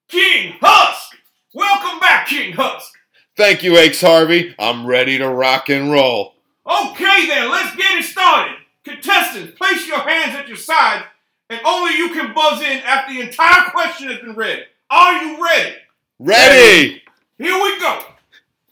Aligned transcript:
King 0.08 0.54
Husk. 0.60 1.16
Welcome 1.54 2.00
back, 2.00 2.28
King 2.28 2.52
Husk. 2.52 2.92
Thank 3.36 3.62
you, 3.62 3.76
Aches 3.76 4.00
Harvey. 4.00 4.54
I'm 4.58 4.86
ready 4.86 5.18
to 5.18 5.28
rock 5.28 5.68
and 5.68 5.90
roll. 5.90 6.34
Okay 6.66 7.26
then, 7.26 7.50
let's 7.50 7.74
get 7.76 7.98
it 7.98 8.04
started. 8.04 8.56
Contestants, 8.84 9.56
place 9.58 9.86
your 9.86 10.00
hands 10.00 10.36
at 10.36 10.48
your 10.48 10.56
sides, 10.56 11.04
and 11.50 11.60
only 11.64 11.96
you 11.96 12.10
can 12.10 12.34
buzz 12.34 12.60
in 12.60 12.78
after 12.80 13.14
the 13.14 13.20
entire 13.20 13.70
question 13.70 14.08
has 14.08 14.20
been 14.20 14.34
read. 14.34 14.66
Are 14.90 15.22
you 15.22 15.42
ready? 15.42 15.76
Ready! 16.18 17.02
Here 17.38 17.54
we 17.54 17.80
go. 17.80 18.04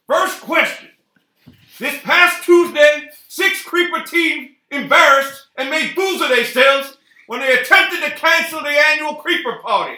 First 0.06 0.41
question. 0.42 0.91
This 1.78 2.00
past 2.02 2.44
Tuesday, 2.44 3.10
six 3.28 3.62
creeper 3.64 4.05
teams 4.05 4.50
embarrassed 4.72 5.46
and 5.56 5.70
made 5.70 5.94
fools 5.94 6.20
of 6.20 6.30
themselves 6.30 6.96
when 7.26 7.40
they 7.40 7.52
attempted 7.52 8.00
to 8.02 8.10
cancel 8.10 8.60
the 8.60 8.68
annual 8.90 9.16
creeper 9.16 9.58
party. 9.62 9.96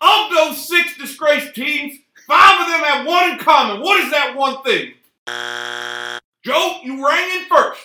Of 0.00 0.30
those 0.30 0.68
six 0.68 0.96
disgraced 0.98 1.54
teams, 1.54 1.98
five 2.26 2.60
of 2.60 2.66
them 2.68 2.80
have 2.80 3.06
one 3.06 3.32
in 3.32 3.38
common. 3.38 3.80
What 3.80 4.04
is 4.04 4.10
that 4.10 4.36
one 4.36 4.62
thing? 4.62 4.92
Joe, 6.44 6.78
you 6.82 7.06
rang 7.06 7.40
in 7.40 7.46
first. 7.48 7.80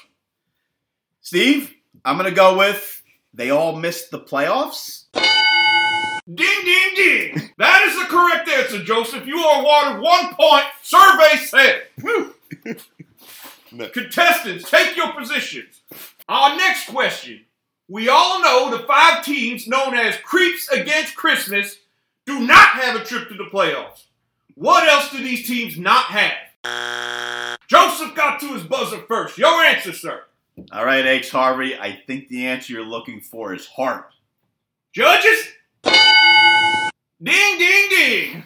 Steve, 1.22 1.74
I'm 2.04 2.18
going 2.18 2.30
to 2.30 2.36
go 2.36 2.58
with 2.58 3.02
they 3.34 3.52
all 3.52 3.76
missed 3.76 4.12
the 4.12 4.20
playoffs. 4.20 5.06
Ding, 5.14 6.66
ding, 6.66 6.96
ding. 6.96 7.52
That 7.58 7.88
is 7.88 7.96
the 7.98 8.06
correct 8.06 8.50
answer, 8.50 8.84
Joseph. 8.84 9.26
You 9.26 9.38
are 9.38 9.62
awarded 9.62 10.02
one 10.02 10.36
point. 10.36 10.66
Survey 10.84 11.38
said. 11.46 11.84
Contestants, 13.70 14.70
take 14.70 14.96
your 14.96 15.14
positions. 15.14 15.82
Our 16.28 16.58
next 16.58 16.90
question. 16.90 17.46
We 17.88 18.08
all 18.10 18.42
know 18.42 18.70
the 18.70 18.84
five 18.86 19.24
teams 19.24 19.68
known 19.68 19.96
as 19.96 20.16
Creeps 20.18 20.70
Against 20.70 21.16
Christmas 21.16 21.78
do 22.26 22.40
not 22.42 22.70
have 22.70 22.96
a 22.96 23.04
trip 23.04 23.30
to 23.30 23.36
the 23.36 23.50
playoffs. 23.52 24.06
What 24.56 24.88
else 24.88 25.12
do 25.12 25.18
these 25.18 25.48
teams 25.48 25.78
not 25.78 26.06
have? 26.06 27.58
Joseph 27.68 28.14
got 28.16 28.40
to 28.42 28.54
his 28.54 28.64
buzzer 28.64 29.00
first. 29.08 29.38
Your 29.38 29.64
answer, 29.64 29.94
sir. 29.94 30.24
All 30.72 30.86
right, 30.86 31.06
H. 31.06 31.32
Harvey. 31.32 31.76
I 31.76 32.00
think 32.06 32.28
the 32.28 32.46
answer 32.46 32.74
you're 32.74 32.84
looking 32.84 33.22
for 33.22 33.54
is 33.54 33.66
heart. 33.66 34.12
Judges? 34.94 35.48
Ding, 35.84 37.58
ding, 37.58 37.90
ding. 37.90 38.44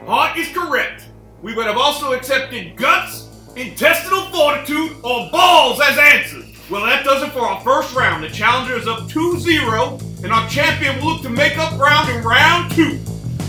Heart 0.00 0.38
is 0.38 0.48
correct. 0.48 1.08
We 1.42 1.54
would 1.54 1.66
have 1.66 1.76
also 1.76 2.12
accepted 2.12 2.76
guts, 2.76 3.21
intestinal 3.56 4.26
fortitude, 4.26 4.96
or 5.02 5.30
balls 5.30 5.80
as 5.80 5.98
answers. 5.98 6.44
Well, 6.70 6.84
that 6.84 7.04
does 7.04 7.22
it 7.22 7.32
for 7.32 7.40
our 7.40 7.60
first 7.60 7.94
round. 7.94 8.24
The 8.24 8.28
challenger 8.28 8.76
is 8.76 8.86
up 8.86 9.00
2-0, 9.08 10.24
and 10.24 10.32
our 10.32 10.48
champion 10.48 10.96
will 10.98 11.14
look 11.14 11.22
to 11.22 11.28
make 11.28 11.58
up 11.58 11.76
ground 11.76 12.08
in 12.10 12.22
round 12.22 12.72
two. 12.72 12.98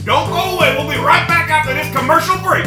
Don't 0.03 0.29
go 0.29 0.57
away. 0.57 0.75
We'll 0.75 0.89
be 0.89 0.97
right 0.97 1.25
back 1.27 1.49
after 1.49 1.73
this 1.73 1.89
commercial 1.95 2.37
break. 2.39 2.65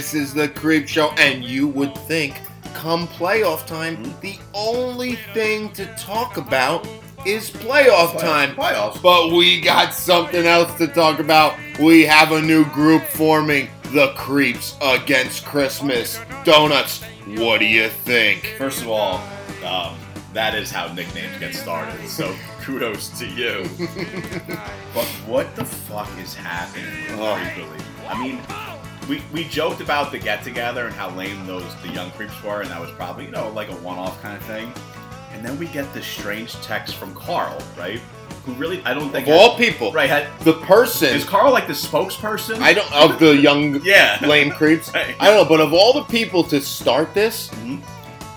This 0.00 0.14
is 0.14 0.32
the 0.32 0.48
creep 0.48 0.88
show. 0.88 1.10
And 1.18 1.44
you 1.44 1.68
would 1.68 1.94
think, 1.94 2.40
come 2.72 3.06
playoff 3.06 3.66
time, 3.66 4.02
the 4.22 4.38
only 4.54 5.16
thing 5.34 5.70
to 5.74 5.84
talk 5.96 6.38
about 6.38 6.88
is 7.26 7.50
playoff 7.50 8.18
time. 8.18 8.56
Playoffs. 8.56 9.02
But 9.02 9.30
we 9.30 9.60
got 9.60 9.92
something 9.92 10.46
else 10.46 10.74
to 10.78 10.86
talk 10.86 11.18
about. 11.18 11.54
We 11.78 12.06
have 12.06 12.32
a 12.32 12.40
new 12.40 12.64
group 12.70 13.02
forming 13.02 13.68
the 13.92 14.14
Creeps 14.16 14.78
Against 14.80 15.44
Christmas. 15.44 16.18
Donuts, 16.44 17.02
what 17.36 17.58
do 17.58 17.66
you 17.66 17.90
think? 17.90 18.54
First 18.56 18.80
of 18.80 18.88
all, 18.88 19.16
um, 19.66 19.98
that 20.32 20.54
is 20.54 20.70
how 20.70 20.90
nicknames 20.94 21.38
get 21.38 21.54
started. 21.54 22.08
So 22.08 22.34
kudos 22.62 23.10
to 23.18 23.26
you. 23.26 23.68
but 24.94 25.04
what 25.26 25.54
the 25.56 25.64
fuck 25.66 26.08
is 26.18 26.34
happening 26.34 26.86
Oh. 27.10 27.36
I 28.08 28.18
mean, 28.18 28.40
we, 29.10 29.20
we 29.32 29.44
joked 29.44 29.80
about 29.80 30.12
the 30.12 30.18
get 30.18 30.42
together 30.44 30.86
and 30.86 30.94
how 30.94 31.10
lame 31.10 31.44
those 31.46 31.64
the 31.82 31.88
young 31.88 32.10
creeps 32.12 32.40
were, 32.42 32.60
and 32.62 32.70
that 32.70 32.80
was 32.80 32.90
probably 32.92 33.24
you 33.26 33.30
know 33.32 33.48
like 33.50 33.68
a 33.68 33.74
one 33.76 33.98
off 33.98 34.22
kind 34.22 34.36
of 34.36 34.42
thing. 34.44 34.72
And 35.32 35.44
then 35.44 35.58
we 35.58 35.66
get 35.66 35.92
this 35.92 36.06
strange 36.06 36.54
text 36.62 36.96
from 36.96 37.14
Carl, 37.14 37.60
right? 37.76 38.00
Who 38.46 38.52
really 38.54 38.82
I 38.84 38.94
don't 38.94 39.10
think 39.10 39.26
Of 39.26 39.34
all 39.34 39.56
people, 39.56 39.92
right 39.92 40.08
had, 40.08 40.26
the 40.44 40.54
person 40.54 41.14
is 41.14 41.24
Carl 41.24 41.52
like 41.52 41.66
the 41.66 41.72
spokesperson? 41.72 42.58
I 42.60 42.72
don't 42.72 42.90
of 42.92 43.18
the 43.18 43.36
young 43.36 43.80
yeah. 43.84 44.18
lame 44.26 44.50
creeps. 44.50 44.90
Right. 44.94 45.14
I 45.20 45.26
don't 45.26 45.42
know, 45.42 45.48
but 45.48 45.60
of 45.60 45.72
all 45.72 45.92
the 45.92 46.04
people 46.04 46.42
to 46.44 46.60
start 46.60 47.12
this, 47.14 47.48
Mhm. 47.50 47.80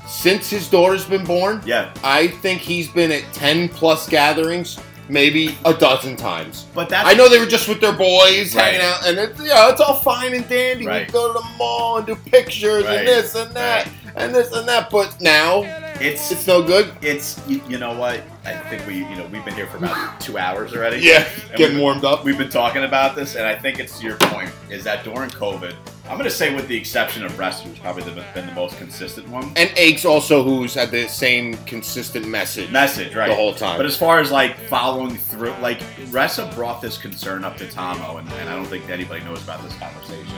since 0.08 0.50
his 0.50 0.68
daughter's 0.70 1.06
been 1.06 1.24
born, 1.24 1.62
Yeah, 1.66 1.94
I 2.04 2.28
think 2.28 2.62
he's 2.62 2.88
been 2.90 3.12
at 3.12 3.32
ten 3.34 3.70
plus 3.70 4.10
gatherings, 4.10 4.80
maybe 5.10 5.56
a 5.66 5.74
dozen 5.74 6.16
times. 6.16 6.66
but 6.74 6.90
that's 6.90 7.08
I 7.08 7.14
know 7.14 7.28
they 7.30 7.40
were 7.40 7.46
just 7.46 7.68
with 7.68 7.82
their 7.82 7.94
boys 7.94 8.56
Right. 8.56 8.74
hanging 8.76 8.82
out, 8.82 9.06
and 9.08 9.18
it's 9.20 9.40
yeah, 9.44 9.70
it's 9.70 9.82
all 9.82 9.96
fine 10.00 10.34
and 10.34 10.48
dandy. 10.48 10.86
Right. 10.88 11.08
We 11.08 11.14
go 11.14 11.28
to 11.28 11.34
the 11.40 11.46
mall 11.58 11.98
and 11.98 12.08
do 12.08 12.16
pictures 12.16 12.86
Right. 12.86 13.00
and 13.00 13.08
this 13.08 13.36
and 13.36 13.52
that 13.56 13.88
and 14.16 14.34
this 14.34 14.52
and 14.54 14.68
that. 14.68 14.90
But 14.90 15.20
now 15.22 15.64
it's 16.00 16.32
it's 16.32 16.48
no 16.48 16.62
good. 16.64 16.92
it's 17.02 17.40
you, 17.48 17.62
you 17.68 17.78
know 17.78 17.94
what 17.98 18.22
I 18.46 18.54
think 18.70 18.86
we 18.88 18.96
you 19.00 19.16
know 19.16 19.26
we've 19.32 19.44
been 19.46 19.54
here 19.56 19.68
for 19.68 19.78
about 19.78 20.20
two 20.20 20.38
hours 20.38 20.74
already. 20.74 20.98
Yeah, 21.02 21.28
getting 21.56 21.80
warmed 21.80 22.06
up. 22.06 22.24
We've 22.24 22.38
been 22.38 22.50
talking 22.50 22.84
about 22.84 23.16
this, 23.16 23.36
and 23.36 23.46
I 23.46 23.56
think 23.56 23.80
it's 23.80 24.00
to 24.00 24.06
your 24.06 24.18
point 24.18 24.52
is 24.70 24.84
that 24.86 25.04
during 25.04 25.30
COVID, 25.30 25.76
I'm 26.06 26.18
going 26.18 26.30
to 26.30 26.36
say 26.36 26.54
with 26.54 26.68
the 26.68 26.76
exception 26.76 27.24
of 27.24 27.40
Rest, 27.40 27.64
who's 27.64 27.80
probably 27.80 28.04
the, 28.04 28.26
been 28.34 28.46
the 28.46 28.52
most 28.52 28.78
consistent 28.78 29.28
one. 29.30 29.54
And 29.56 29.72
Aches 29.78 30.04
also, 30.04 30.44
who's 30.44 30.74
had 30.74 30.92
the 30.92 31.08
same 31.08 31.54
consistent 31.66 32.28
message 32.28 32.70
Message, 32.72 33.16
right? 33.16 33.30
the 33.30 33.36
whole 33.36 33.54
time. 33.54 33.78
But 33.78 33.86
as 33.86 33.96
far 33.96 34.20
as 34.20 34.30
like 34.30 34.58
following 34.68 35.16
through, 35.16 35.52
like 35.62 35.80
Ressa 36.12 36.54
brought 36.56 36.82
this 36.82 36.98
concern 36.98 37.46
up 37.46 37.56
to 37.58 37.70
Tomo, 37.70 38.18
and, 38.18 38.30
and 38.34 38.50
I 38.50 38.56
don't 38.56 38.66
think 38.66 38.90
anybody 38.90 39.24
knows 39.24 39.42
about 39.44 39.64
this 39.64 39.74
conversation. 39.78 40.36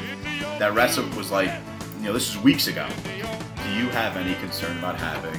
That 0.60 0.74
Ressa 0.74 1.16
was 1.18 1.32
like, 1.32 1.52
you 1.98 2.06
know, 2.06 2.14
this 2.14 2.30
is 2.30 2.38
weeks 2.42 2.68
ago. 2.68 2.88
Do 3.64 3.72
you 3.72 3.90
have 3.90 4.18
any 4.18 4.36
concern 4.36 4.78
about 4.78 4.98
having 4.98 5.34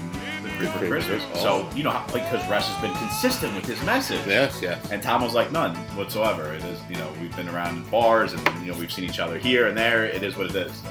Creeper 0.57 0.79
Christmas? 0.89 1.23
Christmas. 1.23 1.41
So 1.41 1.69
oh. 1.71 1.77
you 1.77 1.83
know, 1.83 1.91
how- 1.91 2.05
like 2.13 2.25
because 2.31 2.49
Ress 2.49 2.69
has 2.69 2.81
been 2.83 2.97
consistent 2.99 3.55
with 3.55 3.67
his 3.67 3.81
message. 3.85 4.21
yes, 4.27 4.59
yes. 4.63 4.91
And 4.91 5.03
Tom 5.03 5.23
was 5.23 5.35
like, 5.35 5.53
none 5.53 5.75
whatsoever. 5.97 6.53
It 6.55 6.65
is, 6.65 6.79
you 6.89 6.97
know, 6.97 7.09
we've 7.21 7.35
been 7.37 7.49
around 7.49 7.77
in 7.77 7.83
bars 7.91 8.33
and, 8.33 8.43
you 8.65 8.73
know, 8.73 8.79
we've 8.79 8.93
seen 8.93 9.05
each 9.05 9.19
other 9.21 9.39
here 9.39 9.69
and 9.69 9.77
there. 9.77 10.05
It 10.07 10.23
is 10.23 10.37
what 10.37 10.47
it 10.47 10.57
is. 10.57 10.83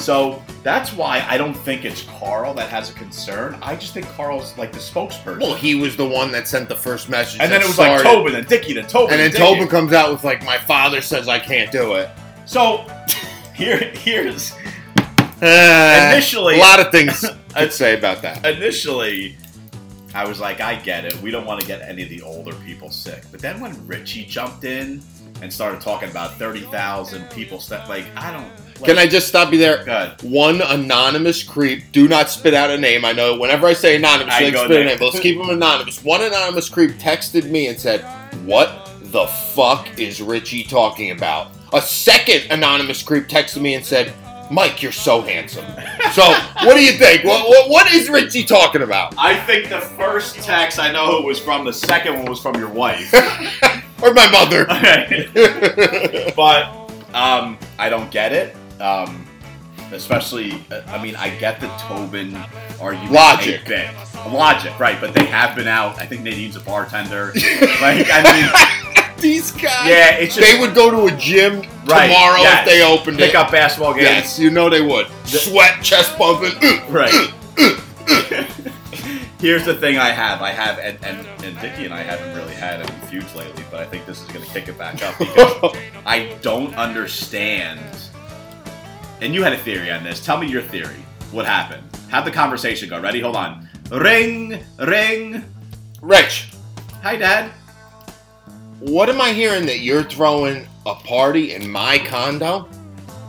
So 0.00 0.42
that's 0.62 0.92
why 0.92 1.24
I 1.28 1.38
don't 1.38 1.54
think 1.54 1.84
it's 1.84 2.02
Carl 2.02 2.52
that 2.54 2.68
has 2.68 2.90
a 2.90 2.94
concern. 2.94 3.56
I 3.62 3.76
just 3.76 3.94
think 3.94 4.06
Carl's 4.08 4.56
like 4.58 4.72
the 4.72 4.78
spokesperson. 4.80 5.40
Well, 5.40 5.54
he 5.54 5.76
was 5.76 5.96
the 5.96 6.06
one 6.06 6.32
that 6.32 6.48
sent 6.48 6.68
the 6.68 6.76
first 6.76 7.08
message. 7.08 7.40
and 7.40 7.50
then 7.50 7.62
it 7.62 7.66
was 7.66 7.78
like. 7.78 8.02
Tobin 8.02 8.34
and 8.34 8.46
Dickie, 8.46 8.72
then 8.74 8.86
Tobin 8.86 9.12
And 9.12 9.20
then 9.20 9.30
Dickie. 9.30 9.42
Tobin 9.42 9.68
comes 9.68 9.92
out 9.92 10.10
with 10.10 10.24
like, 10.24 10.44
"My 10.44 10.58
father 10.58 11.00
says 11.00 11.28
I 11.28 11.38
can't 11.38 11.70
do 11.70 11.94
it." 11.94 12.10
So 12.44 12.84
here, 13.54 13.78
here's 13.78 14.52
Uh, 15.44 16.10
initially- 16.12 16.56
a 16.56 16.58
lot 16.58 16.80
of 16.80 16.90
things 16.90 17.24
I'd 17.54 17.72
say 17.72 17.96
about 17.96 18.22
that. 18.22 18.44
initially. 18.46 19.36
I 20.14 20.24
was 20.28 20.38
like, 20.38 20.60
I 20.60 20.76
get 20.76 21.04
it. 21.04 21.20
We 21.22 21.32
don't 21.32 21.44
want 21.44 21.60
to 21.60 21.66
get 21.66 21.82
any 21.82 22.04
of 22.04 22.08
the 22.08 22.22
older 22.22 22.54
people 22.54 22.90
sick. 22.90 23.24
But 23.32 23.40
then 23.40 23.58
when 23.60 23.84
Richie 23.86 24.24
jumped 24.24 24.62
in 24.62 25.02
and 25.42 25.52
started 25.52 25.80
talking 25.80 26.08
about 26.08 26.38
thirty 26.38 26.60
thousand 26.60 27.28
people, 27.30 27.58
stuff 27.58 27.88
like 27.88 28.04
I 28.16 28.30
don't. 28.32 28.48
Like, 28.80 28.84
Can 28.84 28.98
I 28.98 29.08
just 29.08 29.26
stop 29.26 29.52
you 29.52 29.58
there? 29.58 29.84
Good. 29.84 30.12
One 30.22 30.60
anonymous 30.62 31.42
creep. 31.42 31.90
Do 31.90 32.06
not 32.06 32.30
spit 32.30 32.54
out 32.54 32.70
a 32.70 32.78
name. 32.78 33.04
I 33.04 33.10
know 33.12 33.36
whenever 33.38 33.66
I 33.66 33.72
say 33.72 33.96
anonymous, 33.96 34.34
I 34.34 34.44
like 34.44 34.56
spit 34.56 34.70
a 34.70 34.84
name. 34.84 34.98
But 34.98 35.06
let's 35.06 35.20
keep 35.20 35.36
them 35.36 35.50
anonymous. 35.50 36.02
One 36.04 36.22
anonymous 36.22 36.68
creep 36.68 36.92
texted 36.92 37.50
me 37.50 37.66
and 37.66 37.78
said, 37.78 38.02
"What 38.44 38.88
the 39.02 39.26
fuck 39.26 39.98
is 39.98 40.22
Richie 40.22 40.62
talking 40.62 41.10
about?" 41.10 41.50
A 41.72 41.82
second 41.82 42.52
anonymous 42.52 43.02
creep 43.02 43.26
texted 43.26 43.60
me 43.60 43.74
and 43.74 43.84
said, 43.84 44.12
Mike, 44.50 44.82
you're 44.82 44.92
so 44.92 45.22
handsome. 45.22 45.64
So, 46.12 46.22
what 46.64 46.74
do 46.74 46.84
you 46.84 46.92
think? 46.92 47.24
What, 47.24 47.48
what, 47.48 47.70
what 47.70 47.92
is 47.92 48.08
Richie 48.08 48.44
talking 48.44 48.82
about? 48.82 49.14
I 49.16 49.38
think 49.40 49.68
the 49.68 49.80
first 49.80 50.36
text 50.36 50.78
I 50.78 50.92
know 50.92 51.06
who 51.06 51.18
it 51.18 51.24
was 51.24 51.40
from. 51.40 51.64
The 51.64 51.72
second 51.72 52.18
one 52.18 52.26
was 52.26 52.40
from 52.40 52.56
your 52.56 52.68
wife. 52.68 53.12
or 54.02 54.12
my 54.12 54.30
mother? 54.30 54.66
but 56.36 56.66
um, 57.14 57.58
I 57.78 57.88
don't 57.88 58.10
get 58.10 58.32
it. 58.32 58.54
Um, 58.80 59.26
especially, 59.92 60.64
uh, 60.70 60.82
I 60.88 61.02
mean, 61.02 61.16
I 61.16 61.30
get 61.30 61.60
the 61.60 61.68
Tobin 61.78 62.36
argument. 62.80 63.12
Logic. 63.12 63.62
a 63.62 63.68
bit. 63.68 63.90
Logic, 64.32 64.78
right? 64.78 65.00
But 65.00 65.14
they 65.14 65.24
have 65.26 65.56
been 65.56 65.68
out. 65.68 66.00
I 66.00 66.06
think 66.06 66.22
Nadine's 66.22 66.56
a 66.56 66.60
bartender. 66.60 67.32
like, 67.34 68.08
I 68.10 69.03
These 69.18 69.52
guys. 69.52 69.88
yeah, 69.88 70.10
it's 70.16 70.34
just 70.36 70.50
They 70.52 70.60
would 70.60 70.74
go 70.74 70.90
to 70.90 71.14
a 71.14 71.16
gym 71.18 71.62
Right, 71.86 72.06
tomorrow 72.08 72.38
yes. 72.40 72.66
if 72.66 72.72
they 72.72 72.82
opened 72.82 73.18
pick 73.18 73.30
it. 73.30 73.36
up 73.36 73.50
basketball 73.50 73.92
games. 73.94 74.04
Yes, 74.04 74.38
you 74.38 74.50
know 74.50 74.68
they 74.70 74.80
would. 74.82 75.06
Sweat, 75.26 75.82
chest 75.82 76.16
bumping. 76.18 76.50
mm. 76.52 76.88
Right. 76.90 77.30
Here's 79.40 79.64
the 79.66 79.74
thing 79.74 79.98
I 79.98 80.08
have. 80.10 80.40
I 80.40 80.50
have, 80.50 80.78
and, 80.78 80.98
and, 81.04 81.26
and 81.44 81.60
Dickie 81.60 81.84
and 81.84 81.92
I 81.92 82.02
haven't 82.02 82.34
really 82.34 82.54
had 82.54 82.80
any 82.80 83.06
feuds 83.08 83.34
lately, 83.34 83.62
but 83.70 83.80
I 83.80 83.84
think 83.84 84.06
this 84.06 84.22
is 84.22 84.28
going 84.28 84.44
to 84.44 84.50
kick 84.52 84.68
it 84.68 84.78
back 84.78 85.02
up 85.02 85.18
because 85.18 85.76
I 86.06 86.34
don't 86.40 86.74
understand. 86.76 87.80
And 89.20 89.34
you 89.34 89.42
had 89.42 89.52
a 89.52 89.58
theory 89.58 89.90
on 89.90 90.02
this. 90.02 90.24
Tell 90.24 90.38
me 90.38 90.46
your 90.46 90.62
theory. 90.62 91.04
What 91.30 91.44
happened? 91.44 91.82
Have 92.10 92.24
the 92.24 92.30
conversation 92.30 92.88
go. 92.88 92.98
Ready? 93.00 93.20
Hold 93.20 93.36
on. 93.36 93.68
Ring, 93.90 94.64
ring. 94.78 95.44
Rich, 96.00 96.48
Hi, 97.02 97.16
Dad. 97.16 97.50
What 98.80 99.08
am 99.08 99.20
I 99.20 99.32
hearing 99.32 99.66
that 99.66 99.80
you're 99.80 100.04
throwing 100.04 100.66
a 100.86 100.94
party 100.94 101.54
in 101.54 101.70
my 101.70 101.98
condo? 101.98 102.68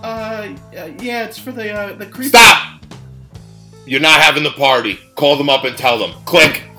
Uh, 0.03 0.56
yeah, 0.71 1.25
it's 1.25 1.39
for 1.39 1.51
the 1.51 1.71
uh, 1.71 1.94
the 1.94 2.06
creep. 2.06 2.30
Stop! 2.30 2.83
You're 3.86 4.01
not 4.01 4.21
having 4.21 4.44
the 4.44 4.51
party. 4.51 5.00
Call 5.15 5.36
them 5.36 5.50
up 5.50 5.63
and 5.63 5.77
tell 5.77 5.97
them. 5.97 6.12
Click. 6.25 6.63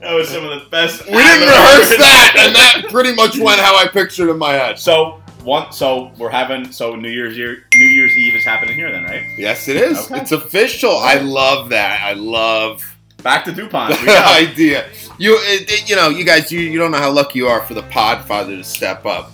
That 0.00 0.14
was 0.14 0.30
some 0.30 0.42
of 0.42 0.58
the 0.58 0.70
best. 0.70 1.04
We 1.04 1.12
didn't 1.12 1.48
rehearse 1.48 1.98
that, 1.98 2.34
and 2.38 2.54
that 2.54 2.90
pretty 2.90 3.14
much 3.14 3.38
went 3.38 3.60
how 3.60 3.76
I 3.76 3.88
pictured 3.88 4.30
in 4.30 4.38
my 4.38 4.52
head. 4.52 4.78
So 4.78 5.22
one, 5.42 5.70
so 5.70 6.12
we're 6.16 6.30
having 6.30 6.72
so 6.72 6.94
New 6.96 7.10
Year's 7.10 7.36
year, 7.36 7.64
New 7.74 7.84
Year's 7.84 8.16
Eve 8.16 8.34
is 8.36 8.44
happening 8.44 8.74
here 8.74 8.90
then, 8.90 9.04
right? 9.04 9.22
Yes, 9.36 9.68
it 9.68 9.76
is. 9.76 9.98
Okay. 9.98 10.20
It's 10.20 10.32
official. 10.32 10.96
I 10.96 11.18
love 11.18 11.68
that. 11.70 12.00
I 12.02 12.14
love 12.14 12.96
Back 13.22 13.44
to 13.46 13.52
Dupont. 13.52 13.94
Idea. 14.08 14.88
You, 15.18 15.36
it, 15.42 15.88
you 15.88 15.96
know, 15.96 16.08
you 16.08 16.24
guys, 16.24 16.52
you, 16.52 16.60
you 16.60 16.78
don't 16.78 16.90
know 16.92 16.98
how 16.98 17.10
lucky 17.10 17.40
you 17.40 17.48
are 17.48 17.60
for 17.62 17.74
the 17.74 17.82
Podfather 17.82 18.56
to 18.56 18.64
step 18.64 19.04
up. 19.04 19.32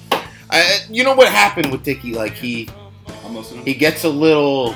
I, 0.51 0.79
you 0.91 1.05
know 1.05 1.15
what 1.15 1.29
happened 1.31 1.71
with 1.71 1.83
Dickie? 1.83 2.15
Like 2.15 2.33
he, 2.33 2.69
I'm 3.25 3.35
listening. 3.37 3.65
he 3.67 3.75
gets 3.75 4.05
a 4.05 4.09
little. 4.09 4.75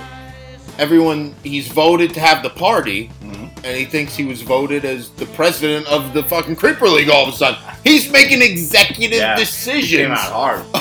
Everyone, 0.79 1.35
he's 1.43 1.67
voted 1.67 2.15
to 2.15 2.21
have 2.21 2.43
the 2.45 2.51
party, 2.51 3.11
Mhm. 3.23 3.51
and 3.65 3.77
he 3.77 3.85
thinks 3.85 4.15
he 4.15 4.25
was 4.25 4.43
voted 4.43 4.85
as 4.85 5.11
the 5.11 5.27
president 5.27 5.89
of 5.89 6.15
the 6.15 6.23
fucking 6.23 6.55
Creeper 6.55 6.89
League. 6.89 7.09
All 7.11 7.27
of 7.27 7.35
a 7.35 7.37
sudden, 7.37 7.59
he's 7.83 8.09
making 8.13 8.43
executive 8.43 9.19
Yeah. 9.19 9.35
decisions. 9.35 9.91
Came 9.91 10.13
out 10.13 10.19
hard. 10.33 10.61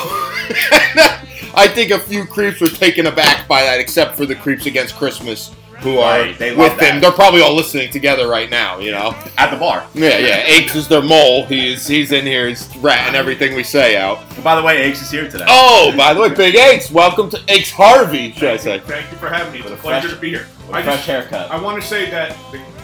I 1.56 1.66
think 1.66 1.90
a 1.90 1.98
few 1.98 2.24
creeps 2.26 2.60
were 2.60 2.68
taken 2.68 3.06
aback 3.06 3.48
by 3.48 3.62
that, 3.62 3.80
except 3.80 4.16
for 4.16 4.24
the 4.26 4.36
creeps 4.36 4.66
against 4.66 4.94
Christmas 4.96 5.50
who 5.80 5.98
are 5.98 6.20
Right, 6.20 6.38
they 6.38 6.54
with 6.56 6.78
them. 6.78 7.00
They're 7.00 7.12
probably 7.12 7.40
all 7.40 7.54
listening 7.54 7.90
together 7.90 8.28
right 8.28 8.50
now. 8.50 8.78
You 8.78 8.90
know. 8.92 9.14
At 9.36 9.50
the 9.50 9.56
bar. 9.56 9.86
Yeah, 9.94 10.18
yeah. 10.18 10.42
Aches 10.46 10.74
is 10.74 10.88
their 10.88 11.02
mole. 11.02 11.44
He's 11.46 11.86
he's 11.86 12.12
in 12.12 12.26
here. 12.26 12.48
He's 12.48 12.74
ratting 12.78 13.14
everything 13.14 13.54
we 13.54 13.62
say 13.64 13.96
out. 13.96 14.18
And 14.34 14.42
by 14.44 14.56
the 14.56 14.62
way, 14.62 14.82
Eggs 14.82 15.00
is 15.02 15.10
here 15.10 15.30
today. 15.30 15.44
Oh, 15.48 15.92
by 15.96 16.14
the 16.14 16.20
way, 16.20 16.30
Big 16.34 16.56
Aches, 16.56 16.90
welcome 16.90 17.30
to 17.30 17.40
Aches 17.48 17.70
Harvey, 17.70 18.32
should 18.32 18.48
I 18.50 18.56
say? 18.56 18.78
Thank 18.80 19.10
you 19.12 19.18
for 19.18 19.28
having 19.28 19.52
me. 19.52 19.60
It's 19.60 19.70
a 19.70 19.74
a 19.74 19.76
pleasure 19.76 20.08
fresh- 20.08 20.14
to 20.16 20.20
be 20.20 20.30
here. 20.30 20.46
With 20.66 20.76
I 20.76 20.80
a 20.80 20.84
fresh 20.84 20.96
just, 20.96 21.06
haircut. 21.08 21.50
I 21.50 21.60
want 21.60 21.80
to 21.80 21.86
say 21.88 22.10
that 22.10 22.36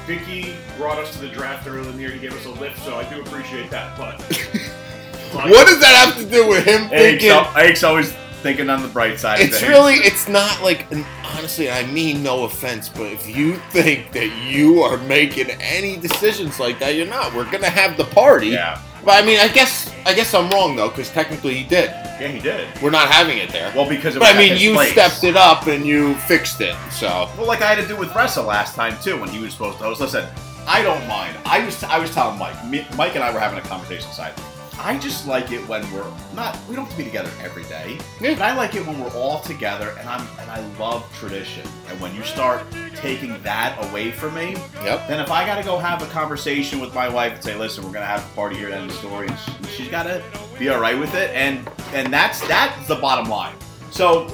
Vicky 0.06 0.54
brought 0.76 0.98
us 0.98 1.12
to 1.16 1.20
the 1.22 1.28
draft 1.28 1.66
earlier 1.66 1.80
in 1.90 1.96
the 1.96 2.00
year. 2.02 2.10
He 2.10 2.18
gave 2.20 2.34
us 2.34 2.44
a 2.46 2.50
lift, 2.60 2.78
so 2.84 2.96
I 2.96 3.04
do 3.12 3.20
appreciate 3.20 3.70
that. 3.70 3.96
But 3.98 4.18
but- 5.32 5.50
What 5.50 5.66
does 5.66 5.80
that 5.80 6.06
have 6.06 6.16
to 6.18 6.30
do 6.30 6.46
with 6.48 6.64
him 6.64 6.82
Eggs, 6.84 6.90
thinking? 7.22 7.30
al- 7.30 7.56
Eggs 7.56 7.82
always 7.84 8.14
thinking 8.44 8.68
on 8.70 8.82
the 8.82 8.88
bright 8.88 9.18
side. 9.18 9.40
of 9.40 9.46
It's 9.48 9.58
things. 9.58 9.68
really, 9.70 9.94
it's 9.94 10.28
not 10.28 10.62
like, 10.62 10.86
honestly, 11.34 11.70
I 11.70 11.84
mean 11.86 12.22
no 12.22 12.44
offense, 12.44 12.88
but 12.90 13.06
if 13.10 13.26
you 13.26 13.56
think 13.70 14.12
that 14.12 14.28
you 14.46 14.82
are 14.82 14.98
making 14.98 15.50
any 15.60 15.96
decisions 15.96 16.60
like 16.60 16.78
that, 16.78 16.94
you're 16.94 17.06
not. 17.06 17.34
We're 17.34 17.50
gonna 17.50 17.70
have 17.70 17.96
the 17.96 18.04
party. 18.04 18.48
Yeah. 18.48 18.80
But 19.02 19.22
I 19.22 19.26
mean, 19.26 19.40
I 19.40 19.48
guess, 19.48 19.90
I 20.06 20.12
guess 20.14 20.32
I'm 20.34 20.50
wrong 20.50 20.76
though, 20.76 20.88
because 20.90 21.10
technically 21.10 21.54
he 21.54 21.64
did. 21.64 21.88
Yeah, 22.20 22.28
he 22.28 22.38
did. 22.38 22.68
We're 22.82 22.90
not 22.90 23.08
having 23.08 23.38
it 23.38 23.48
there. 23.50 23.72
Well, 23.74 23.88
because 23.88 24.14
it 24.14 24.18
But 24.20 24.36
was 24.36 24.36
I 24.36 24.38
mean, 24.50 24.58
you 24.60 24.74
place. 24.74 24.92
stepped 24.92 25.24
it 25.24 25.36
up 25.36 25.66
and 25.66 25.84
you 25.86 26.14
fixed 26.30 26.60
it. 26.60 26.76
So 26.92 27.28
Well, 27.38 27.46
like 27.46 27.62
I 27.62 27.66
had 27.74 27.80
to 27.82 27.88
do 27.88 27.96
with 27.96 28.10
Ressa 28.10 28.44
last 28.46 28.74
time 28.74 28.94
too, 29.02 29.18
when 29.18 29.30
he 29.30 29.40
was 29.40 29.52
supposed 29.52 29.78
to 29.78 29.84
host. 29.84 30.00
Listen, 30.02 30.26
I 30.66 30.82
don't 30.82 31.06
mind. 31.08 31.34
I 31.46 31.64
was 31.64 31.82
I 31.82 31.98
was 31.98 32.10
telling 32.12 32.38
Mike, 32.38 32.56
Mike 32.94 33.14
and 33.14 33.24
I 33.24 33.32
were 33.32 33.40
having 33.40 33.58
a 33.58 33.62
conversation 33.62 34.10
side. 34.12 34.34
I 34.78 34.98
just 34.98 35.26
like 35.26 35.52
it 35.52 35.66
when 35.68 35.82
we're 35.92 36.04
not. 36.34 36.58
We 36.68 36.74
don't 36.74 36.84
have 36.84 36.92
to 36.92 36.98
be 36.98 37.04
together 37.04 37.30
every 37.42 37.62
day, 37.64 37.98
Yeah. 38.20 38.34
but 38.34 38.42
I 38.42 38.54
like 38.56 38.74
it 38.74 38.86
when 38.86 39.00
we're 39.00 39.12
all 39.12 39.40
together, 39.40 39.94
and 39.98 40.08
I'm 40.08 40.26
and 40.40 40.50
I 40.50 40.60
love 40.78 41.04
tradition. 41.18 41.66
And 41.88 42.00
when 42.00 42.14
you 42.14 42.22
start 42.24 42.62
taking 42.96 43.40
that 43.42 43.76
away 43.90 44.10
from 44.10 44.34
me, 44.34 44.56
Yep. 44.84 45.08
then 45.08 45.20
if 45.20 45.30
I 45.30 45.46
got 45.46 45.56
to 45.56 45.62
go 45.64 45.78
have 45.78 46.02
a 46.02 46.06
conversation 46.06 46.80
with 46.80 46.92
my 46.94 47.08
wife 47.08 47.34
and 47.34 47.42
say, 47.44 47.54
"Listen, 47.54 47.84
we're 47.84 47.92
gonna 47.92 48.04
have 48.06 48.24
a 48.24 48.34
party 48.34 48.56
here 48.56 48.66
at 48.68 48.72
the 48.72 48.76
end 48.78 48.90
of 48.90 48.96
story," 48.96 49.28
and 49.28 49.38
she, 49.38 49.52
she's 49.76 49.88
got 49.88 50.02
to 50.04 50.22
be 50.58 50.68
all 50.68 50.80
right 50.80 50.98
with 50.98 51.14
it, 51.14 51.30
and 51.34 51.68
and 51.94 52.12
that's 52.12 52.40
that's 52.48 52.86
the 52.88 52.96
bottom 52.96 53.28
line. 53.30 53.54
So 53.90 54.28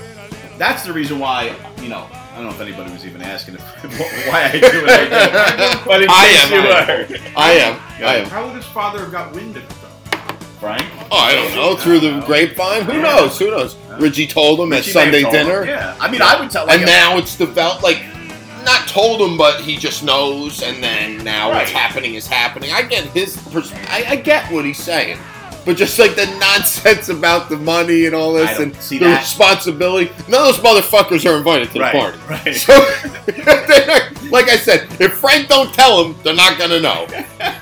that's 0.59 0.83
the 0.85 0.93
reason 0.93 1.19
why 1.19 1.55
you 1.83 1.89
know. 1.89 2.07
I 2.33 2.43
don't 2.43 2.45
know 2.45 2.55
if 2.55 2.61
anybody 2.61 2.91
was 2.93 3.05
even 3.05 3.21
asking 3.21 3.57
if, 3.57 3.61
why 4.29 4.45
I 4.45 4.53
do 4.53 4.61
what 4.61 4.89
I 4.91 5.05
do, 5.05 5.81
but 5.87 6.03
in 6.03 6.09
I 6.09 6.25
case 6.27 6.45
am, 6.45 6.53
you 6.53 6.61
I 6.71 6.81
am. 6.81 7.33
I 7.37 7.51
am. 7.53 7.81
I 8.03 8.15
am. 8.17 8.27
how 8.31 8.47
would 8.47 8.55
his 8.57 8.65
father 8.67 9.01
have 9.01 9.13
got 9.13 9.35
wind 9.35 9.57
of 9.59 9.65
it 9.65 9.80
Frank. 10.61 10.85
Oh, 11.11 11.17
I 11.17 11.33
don't 11.35 11.55
know. 11.55 11.75
Through 11.77 12.01
the 12.01 12.21
grapevine? 12.27 12.83
Who 12.83 13.01
knows? 13.01 13.39
Who 13.39 13.51
knows? 13.51 13.77
Richie 13.99 14.27
told 14.27 14.61
him 14.61 14.67
at 14.67 14.69
may 14.69 14.77
have 14.77 14.85
Sunday 14.87 15.23
told 15.23 15.35
him. 15.35 15.47
dinner. 15.47 15.65
Yeah, 15.65 15.97
I 15.99 16.11
mean, 16.11 16.21
I 16.23 16.39
would 16.39 16.51
tell. 16.51 16.67
Like, 16.67 16.79
and 16.79 16.87
now 16.87 17.17
it's 17.19 17.37
developed 17.37 17.83
like 17.83 18.03
not 18.65 18.87
told 18.87 19.23
him, 19.23 19.39
but 19.39 19.61
he 19.63 19.77
just 19.77 20.05
knows, 20.05 20.63
and 20.63 20.83
then 20.83 21.25
now 21.25 21.49
what's 21.49 21.73
Right. 21.73 21.81
happening 21.81 22.15
is 22.15 22.27
happening. 22.27 22.71
I 22.73 22.83
get 22.83 23.05
his, 23.07 23.37
pers- 23.51 23.73
I, 23.89 24.05
I 24.11 24.17
get 24.17 24.53
what 24.53 24.67
he's 24.67 24.77
saying, 24.83 25.19
but 25.65 25.79
just 25.79 25.99
like 25.99 26.15
the 26.15 26.27
nonsense 26.39 27.09
about 27.09 27.49
the 27.49 27.57
money 27.57 28.05
and 28.05 28.15
all 28.15 28.37
I 28.37 28.41
this 28.41 28.51
don't 28.59 28.63
and 28.75 28.77
see 28.77 28.99
the 28.99 29.07
that. 29.07 29.21
responsibility. 29.23 30.11
None 30.29 30.47
of 30.47 30.57
those 30.57 30.59
motherfuckers 30.59 31.25
are 31.31 31.39
invited 31.39 31.69
to 31.69 31.79
the 31.79 31.91
party. 31.91 32.19
right. 32.29 32.55
So, 32.55 32.79
they're 33.27 33.87
not- 33.87 34.31
like 34.31 34.49
I 34.51 34.57
said, 34.57 34.89
if 35.01 35.15
Frank 35.15 35.49
don't 35.49 35.73
tell 35.73 36.05
them, 36.05 36.17
they're 36.23 36.35
not 36.35 36.59
gonna 36.59 36.81
know. 36.81 37.07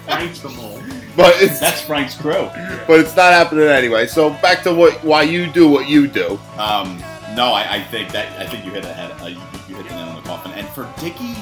Frank's 0.04 0.40
the 0.40 0.49
mole. 0.50 0.77
But 1.18 1.34
it's 1.42 1.58
That's 1.60 1.80
Frank's 1.82 2.14
crew. 2.16 2.48
but 2.87 3.00
it's 3.00 3.14
not 3.16 3.32
happening 3.32 3.64
anyway. 3.64 4.06
So 4.06 4.30
back 4.30 4.62
to 4.62 4.72
what 4.72 5.02
why 5.04 5.22
you 5.22 5.48
do 5.48 5.68
what 5.68 5.88
you 5.88 6.06
do. 6.06 6.38
Um, 6.56 6.98
no, 7.34 7.46
I, 7.52 7.66
I 7.76 7.82
think 7.90 8.10
that 8.12 8.40
I 8.40 8.46
think 8.46 8.64
you 8.64 8.70
hit 8.70 8.84
the 8.84 8.92
head. 8.94 9.10
Uh, 9.20 9.26
you, 9.26 9.40
you 9.68 9.75
hit 9.76 9.88
the 9.88 9.94
nail 9.96 10.08
on 10.10 10.14
the 10.16 10.22
coffin. 10.22 10.52
And 10.52 10.66
for 10.68 10.88
Dicky, 11.00 11.34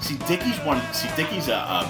see, 0.00 0.16
Dicky's 0.26 0.58
one. 0.66 0.80
See, 0.92 1.08
Dicky's 1.16 1.46
a. 1.48 1.58
Um, 1.58 1.86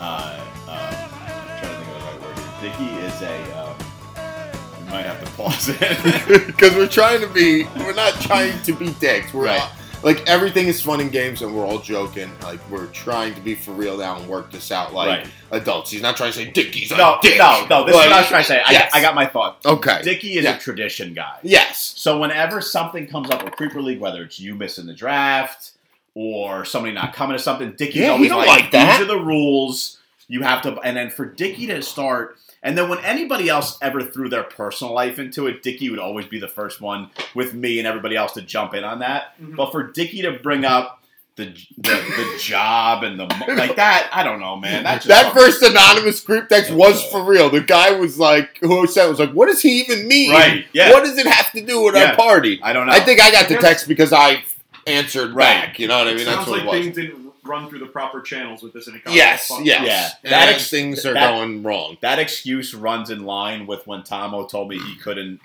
uh, 0.00 0.38
uh, 0.68 1.08
I'm 1.08 1.58
trying 1.58 1.60
to 1.60 1.84
think 1.84 1.88
of 1.88 2.00
the 2.00 2.06
right 2.06 2.20
word. 2.22 2.38
here. 2.38 2.70
Dicky 2.70 3.06
is 3.06 3.22
a. 3.22 3.58
Um, 3.60 3.76
you 4.84 4.90
might 4.92 5.02
have 5.04 5.22
to 5.24 5.30
pause 5.32 5.68
it. 5.68 6.46
because 6.46 6.74
we're 6.76 6.86
trying 6.88 7.20
to 7.20 7.26
be 7.28 7.64
we're 7.76 7.92
not 7.94 8.14
trying 8.20 8.60
to 8.62 8.72
be 8.72 8.90
dicks 9.00 9.34
we're 9.34 9.46
Right. 9.46 9.58
not, 9.58 9.72
like 10.02 10.26
everything 10.28 10.66
is 10.68 10.80
fun 10.80 11.00
and 11.00 11.10
games 11.10 11.42
and 11.42 11.54
we're 11.54 11.64
all 11.66 11.78
joking 11.78 12.30
like 12.42 12.60
we're 12.70 12.86
trying 12.88 13.34
to 13.34 13.40
be 13.40 13.54
for 13.54 13.72
real 13.72 13.96
now 13.98 14.16
and 14.16 14.28
work 14.28 14.50
this 14.52 14.70
out 14.70 14.92
like 14.94 15.08
Right. 15.24 15.28
adults 15.50 15.90
he's 15.90 16.02
not 16.02 16.16
trying 16.16 16.32
to 16.32 16.38
say 16.38 16.50
dicky's 16.50 16.90
no, 16.90 17.14
a 17.14 17.18
dick 17.22 17.38
no, 17.38 17.66
no. 17.68 17.84
This 17.84 17.94
is 17.94 18.00
Like, 18.00 18.06
what 18.10 18.12
I 18.12 18.20
was 18.20 18.28
trying 18.28 18.42
to 18.42 18.48
say. 18.48 18.60
I, 18.64 18.70
yes. 18.72 18.90
I 18.94 19.00
got 19.00 19.14
my 19.14 19.26
thought. 19.26 19.64
okay 19.66 20.00
Dicky 20.02 20.38
is 20.38 20.44
Yeah. 20.44 20.56
a 20.56 20.58
tradition 20.58 21.14
guy. 21.14 21.36
yes 21.42 21.94
So 21.96 22.18
whenever 22.18 22.60
something 22.60 23.06
comes 23.06 23.30
up 23.30 23.44
with 23.44 23.54
Creeper 23.54 23.82
League, 23.82 24.00
whether 24.00 24.22
it's 24.22 24.38
you 24.38 24.54
missing 24.54 24.86
the 24.86 24.94
draft 24.94 25.72
or 26.14 26.64
somebody 26.64 26.92
not 26.94 27.12
coming 27.14 27.36
to 27.36 27.42
something, 27.42 27.72
Dickie's 27.72 27.96
Yeah, 27.96 28.04
he 28.06 28.10
always 28.10 28.28
don't 28.30 28.38
like, 28.46 28.48
like 28.62 28.70
that. 28.72 28.98
these 28.98 29.04
are 29.06 29.08
the 29.08 29.20
rules. 29.20 29.98
You 30.26 30.42
have 30.42 30.62
to, 30.62 30.78
and 30.80 30.96
then 30.96 31.10
for 31.10 31.24
Dickie 31.24 31.66
to 31.68 31.80
start, 31.82 32.36
and 32.62 32.76
then 32.76 32.88
when 32.88 32.98
anybody 33.00 33.48
else 33.48 33.78
ever 33.80 34.02
threw 34.02 34.28
their 34.28 34.42
personal 34.44 34.92
life 34.94 35.18
into 35.18 35.46
it, 35.46 35.62
Dickie 35.62 35.90
would 35.90 35.98
always 35.98 36.26
be 36.26 36.38
the 36.40 36.48
first 36.48 36.80
one 36.80 37.10
with 37.34 37.54
me 37.54 37.78
and 37.78 37.86
everybody 37.86 38.16
else 38.16 38.32
to 38.32 38.42
jump 38.42 38.74
in 38.74 38.84
on 38.84 38.98
that. 39.00 39.38
Mhm. 39.40 39.56
But 39.56 39.70
for 39.72 39.84
Dickie 39.84 40.22
to 40.22 40.32
bring 40.32 40.64
up 40.64 41.02
the 41.36 41.44
the, 41.76 41.90
the 41.94 42.36
job 42.40 43.04
and 43.04 43.18
the 43.20 43.24
like 43.56 43.76
that, 43.76 44.10
I 44.12 44.24
don't 44.24 44.40
know, 44.40 44.56
man. 44.56 44.82
That 44.82 44.96
just 45.02 45.08
that 45.08 45.32
first 45.32 45.62
anonymous 45.62 46.18
group 46.20 46.48
text 46.48 46.72
was 46.72 47.00
for 47.04 47.22
real 47.22 47.48
the 47.48 47.60
guy 47.60 47.92
was 47.92 48.18
like 48.18 48.58
who 48.60 48.86
said 48.88 49.06
it 49.06 49.10
was 49.10 49.20
like 49.20 49.30
what 49.30 49.46
does 49.46 49.62
he 49.62 49.80
even 49.82 50.08
mean 50.08 50.32
Right, 50.32 50.66
yeah. 50.72 50.90
what 50.90 51.04
does 51.04 51.16
it 51.16 51.26
have 51.28 51.52
to 51.52 51.60
do 51.64 51.82
with 51.84 51.94
Yeah. 51.94 52.10
our 52.10 52.16
party 52.16 52.58
I 52.62 52.72
don't 52.72 52.86
know. 52.86 52.92
i 52.92 52.98
think 52.98 53.20
i 53.20 53.30
got 53.30 53.48
the 53.48 53.56
text 53.58 53.86
because 53.86 54.12
i 54.12 54.42
answered 54.88 55.32
Right. 55.32 55.44
back 55.66 55.78
you 55.78 55.86
know 55.86 55.98
what 55.98 56.08
i 56.08 56.12
mean 56.12 56.22
it 56.22 56.24
that's 56.24 56.36
sounds 56.38 56.48
what 56.48 56.64
like 56.64 56.66
it 56.66 56.66
was 56.66 56.84
things 56.86 56.96
didn't 56.96 57.27
run 57.48 57.68
through 57.68 57.80
the 57.80 57.86
proper 57.86 58.20
channels 58.20 58.62
with 58.62 58.72
this. 58.72 58.86
And 58.86 58.96
it 58.96 59.04
got 59.04 59.14
yes 59.14 59.48
fucked. 59.48 59.64
yes 59.64 59.82
Yeah. 59.86 60.08
and 60.22 60.32
That 60.32 60.46
that 60.46 60.54
ex- 60.54 60.70
things 60.70 61.04
are 61.06 61.14
that- 61.14 61.30
going 61.30 61.62
wrong 61.62 61.96
that 62.02 62.18
excuse 62.18 62.74
runs 62.74 63.10
in 63.10 63.24
line 63.24 63.66
with 63.66 63.86
when 63.86 64.02
Tomo 64.02 64.46
told 64.46 64.68
me 64.68 64.78
he 64.78 64.96
couldn't 64.96 65.40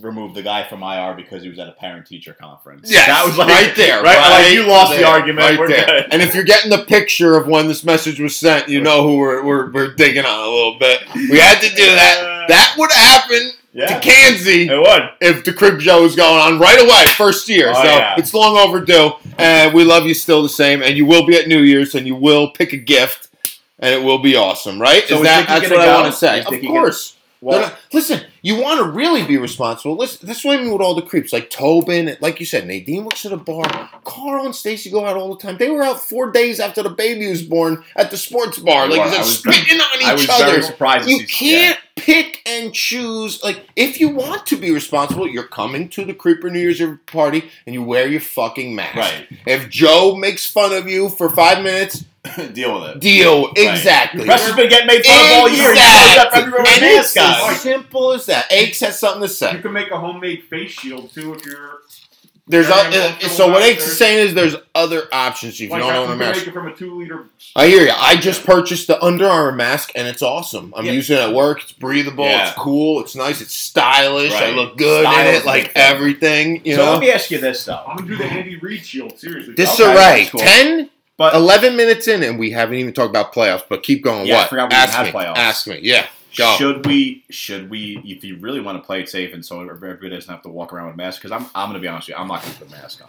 remove 0.00 0.34
the 0.34 0.42
guy 0.42 0.62
from 0.68 0.82
IR 0.82 1.14
because 1.14 1.42
he 1.42 1.48
was 1.48 1.58
at 1.58 1.68
a 1.68 1.72
parent-teacher 1.72 2.34
conference. 2.34 2.90
Yeah, 2.92 3.06
that 3.06 3.24
was 3.24 3.38
like, 3.38 3.48
right 3.48 3.74
there. 3.76 4.02
Right, 4.02 4.16
right 4.16 4.42
like 4.44 4.52
you 4.52 4.66
lost 4.66 4.90
the 4.92 4.98
there, 4.98 5.06
argument. 5.06 5.48
Right 5.48 5.58
We're 5.58 5.68
there. 5.68 5.86
good. 5.86 6.06
And 6.12 6.20
if 6.20 6.34
you're 6.34 6.44
getting 6.44 6.70
the 6.70 6.84
picture 6.84 7.34
of 7.38 7.46
when 7.46 7.66
this 7.66 7.82
message 7.82 8.20
was 8.20 8.36
sent, 8.36 8.68
you 8.68 8.82
know 8.82 9.08
who 9.08 9.16
we're, 9.16 9.42
we're, 9.42 9.70
we're 9.70 9.94
digging 9.94 10.24
on 10.26 10.38
a 10.38 10.50
little 10.50 10.78
bit. 10.78 11.02
We 11.14 11.38
had 11.38 11.60
to 11.60 11.68
do 11.70 11.86
that. 11.86 12.44
That 12.48 12.74
would 12.76 12.92
happen 12.92 13.52
yeah, 13.76 13.98
to 13.98 14.00
Kansas 14.00 14.46
it 14.46 14.70
would. 14.70 15.10
if 15.20 15.44
the 15.44 15.52
crib 15.52 15.82
show 15.82 16.02
was 16.02 16.16
going 16.16 16.40
on 16.40 16.58
right 16.58 16.80
away, 16.80 17.04
first 17.14 17.46
year. 17.46 17.68
Oh, 17.68 17.74
so 17.74 17.82
yeah. 17.82 18.14
it's 18.16 18.32
long 18.32 18.56
overdue, 18.56 19.12
and 19.36 19.74
we 19.74 19.84
love 19.84 20.06
you 20.06 20.14
still 20.14 20.42
the 20.42 20.48
same. 20.48 20.82
And 20.82 20.96
you 20.96 21.04
will 21.04 21.26
be 21.26 21.36
at 21.36 21.46
New 21.46 21.60
Year's, 21.60 21.94
and 21.94 22.06
you 22.06 22.14
will 22.14 22.52
pick 22.52 22.72
a 22.72 22.78
gift, 22.78 23.28
and 23.78 23.94
it 23.94 24.02
will 24.02 24.18
be 24.18 24.34
awesome, 24.34 24.80
right? 24.80 25.04
So 25.06 25.16
Is 25.16 25.22
that 25.24 25.46
that's 25.46 25.68
gonna 25.68 25.76
what 25.76 25.88
I 25.88 26.00
want 26.00 26.10
to 26.10 26.18
say? 26.18 26.40
Of 26.40 26.46
think 26.46 26.62
you're 26.62 26.72
course. 26.72 27.15
Well, 27.40 27.60
No, 27.60 27.66
no, 27.68 27.72
Listen, 27.92 28.20
you 28.42 28.60
want 28.60 28.80
to 28.80 28.90
really 28.90 29.24
be 29.26 29.36
responsible. 29.36 29.96
Listen, 29.96 30.26
that's 30.26 30.44
what 30.44 30.58
I 30.58 30.62
mean 30.62 30.72
with 30.72 30.80
all 30.80 30.94
the 30.94 31.02
creeps, 31.02 31.32
like 31.32 31.50
Tobin, 31.50 32.16
like 32.20 32.40
you 32.40 32.46
said, 32.46 32.66
Nadine 32.66 33.04
works 33.04 33.24
at 33.26 33.32
a 33.32 33.36
bar. 33.36 33.90
Carl 34.04 34.46
and 34.46 34.54
Stacy 34.54 34.90
go 34.90 35.04
out 35.04 35.16
all 35.16 35.34
the 35.34 35.40
time. 35.42 35.56
They 35.58 35.70
were 35.70 35.82
out 35.82 36.00
four 36.00 36.30
days 36.32 36.60
after 36.60 36.82
the 36.82 36.90
baby 36.90 37.28
was 37.28 37.42
born 37.42 37.84
at 37.96 38.10
the 38.10 38.16
sports 38.16 38.58
bar, 38.58 38.88
like 38.88 38.98
Well, 38.98 39.06
you 39.08 39.12
said, 39.12 39.18
I 39.18 39.22
was- 39.22 39.38
spitting 39.38 39.80
on 39.80 39.86
I 40.04 40.12
was 40.14 40.24
each 40.24 40.30
other. 40.30 40.44
very 40.46 40.62
surprised. 40.62 41.08
You 41.08 41.26
can't 41.26 41.78
pick 41.96 42.42
and 42.46 42.72
choose. 42.74 43.42
Like, 43.42 43.66
if 43.76 44.00
you 44.00 44.08
want 44.10 44.46
to 44.46 44.56
be 44.56 44.70
responsible, 44.70 45.26
you're 45.28 45.42
coming 45.44 45.88
to 45.90 46.04
the 46.04 46.14
Creeper 46.14 46.50
New 46.50 46.60
Year's 46.60 46.80
Eve 46.80 46.98
party 47.06 47.50
and 47.66 47.74
you 47.74 47.82
wear 47.82 48.06
your 48.06 48.20
fucking 48.20 48.74
mask. 48.74 48.96
Right. 48.96 49.26
If 49.46 49.68
Joe 49.70 50.14
makes 50.14 50.46
fun 50.46 50.72
of 50.72 50.88
you 50.88 51.08
for 51.08 51.28
five 51.30 51.62
minutes, 51.62 52.04
Deal 52.52 52.80
with 52.80 52.90
it. 52.96 53.00
deal. 53.00 53.50
Exactly. 53.56 54.26
Russ 54.28 54.46
has 54.46 54.56
been 54.56 54.68
getting 54.68 54.86
made 54.86 55.04
fun 55.04 55.16
of 55.26 55.32
all 55.32 55.48
year. 55.48 55.72
He 55.74 55.78
shows 55.78 56.18
up 56.18 56.30
everywhere 56.34 56.60
with 56.62 56.72
And 56.74 56.84
it's 56.84 57.14
mask 57.16 57.50
as 57.50 57.60
simple 57.60 58.12
as 58.12 58.26
that. 58.26 58.46
Aches 58.50 58.80
has 58.80 58.98
something 58.98 59.22
to 59.22 59.28
say. 59.28 59.52
You 59.54 59.60
can 59.60 59.72
make 59.72 59.90
a 59.90 59.98
homemade 59.98 60.44
face 60.44 60.70
shield 60.72 61.12
too 61.12 61.34
if 61.34 61.44
you're 61.46 61.80
There's 62.48 62.68
Yeah, 62.68 62.74
o- 62.74 62.80
I'm 62.80 62.92
uh, 62.92 63.06
comfortable 63.08 63.34
so 63.34 63.46
what 63.48 63.54
with 63.56 63.64
Aches 63.64 63.84
that. 63.84 63.90
is 63.92 63.98
saying 63.98 64.28
is 64.28 64.34
there's 64.34 64.54
other 64.74 65.02
options 65.12 65.54
if 65.54 65.60
you 65.62 65.68
don't 65.68 65.80
that, 65.80 65.96
own 65.96 66.04
a 66.04 66.08
can 66.10 66.18
mask. 66.18 66.38
make 66.40 66.48
it 66.48 66.52
from 66.52 66.66
a 66.68 66.74
two 66.76 66.94
liter. 66.98 67.24
I 67.56 67.66
hear 67.68 67.82
you. 67.82 67.92
I 67.96 68.16
just 68.16 68.44
purchased 68.44 68.86
the 68.86 69.02
Under 69.02 69.26
Armour 69.26 69.52
mask 69.52 69.90
and 69.96 70.06
it's 70.06 70.22
awesome. 70.22 70.72
I'm 70.76 70.84
Yeah. 70.86 70.92
using 70.92 71.16
it 71.16 71.20
at 71.20 71.34
work. 71.34 71.62
It's 71.62 71.72
breathable. 71.72 72.24
Yeah. 72.24 72.48
It's 72.48 72.56
cool. 72.58 73.00
It's 73.00 73.16
nice. 73.16 73.40
It's 73.40 73.54
stylish. 73.54 74.32
I 74.32 74.46
Right. 74.46 74.54
look 74.54 74.76
good 74.76 75.04
Style 75.04 75.20
in 75.28 75.34
it. 75.34 75.44
Like 75.44 75.64
big 75.74 75.76
everything. 75.76 76.60
You 76.64 76.76
so 76.76 76.84
know. 76.84 76.92
let 76.92 77.00
me 77.00 77.10
ask 77.10 77.30
you 77.30 77.38
this 77.38 77.64
though. 77.64 77.82
I'm 77.86 77.96
gonna 77.96 78.08
do 78.08 78.16
the 78.16 78.24
Andy 78.26 78.56
Reid 78.56 78.84
shield. 78.84 79.18
Seriously. 79.18 79.54
Disarray. 79.54 79.94
that's 80.24 80.30
cool. 80.30 80.40
10, 80.40 80.90
But 81.18 81.34
11 81.34 81.76
minutes 81.76 82.08
in, 82.08 82.22
and 82.22 82.38
we 82.38 82.50
haven't 82.50 82.76
even 82.76 82.92
talked 82.92 83.10
about 83.10 83.32
playoffs. 83.32 83.64
But 83.68 83.82
keep 83.82 84.04
going. 84.04 84.26
Yeah, 84.26 84.40
I 84.40 84.46
forgot 84.46 84.70
we 84.70 84.76
Ask 84.76 84.98
even 84.98 85.06
me. 85.06 85.12
playoffs. 85.12 85.36
Ask 85.36 85.66
me. 85.66 85.80
Yeah. 85.82 86.06
Go. 86.36 86.54
should 86.56 86.84
we? 86.84 87.24
Should 87.30 87.70
we? 87.70 88.02
If 88.04 88.22
you 88.22 88.36
really 88.36 88.60
want 88.60 88.76
to 88.82 88.86
play 88.86 89.00
it 89.00 89.08
safe 89.08 89.32
and 89.32 89.44
so 89.44 89.60
everybody 89.62 90.10
doesn't 90.10 90.30
have 90.30 90.42
to 90.42 90.50
walk 90.50 90.72
around 90.72 90.88
with 90.88 90.96
masks, 90.96 91.22
because 91.22 91.32
I'm, 91.32 91.48
I'm 91.54 91.70
going 91.70 91.80
to 91.80 91.80
be 91.80 91.88
honest 91.88 92.08
with 92.08 92.16
you, 92.16 92.22
I'm 92.22 92.28
not 92.28 92.42
going 92.42 92.52
to 92.52 92.58
put 92.58 92.68
a 92.68 92.72
mask 92.72 93.02
on. 93.02 93.08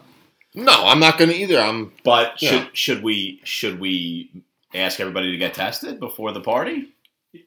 No, 0.63 0.85
I'm 0.85 0.99
not 0.99 1.17
going 1.17 1.29
to 1.31 1.35
either. 1.35 1.59
I'm. 1.59 1.91
But 2.03 2.39
should 2.39 2.69
should 2.71 3.03
we 3.03 3.41
should 3.43 3.79
we 3.79 4.31
ask 4.73 4.99
everybody 4.99 5.31
to 5.31 5.37
get 5.37 5.53
tested 5.53 5.99
before 5.99 6.31
the 6.31 6.41
party? 6.41 6.89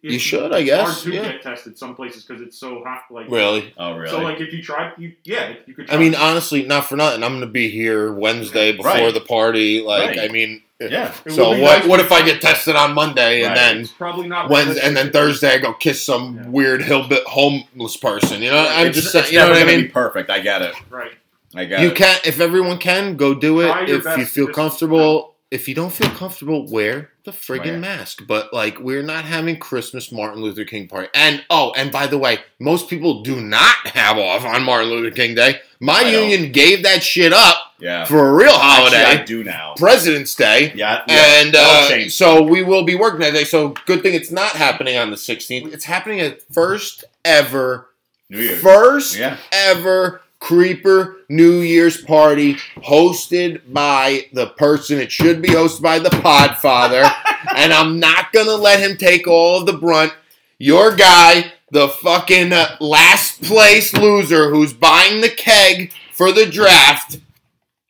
You 0.03 0.19
should, 0.19 0.53
I 0.53 0.59
It's 0.59 0.67
guess, 0.67 0.89
hard 1.03 1.05
to 1.05 1.13
yeah. 1.13 1.33
get 1.33 1.43
tested 1.43 1.79
some 1.79 1.95
places 1.95 2.25
because 2.25 2.43
it's 2.43 2.59
so 2.59 2.83
hot. 2.85 3.03
Like 3.11 3.31
Really. 3.31 3.73
Oh, 3.79 3.95
really? 3.97 4.11
So 4.11 4.21
like 4.21 4.41
if 4.41 4.53
you 4.53 4.63
try, 4.63 4.93
you 4.99 5.13
yeah, 5.25 5.55
you 5.67 5.75
could. 5.75 5.87
Try. 5.87 5.97
I 5.97 5.99
mean, 5.99 6.15
honestly, 6.15 6.65
not 6.65 6.87
for 6.87 6.97
nothing. 6.97 7.23
I'm 7.23 7.31
going 7.33 7.41
to 7.43 7.47
be 7.47 7.69
here 7.71 8.13
Wednesday 8.13 8.73
before 8.73 8.93
Right. 8.93 9.15
the 9.15 9.21
party. 9.21 9.83
Like, 9.83 10.11
Right. 10.17 10.21
I 10.21 10.29
mean, 10.33 10.63
eh, 10.81 10.89
yeah. 10.91 11.13
So 11.29 11.51
what? 11.51 11.61
nice 11.81 11.87
what 11.87 12.01
if 12.01 12.11
I 12.13 12.25
get 12.25 12.41
tested 12.41 12.77
on 12.77 12.95
Monday 12.95 13.43
and 13.43 13.49
Right. 13.51 13.55
then 13.57 13.79
it's 13.83 13.91
probably 13.93 14.29
not 14.29 14.49
Wednesday 14.51 14.81
and 14.83 14.97
then. 14.97 15.11
Thursday 15.11 15.55
I 15.55 15.59
go 15.59 15.73
kiss 15.73 16.03
some 16.03 16.37
Yeah. 16.37 16.49
weird 16.49 16.83
hillbilly 16.83 17.21
homeless 17.27 17.97
person? 17.97 18.43
You 18.43 18.51
know, 18.51 18.59
I'm 18.69 18.87
It's- 18.89 18.95
just 18.97 19.13
saying. 19.13 19.33
You 19.33 19.41
know 19.41 19.49
what 19.51 19.59
I 19.59 19.65
mean? 19.65 19.83
Be 19.83 19.89
perfect. 19.89 20.31
I 20.31 20.39
get 20.41 20.63
it. 20.63 20.75
Right. 20.89 21.13
I 21.55 21.65
get 21.65 21.81
it. 21.81 21.83
You 21.83 21.89
it. 21.91 21.97
can 21.97 22.17
if 22.25 22.41
everyone 22.41 22.79
can 22.79 23.17
go 23.17 23.35
do 23.35 23.61
it. 23.61 23.89
If 23.91 24.05
you 24.17 24.25
feel 24.25 24.47
to- 24.47 24.53
comfortable, 24.53 25.30
if 25.51 25.67
you 25.69 25.75
don't 25.75 25.93
feel 25.93 26.11
comfortable, 26.11 26.67
wear 26.69 27.11
the 27.25 27.33
friggin' 27.33 27.71
Right. 27.73 27.79
mask. 27.81 28.23
But 28.27 28.53
like, 28.53 28.79
we're 28.79 29.03
not 29.03 29.25
having 29.25 29.59
Christmas 29.59 30.13
Martin 30.13 30.41
Luther 30.43 30.65
King 30.65 30.87
party. 30.89 31.09
And 31.15 31.45
oh, 31.51 31.73
and 31.77 31.91
by 31.91 32.07
the 32.07 32.19
way, 32.19 32.39
most 32.61 32.89
people 32.89 33.23
do 33.23 33.41
not 33.41 33.75
have 33.89 34.17
off 34.19 34.45
on 34.45 34.63
Martin 34.63 34.91
Luther 34.91 35.15
King 35.15 35.35
Day. 35.35 35.61
My 35.81 35.95
I 35.95 36.03
don't. 36.13 36.31
union 36.31 36.53
gave 36.53 36.83
that 36.85 37.03
shit 37.03 37.33
up 37.33 37.57
Yeah. 37.81 38.05
for 38.05 38.29
a 38.29 38.33
real 38.33 38.51
Actually, 38.51 38.99
holiday, 38.99 39.03
I 39.23 39.25
do 39.25 39.43
now. 39.43 39.75
President's 39.77 40.35
Day. 40.35 40.73
Yeah. 40.75 41.03
yeah. 41.09 41.41
And 41.43 41.57
uh, 41.57 42.09
so 42.11 42.43
we 42.43 42.63
will 42.63 42.85
be 42.85 42.95
working 42.95 43.21
that 43.21 43.33
day. 43.33 43.45
So 43.45 43.75
good 43.87 44.03
thing 44.03 44.15
it's 44.15 44.31
not 44.31 44.51
happening 44.53 44.97
on 44.99 45.11
the 45.11 45.17
16th. 45.17 45.73
It's 45.73 45.85
happening 45.85 46.21
at 46.21 46.43
first 46.53 47.05
ever, 47.25 47.89
New 48.29 48.41
Year's. 48.41 48.61
first 48.61 49.17
Yeah. 49.19 49.37
ever 49.53 50.21
Creeper 50.41 51.19
New 51.29 51.61
Year's 51.61 52.01
party 52.01 52.55
hosted 52.79 53.73
by 53.73 54.27
the 54.33 54.47
person 54.47 54.99
it 54.99 55.13
should 55.13 55.43
be 55.43 55.49
hosted 55.49 55.83
by, 55.83 55.99
the 55.99 56.11
Podfather. 56.11 57.11
and 57.57 57.73
I'm 57.73 58.01
not 58.01 58.33
gonna 58.33 58.57
let 58.57 58.81
him 58.81 58.97
take 58.97 59.29
all 59.29 59.61
of 59.61 59.67
the 59.67 59.75
brunt. 59.75 60.13
Your 60.59 60.97
guy, 60.97 61.53
the 61.71 61.89
fucking 61.89 62.53
uh, 62.53 62.77
last 62.81 63.43
place 63.43 63.95
loser 63.95 64.51
who's 64.51 64.73
buying 64.73 65.21
the 65.21 65.31
keg 65.31 65.93
for 66.13 66.33
the 66.33 66.47
draft, 66.47 67.19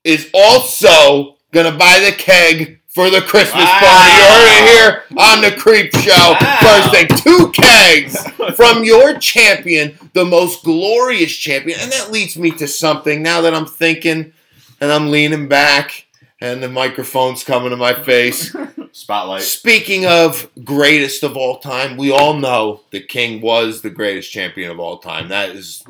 is 0.05 0.29
also 0.35 1.37
gonna 1.53 1.77
buy 1.77 2.01
the 2.01 2.13
keg 2.13 2.80
for 2.95 3.09
the 3.11 3.21
Christmas 3.21 3.65
Wow. 3.65 3.79
party. 3.81 4.13
You 4.17 4.25
heard 4.25 4.51
it 4.51 4.71
here 4.71 5.03
on 5.19 5.41
the 5.43 5.53
Creep 5.53 5.95
Show. 5.97 6.37
Wow. 6.41 6.59
First 6.61 6.91
thing, 6.93 7.09
two 7.19 7.51
kegs 7.53 8.57
from 8.57 8.83
your 8.85 9.17
champion, 9.19 9.97
the 10.13 10.25
most 10.25 10.65
glorious 10.65 11.33
champion. 11.33 11.79
And 11.81 11.93
that 11.93 12.11
leads 12.11 12.37
me 12.37 12.51
to 12.53 12.67
something 12.67 13.23
now 13.23 13.41
that 13.43 13.55
I'm 13.55 13.67
thinking 13.67 14.33
and 14.81 14.91
I'm 14.93 15.11
leaning 15.11 15.47
back 15.49 16.07
and 16.41 16.63
the 16.63 16.69
microphone's 16.69 17.45
coming 17.45 17.71
to 17.71 17.77
my 17.77 17.93
face. 17.95 18.55
Spotlight. 18.93 19.43
Speaking 19.43 20.07
of 20.07 20.49
greatest 20.65 21.23
of 21.23 21.37
all 21.37 21.59
time, 21.61 21.97
we 21.97 22.11
all 22.11 22.35
know 22.35 22.81
the 22.91 23.01
King 23.01 23.41
was 23.41 23.83
the 23.83 23.91
greatest 23.91 24.33
champion 24.33 24.71
of 24.71 24.81
all 24.81 24.99
time. 24.99 25.29
That 25.29 25.51
is 25.51 25.85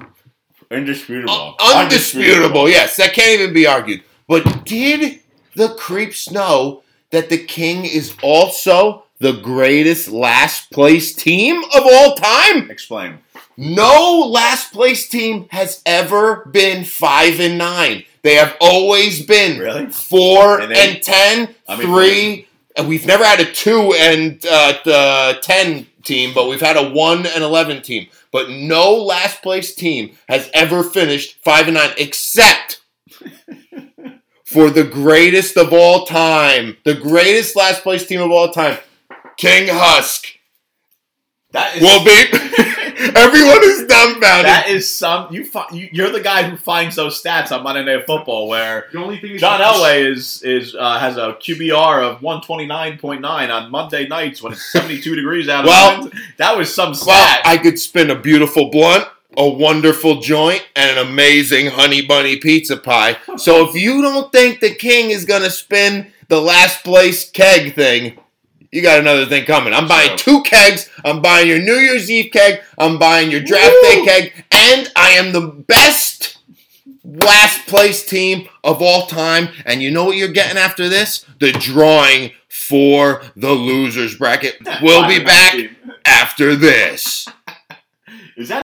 Indisputable. 0.70 1.56
Un- 1.60 1.84
undisputable. 1.84 2.68
Yes, 2.68 2.96
that 2.96 3.12
can't 3.14 3.40
even 3.40 3.52
be 3.54 3.66
argued. 3.66 4.02
But 4.28 4.64
did 4.64 5.20
the 5.56 5.70
creeps 5.70 6.30
know 6.30 6.82
that 7.10 7.28
the 7.28 7.38
King 7.38 7.84
is 7.84 8.14
also 8.22 9.04
the 9.18 9.32
greatest 9.32 10.08
last 10.08 10.70
place 10.70 11.14
team 11.14 11.62
of 11.74 11.82
all 11.84 12.14
time? 12.14 12.70
Explain. 12.70 13.18
No 13.56 14.26
last 14.30 14.72
place 14.72 15.08
team 15.08 15.46
has 15.50 15.82
ever 15.84 16.46
been 16.46 16.84
five 16.84 17.40
and 17.40 17.58
nine. 17.58 18.04
They 18.22 18.36
have 18.36 18.56
always 18.60 19.24
been 19.24 19.58
Really? 19.58 19.86
four 19.86 20.60
And 20.60 20.72
and, 20.72 21.02
ten, 21.02 21.54
I 21.68 21.76
mean, 21.76 21.86
three, 21.86 22.48
and 22.76 22.88
we've 22.88 23.06
never 23.06 23.24
had 23.24 23.40
a 23.40 23.50
two 23.52 23.92
and 23.94 24.44
uh, 24.50 24.78
the 24.84 25.38
ten 25.42 25.86
team, 26.04 26.32
but 26.34 26.48
we've 26.48 26.60
had 26.60 26.76
a 26.76 26.90
one 26.90 27.26
and 27.26 27.44
eleven 27.44 27.82
team. 27.82 28.08
But 28.32 28.48
no 28.48 28.94
last 28.94 29.42
place 29.42 29.74
team 29.74 30.16
has 30.28 30.48
ever 30.54 30.82
finished 30.82 31.36
five 31.42 31.66
and 31.66 31.74
nine, 31.74 31.90
except 31.98 32.79
for 34.52 34.70
the 34.70 34.84
greatest 34.84 35.56
of 35.56 35.72
all 35.72 36.04
time, 36.06 36.76
the 36.84 36.94
greatest 36.94 37.54
last 37.56 37.82
place 37.82 38.06
team 38.06 38.20
of 38.20 38.30
all 38.30 38.50
time, 38.50 38.78
King 39.36 39.68
Husk. 39.70 40.26
That 41.52 41.76
is. 41.76 41.82
Will 41.82 42.04
be. 42.04 42.10
Everyone 43.16 43.58
is 43.64 43.86
dumbfounded. 43.86 44.44
that 44.46 44.66
is 44.68 44.94
some. 44.94 45.32
You, 45.32 45.44
fi- 45.44 45.66
you. 45.72 45.88
You're 45.90 46.10
the 46.12 46.20
guy 46.20 46.42
who 46.42 46.56
finds 46.56 46.96
those 46.96 47.20
stats 47.20 47.50
on 47.50 47.62
Monday 47.62 47.82
Night 47.84 48.06
Football, 48.06 48.46
where 48.46 48.86
The 48.92 48.98
only 48.98 49.18
thing 49.18 49.32
is 49.32 49.40
John 49.40 49.60
Elway 49.60 50.04
is 50.12 50.42
is 50.42 50.74
uh, 50.78 50.98
has 50.98 51.16
a 51.16 51.32
QBR 51.40 52.02
of 52.02 52.20
129.9 52.20 53.24
on 53.50 53.70
Monday 53.70 54.06
nights 54.06 54.42
when 54.42 54.52
it's 54.52 54.70
72 54.72 55.14
degrees 55.16 55.48
out. 55.48 55.64
Well- 55.64 56.10
that 56.36 56.56
was 56.56 56.72
some 56.74 56.88
Well, 56.90 56.94
stat. 56.94 57.40
I 57.44 57.56
could 57.56 57.78
spin 57.78 58.10
a 58.10 58.14
beautiful 58.16 58.70
blunt, 58.70 59.06
a 59.36 59.48
wonderful 59.48 60.20
joint, 60.20 60.66
and 60.76 60.98
an 60.98 61.06
amazing 61.06 61.66
honey 61.66 62.02
bunny 62.02 62.36
pizza 62.36 62.76
pie. 62.76 63.16
So 63.36 63.68
if 63.68 63.74
you 63.74 64.02
don't 64.02 64.32
think 64.32 64.60
the 64.60 64.74
king 64.74 65.10
is 65.10 65.24
gonna 65.24 65.50
spin 65.50 66.12
the 66.28 66.40
last 66.40 66.84
place 66.84 67.30
keg 67.30 67.74
thing, 67.74 68.18
you 68.72 68.82
got 68.82 69.00
another 69.00 69.26
thing 69.26 69.44
coming. 69.44 69.74
I'm 69.74 69.88
buying 69.88 70.16
two 70.16 70.42
kegs. 70.42 70.88
I'm 71.04 71.20
buying 71.20 71.48
your 71.48 71.58
New 71.58 71.74
Year's 71.74 72.10
Eve 72.10 72.30
keg. 72.32 72.60
I'm 72.78 72.98
buying 72.98 73.30
your 73.30 73.40
draft 73.40 73.74
day 73.82 74.04
keg, 74.04 74.44
and 74.52 74.92
I 74.94 75.10
am 75.10 75.32
the 75.32 75.40
best 75.46 76.38
last 77.04 77.66
place 77.66 78.04
team 78.04 78.48
of 78.62 78.80
all 78.80 79.06
time. 79.06 79.48
And 79.64 79.82
you 79.82 79.90
know 79.90 80.04
what 80.04 80.16
you're 80.16 80.28
getting 80.28 80.58
after 80.58 80.88
this? 80.88 81.24
The 81.40 81.52
drawing 81.52 82.32
for 82.48 83.22
the 83.36 83.52
losers 83.52 84.16
bracket. 84.16 84.56
We'll 84.82 85.06
be 85.06 85.22
back 85.22 85.56
after 86.06 86.54
this. 86.54 87.26
Is 88.36 88.48
that? 88.48 88.62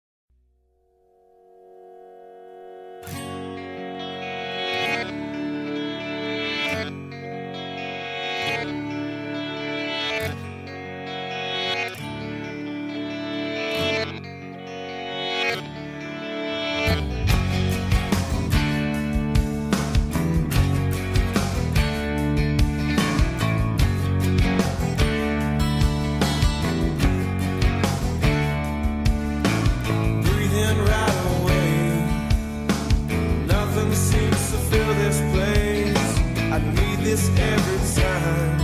This 37.04 37.30
every 37.38 38.02
time. 38.02 38.60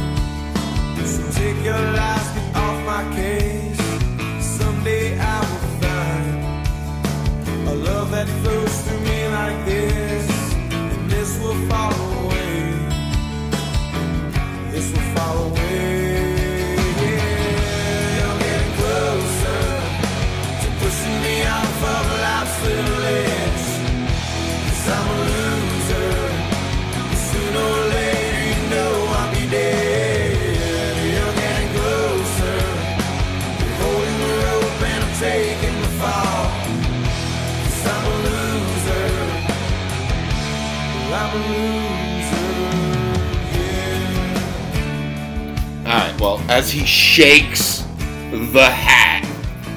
So 1.05 1.22
take 1.31 1.62
your 1.63 1.81
lies, 1.98 2.27
get 2.36 2.55
off 2.55 2.86
my 2.86 3.03
case. 3.15 3.77
Someday 4.39 5.19
I 5.19 5.39
will 5.50 5.67
find 5.81 7.67
a 7.67 7.75
love 7.75 8.12
that 8.12 8.27
flows 8.41 8.81
through 8.84 9.01
me 9.01 9.27
like 9.27 9.65
this, 9.65 10.53
and 10.72 11.12
this 11.12 11.38
will 11.41 11.60
fall 11.69 11.93
away. 12.24 12.74
This 14.72 14.91
will 14.93 15.08
fall 15.15 15.38
away. 15.51 15.98
As 46.49 46.71
he 46.71 46.83
shakes 46.83 47.85
the 48.31 48.65
hat, 48.65 49.23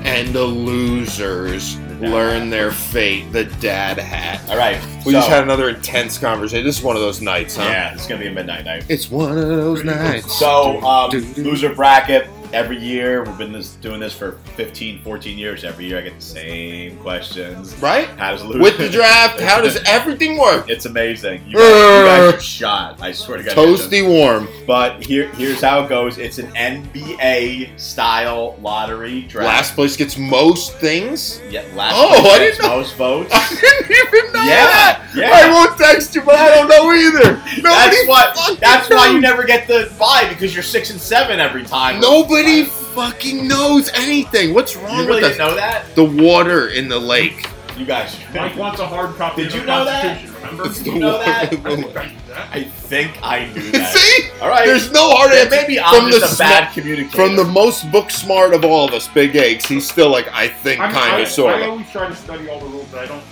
and 0.05 0.29
the 0.35 0.43
losers 0.43 1.79
learn 2.01 2.49
their 2.49 2.73
fate, 2.73 3.31
the 3.31 3.45
dad 3.45 3.99
hat. 3.99 4.41
All 4.49 4.57
right. 4.57 4.83
We 5.05 5.13
so, 5.13 5.19
just 5.19 5.29
had 5.29 5.43
another 5.43 5.69
intense 5.69 6.17
conversation. 6.19 6.65
This 6.65 6.79
is 6.79 6.83
one 6.83 6.97
of 6.97 7.03
those 7.03 7.21
nights, 7.21 7.57
huh? 7.57 7.65
Yeah, 7.65 7.95
it's 7.95 8.07
gonna 8.07 8.21
be 8.21 8.27
a 8.27 8.33
midnight 8.33 8.65
night. 8.65 8.87
It's 8.89 9.11
one 9.11 9.37
of 9.37 9.49
those 9.49 9.85
nights. 9.85 10.37
So, 10.39 10.81
um, 10.81 11.11
loser 11.37 11.75
bracket 11.75 12.27
every 12.53 12.79
year. 12.79 13.23
We've 13.23 13.39
been 13.39 13.53
this, 13.53 13.73
doing 13.77 14.01
this 14.01 14.15
for 14.15 14.33
15, 14.57 15.03
14 15.03 15.39
years. 15.39 15.65
Every 15.65 15.87
year 15.87 15.99
I 15.99 16.03
get 16.03 16.17
the 16.17 16.25
same 16.25 16.99
questions. 16.99 17.75
right? 17.77 18.09
How 18.19 18.33
does 18.33 18.45
loser 18.45 18.61
With 18.61 18.79
the 18.79 18.89
draft, 18.89 19.41
how 19.43 19.61
does 19.61 19.77
everything 19.87 20.39
work? 20.39 20.69
It's 20.69 20.87
amazing. 20.87 21.45
You 21.47 21.59
guys, 21.59 21.63
you 21.63 21.92
guys 22.05 22.35
are 22.35 22.41
shot. 22.41 23.01
I 23.03 23.13
swear 23.13 23.39
to 23.39 23.45
God. 23.45 23.57
you 23.57 23.77
guys 23.77 23.87
Toasty 23.87 24.07
warm. 24.09 24.49
But 24.67 25.03
here, 25.05 25.29
here's 25.35 25.61
how 25.61 25.85
it 25.85 25.89
goes. 25.89 26.19
It's 26.19 26.39
an 26.39 26.47
NBA 26.55 27.79
style 27.79 28.57
lottery 28.61 29.23
draft. 29.23 29.47
Last 29.47 29.75
place 29.75 29.97
gets 29.97 30.17
most 30.19 30.75
things. 30.79 31.41
yeah, 31.51 31.65
last 31.75 31.95
Oh, 31.97 32.21
place 32.21 32.27
I 32.33 32.39
gets 32.39 32.57
didn't 32.59 32.71
know- 32.71 32.77
most 32.79 32.97
votes. 32.97 33.31
I 33.35 33.49
didn't 33.61 33.91
even 33.91 34.33
know 34.33 34.41
Yeah, 34.45 34.67
that. 34.67 35.11
yeah. 35.15 35.31
I 35.33 35.51
won't 35.51 35.79
text 35.79 36.15
you, 36.15 36.23
but 36.23 36.35
I 36.37 36.55
don't 36.55 36.69
know 36.69 36.93
either. 36.93 37.33
Nobody 37.35 37.63
That's 37.63 38.07
what. 38.09 38.37
fucking 38.37 38.57
That's 38.61 38.91
why 38.91 39.09
you 39.11 39.21
never 39.21 39.45
get 39.45 39.67
the 39.69 39.93
buy 39.99 40.27
because 40.29 40.55
you're 40.55 40.63
six 40.63 40.91
and 40.91 41.01
seven 41.01 41.41
every 41.41 41.65
time. 41.65 42.01
Nobody 42.01 42.65
fucking 42.65 43.47
knows 43.49 43.91
anything. 43.95 44.55
What's 44.55 44.77
wrong 44.77 45.01
You 45.01 45.07
really 45.07 45.23
with 45.23 45.33
didn't 45.33 45.41
us? 45.41 45.51
know 45.51 45.55
that? 45.57 45.95
The 45.95 46.05
water 46.05 46.69
in 46.69 46.89
the 46.89 46.99
lake. 46.99 47.47
You 47.79 47.87
guys. 47.87 48.17
Mike 48.35 48.55
wants 48.57 48.81
a 48.81 48.87
hard 48.87 49.17
copy 49.17 49.43
Did 49.45 49.49
of 49.49 49.55
you 49.55 49.61
the 49.63 49.67
know 49.67 49.85
that? 49.87 50.21
Constitution, 50.43 50.59
remember? 50.59 50.67
It's 50.71 50.87
You 50.87 50.99
know 50.99 51.19
that? 51.19 51.43
I 51.43 51.47
think 51.47 51.67
I 51.67 52.07
knew 52.07 52.23
that. 52.29 52.49
I 52.53 52.65
think 52.65 53.19
I 53.23 53.47
knew 53.53 53.71
that. 53.73 53.97
See? 53.97 54.31
All 54.41 54.49
right. 54.49 54.67
There's 54.67 54.91
no 54.93 55.11
hard 55.11 55.31
Then 55.33 55.47
answer. 55.47 55.57
maybe 55.61 55.81
I'm 55.81 56.07
the 56.11 56.19
just 56.19 56.33
a 56.33 56.37
sma- 56.37 56.45
bad 56.45 56.73
communicator. 56.75 57.17
From 57.17 57.37
the 57.37 57.45
most 57.45 57.91
book 57.93 58.11
smart 58.11 58.53
of 58.55 58.65
all 58.65 58.87
of 58.89 58.95
us, 58.95 59.09
Big 59.09 59.37
Eggs, 59.37 59.65
he's 59.67 59.89
still 59.89 60.11
like, 60.11 60.29
I 60.33 60.49
think, 60.49 60.81
kind 60.81 61.23
of, 61.23 61.29
sort 61.29 61.55
I 61.55 61.61
of. 61.63 61.71
always 61.71 61.91
try 61.91 62.09
to 62.09 62.17
study 62.17 62.49
all 62.49 62.61
the 62.61 62.67
rules, 62.67 62.89
but 62.91 63.01
I 63.01 63.07
don't 63.07 63.23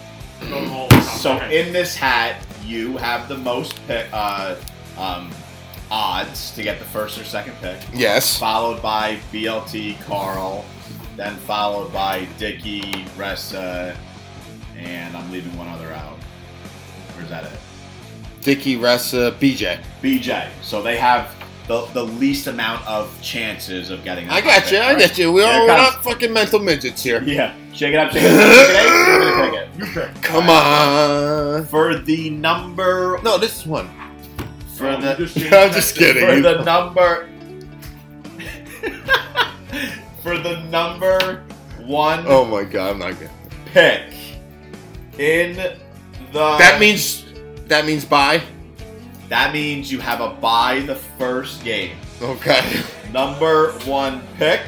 know 0.51 0.61
them 0.63 0.73
all. 0.73 0.89
the 0.89 1.01
So 1.03 1.37
in 1.49 1.73
this 1.73 1.97
hat, 1.97 2.37
you 2.65 2.97
have 2.99 3.29
the 3.29 3.37
most 3.39 3.75
pick, 3.87 4.07
uh, 4.13 4.55
um, 4.99 5.31
odds 5.91 6.53
to 6.53 6.63
get 6.63 6.79
the 6.79 6.85
first 6.85 7.19
or 7.19 7.25
second 7.25 7.55
pick, 7.61 7.81
Yes. 7.93 8.39
followed 8.39 8.81
by 8.81 9.19
BLT 9.33 9.95
Carl, 10.07 10.65
then 11.17 11.35
followed 11.37 11.93
by 11.93 12.27
Dicky 12.39 12.83
Ressa, 13.19 13.97
and 14.79 15.17
I'm 15.17 15.31
leaving 15.33 15.57
one 15.59 15.67
other 15.69 15.93
out. 15.93 16.17
Or 17.21 17.25
is 17.25 17.31
that 17.31 17.45
it? 17.45 17.51
Dicky, 18.43 18.77
Ressa, 18.77 19.33
BJ. 19.33 19.79
BJ. 20.03 20.49
So 20.63 20.81
they 20.83 20.97
have 20.97 21.35
the, 21.69 21.85
the 21.93 22.03
least 22.03 22.47
amount 22.47 22.87
of 22.89 23.11
chances 23.23 23.91
of 23.91 24.03
getting. 24.03 24.27
a 24.29 24.33
I 24.33 24.41
high 24.41 24.41
got 24.41 24.63
pick, 24.63 24.73
you. 24.73 24.79
I 24.79 24.99
got 24.99 25.19
you. 25.19 25.33
We 25.33 25.43
Here 25.43 25.51
all, 25.51 25.57
it 25.59 25.61
we're 25.69 25.77
comes. 25.77 25.95
not 25.95 26.05
fucking 26.05 26.33
mental 26.33 26.59
midgets 26.59 27.03
here. 27.03 27.23
Yeah, 27.23 27.55
shake 27.75 27.93
it 27.93 27.99
up, 27.99 28.11
shake 28.13 28.23
it 28.25 28.31
up, 28.33 28.57
shake 28.57 28.71
it 28.71 28.77
up. 28.79 29.39
I'm 29.39 29.55
it. 29.55 29.69
you 29.79 29.87
pick. 29.93 30.23
Come 30.23 30.49
on. 30.49 31.67
For 31.67 31.97
the 31.99 32.31
number, 32.31 33.21
No, 33.23 33.37
this 33.39 33.59
is 33.61 33.67
one. 33.67 33.89
for 34.77 34.87
Oh, 34.89 35.01
the 35.01 35.15
just 35.27 35.37
I'm 35.53 35.73
just 35.73 35.95
kidding. 35.97 36.25
for 36.27 36.41
the 36.41 36.65
number 36.65 37.29
for 40.23 40.39
the 40.39 40.61
number 40.71 41.43
one 41.85 42.25
Oh 42.27 42.45
my 42.47 42.65
god, 42.65 42.93
I'm 42.93 42.99
not 42.99 43.19
good. 43.19 43.31
pick 43.67 44.13
in 45.19 45.77
the 46.33 46.57
That 46.59 46.79
means 46.81 47.25
that 47.69 47.85
means 47.87 48.05
bye. 48.05 48.43
that 49.29 49.53
means 49.53 49.91
you 49.93 50.01
have 50.01 50.21
a 50.21 50.31
buy 50.31 50.81
the 50.87 50.97
first 51.19 51.63
game. 51.65 51.97
Okay. 52.21 52.83
Number 53.13 53.73
one 53.87 54.23
pick, 54.39 54.61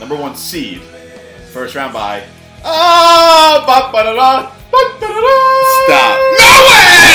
number 0.00 0.14
one 0.16 0.34
seed, 0.36 0.80
first 1.52 1.74
round 1.74 1.92
buy. 1.94 2.22
Ah, 2.64 3.64
ba 3.66 3.90
ba 3.92 4.04
da 4.04 4.12
da, 4.14 4.50
ba 4.70 4.78
da 5.00 5.06
da 5.08 5.20
da. 5.20 5.36
Stop. 5.84 6.16
No 6.38 6.50
way! 6.68 7.14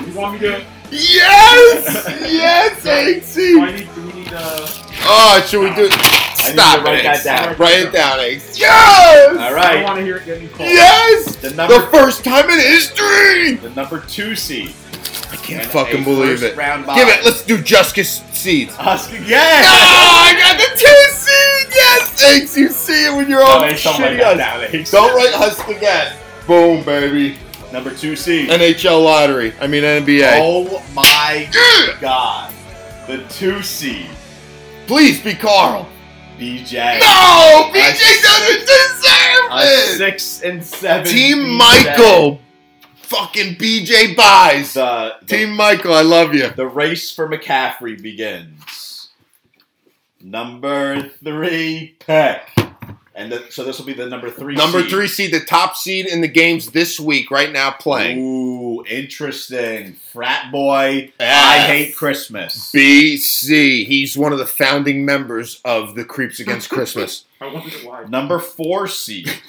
You 0.10 0.14
want 0.16 0.34
me 0.34 0.38
to? 0.40 0.62
yes! 0.90 2.06
Yes, 2.30 2.82
Do 2.82 2.90
I 2.90 2.92
AC! 2.98 3.54
need? 3.54 3.94
Do 3.94 4.00
we 4.06 4.12
need? 4.12 4.32
Uh, 4.32 4.66
Oh, 5.02 5.40
should 5.48 5.60
we 5.60 5.70
do 5.74 5.88
I 5.90 5.96
need 5.96 6.19
Stop 6.52 6.78
to 6.80 6.84
write 6.84 6.98
it, 7.00 7.02
that 7.04 7.24
down. 7.24 7.56
Write 7.56 7.78
it 7.80 7.92
down, 7.92 8.20
Ace. 8.20 8.58
Yes! 8.58 9.28
All 9.36 9.36
I 9.58 9.82
want 9.82 9.98
to 9.98 10.04
hear 10.04 10.16
it 10.16 10.24
getting 10.26 10.48
called. 10.48 10.68
Yes! 10.68 11.36
the 11.36 11.50
The 11.50 11.54
number 11.56 11.80
first 11.86 12.24
time 12.24 12.48
in 12.50 12.58
history! 12.58 13.54
the 13.56 13.70
number 13.76 14.00
two 14.00 14.34
seed. 14.34 14.74
I 15.32 15.36
can't 15.36 15.62
and 15.62 15.70
fucking 15.70 16.04
believe 16.04 16.42
it. 16.42 16.56
Round. 16.56 16.84
Give 16.86 17.08
it, 17.08 17.24
let's 17.24 17.44
do 17.44 17.60
Justice 17.62 18.22
Seeds. 18.32 18.74
Husk 18.74 19.10
again! 19.12 19.62
Oh. 19.64 20.26
I 20.26 20.34
got 20.38 20.58
the 20.58 20.78
two 20.78 21.14
seeds! 21.14 21.74
Yes! 21.76 22.22
Ace, 22.24 22.56
you 22.56 22.68
see 22.68 23.06
it 23.06 23.16
when 23.16 23.28
you're 23.30 23.42
all 23.42 23.64
Ace, 23.64 23.82
don't 23.84 24.00
write 24.00 24.12
shitty 24.12 24.36
that 24.36 24.60
us. 24.60 24.72
down, 24.72 24.84
Don't 25.08 25.16
write 25.16 25.32
Husk 25.34 25.68
again. 25.68 26.16
Boom, 26.46 26.84
baby. 26.84 27.36
Number 27.72 27.94
two 27.94 28.16
seed. 28.16 28.48
NHL 28.50 29.04
lottery. 29.04 29.54
I 29.60 29.68
mean 29.68 29.84
NBA. 29.84 30.38
Oh 30.40 30.84
my 30.94 31.48
god. 32.00 32.52
The 33.06 33.22
two 33.28 33.62
seed. 33.62 34.08
Please 34.88 35.22
be 35.22 35.34
Carl. 35.34 35.88
BJ. 36.40 37.00
No! 37.00 37.68
A 37.68 37.72
BJ 37.72 37.94
six- 37.94 38.22
doesn't 38.22 38.60
deserve 38.60 39.50
A 39.50 39.62
it! 39.62 39.96
six 39.98 40.42
and 40.42 40.64
seven. 40.64 41.06
Team 41.12 41.38
BJ. 41.38 41.58
Michael. 41.58 42.40
Fucking 43.02 43.56
BJ 43.56 44.16
buys. 44.16 44.74
The, 44.74 45.14
the, 45.22 45.26
Team 45.26 45.50
Michael, 45.56 45.92
I 45.94 46.02
love 46.02 46.32
you. 46.34 46.48
the 46.50 46.66
race 46.66 47.10
for 47.10 47.28
McCaffrey 47.28 48.00
begins. 48.00 49.08
Number 50.22 51.08
three 51.22 51.96
pick. 51.98 52.42
And 53.20 53.30
the, 53.30 53.44
so 53.50 53.64
this 53.64 53.78
will 53.78 53.84
be 53.84 53.92
the 53.92 54.06
number 54.06 54.30
three 54.30 54.54
Number 54.54 54.80
seed. 54.80 54.90
three 54.90 55.06
seed, 55.08 55.32
the 55.34 55.40
top 55.40 55.76
seed 55.76 56.06
in 56.06 56.22
the 56.22 56.28
games 56.28 56.70
this 56.70 56.98
week, 56.98 57.30
right 57.30 57.52
now 57.52 57.70
playing. 57.70 58.18
Ooh, 58.18 58.82
interesting. 58.86 59.92
Frat 60.10 60.50
boy. 60.50 61.12
I 61.20 61.58
F. 61.58 61.66
hate 61.66 61.96
Christmas. 61.96 62.72
BC. 62.72 63.84
He's 63.84 64.16
one 64.16 64.32
of 64.32 64.38
the 64.38 64.46
founding 64.46 65.04
members 65.04 65.60
of 65.66 65.96
the 65.96 66.04
Creeps 66.06 66.40
Against 66.40 66.70
Christmas. 66.70 67.26
I 67.42 67.52
wondered 67.52 67.74
why. 67.84 68.04
Number 68.04 68.38
four 68.38 68.88
seed. 68.88 69.28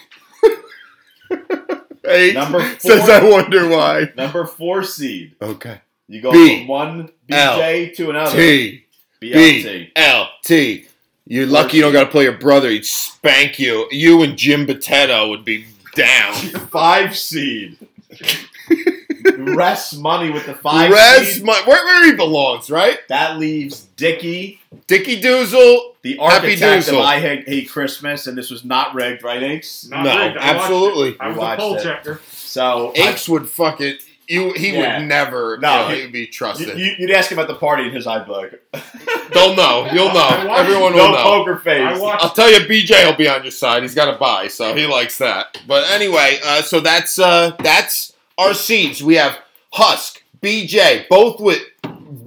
Eight 2.06 2.34
Number 2.34 2.60
four. 2.60 2.80
says 2.92 3.10
I 3.10 3.24
wonder 3.30 3.70
why. 3.70 4.12
Number 4.18 4.46
four 4.46 4.84
seed. 4.84 5.36
Okay. 5.42 5.80
You 6.10 6.22
go 6.22 6.32
B. 6.34 6.58
from 6.60 6.68
one 6.68 7.10
BJ 7.30 7.96
to 7.96 8.10
another. 8.10 8.36
T 8.36 8.84
BLT. 9.22 9.64
B 9.64 9.92
L 9.96 10.30
T. 10.44 10.88
You're 11.32 11.46
lucky 11.48 11.78
you 11.78 11.84
don't 11.84 11.94
got 11.94 12.04
to 12.04 12.10
play 12.10 12.24
your 12.24 12.38
brother. 12.38 12.70
He'd 12.70 12.86
spank 12.86 13.58
you. 13.58 13.88
You 13.90 14.22
and 14.22 14.38
Jim 14.38 14.68
Botetto 14.68 15.30
would 15.30 15.46
be 15.46 15.66
down. 15.96 16.34
Five 16.72 17.16
seed. 17.18 17.78
Rest 19.38 20.00
money 20.00 20.30
with 20.32 20.46
the 20.46 20.56
five 20.56 20.92
Res, 20.92 21.36
seed. 21.36 21.44
my, 21.44 21.62
where, 21.66 21.84
where 21.86 22.06
he 22.06 22.14
belongs, 22.16 22.70
right? 22.70 22.98
That 23.08 23.38
leaves 23.38 23.82
Dicky, 23.96 24.60
Dicky 24.88 25.22
Doozle. 25.22 25.94
the 26.02 26.18
Happy 26.18 26.48
architect 26.54 26.88
of 26.90 26.96
Doozle. 26.96 27.02
I 27.04 27.20
Hate, 27.20 27.48
Hate 27.48 27.70
Christmas, 27.70 28.28
and 28.28 28.38
this 28.38 28.50
was 28.50 28.66
not 28.66 28.94
rigged, 28.96 29.24
right, 29.24 29.42
Aches? 29.42 29.88
Not 29.88 30.04
No, 30.04 30.18
rigged. 30.18 30.38
I 30.38 30.48
watched 30.54 30.62
absolutely. 30.64 31.10
it. 31.12 31.18
I 31.20 31.24
You 31.26 31.30
was 31.30 31.38
a 31.38 31.40
watched 31.40 31.60
poll 31.60 31.76
it. 31.76 31.84
checker. 31.84 32.22
So 32.30 32.94
I- 32.96 33.10
Apes 33.10 33.30
would 33.30 33.48
fuck 33.48 33.80
it. 33.80 34.02
You, 34.32 34.54
he 34.54 34.72
Yeah. 34.72 35.00
would 35.00 35.08
never. 35.08 35.58
No, 35.62 35.84
No, 35.84 35.88
he- 35.90 35.96
he 35.98 36.02
would 36.04 36.12
be 36.14 36.28
trusted. 36.28 36.80
you, 36.80 36.96
would 37.00 37.12
ask 37.12 37.32
him 37.32 37.40
at 37.40 37.48
the 37.48 37.56
party, 37.56 37.84
and 37.84 37.94
his 37.94 38.08
eye 38.08 38.24
bug. 38.24 38.52
They'll 39.34 39.56
know. 39.56 39.88
You'll 39.92 40.08
know. 40.14 40.14
watched- 40.46 40.60
Everyone 40.60 40.94
will 40.94 41.10
no 41.10 41.12
know. 41.12 41.24
poker 41.24 41.58
face. 41.58 41.82
I 41.86 41.98
watched. 42.00 42.24
I'll 42.24 42.32
tell 42.32 42.50
you, 42.52 42.60
BJ 42.68 43.06
will 43.06 43.16
be 43.16 43.28
on 43.28 43.44
your 43.44 43.52
side. 43.52 43.82
He's 43.84 43.94
got 43.96 44.14
a 44.14 44.18
buy, 44.18 44.48
so 44.48 44.74
he 44.76 44.86
likes 44.88 45.18
that. 45.18 45.58
But 45.68 45.90
anyway, 45.92 46.40
uh, 46.46 46.62
so 46.62 46.80
that's 46.80 47.20
uh, 47.20 47.52
that's 47.60 48.14
our 48.38 48.54
seeds. 48.54 49.04
We 49.04 49.16
have 49.16 49.38
Husk, 49.74 50.24
BJ, 50.42 51.08
both 51.10 51.40
with 51.40 51.62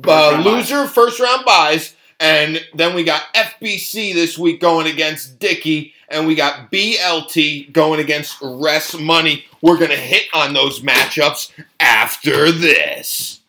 uh, 0.07 0.43
loser 0.45 0.87
first 0.87 1.21
round 1.21 1.45
buys. 1.45 1.94
And 2.25 2.67
then 2.73 2.95
we 2.95 3.05
got 3.05 3.35
FBC 3.35 4.15
this 4.15 4.39
week 4.39 4.59
going 4.59 4.87
against 4.87 5.39
Dickey. 5.39 5.93
And 6.09 6.27
we 6.27 6.35
got 6.35 6.73
BLT 6.73 7.71
going 7.71 8.01
against 8.01 8.39
Rest 8.41 8.99
Money. 8.99 9.45
We're 9.61 9.77
going 9.77 9.91
to 9.91 9.97
hit 9.97 10.29
on 10.33 10.55
those 10.55 10.81
matchups 10.81 11.51
after 11.81 12.51
this. 12.51 13.41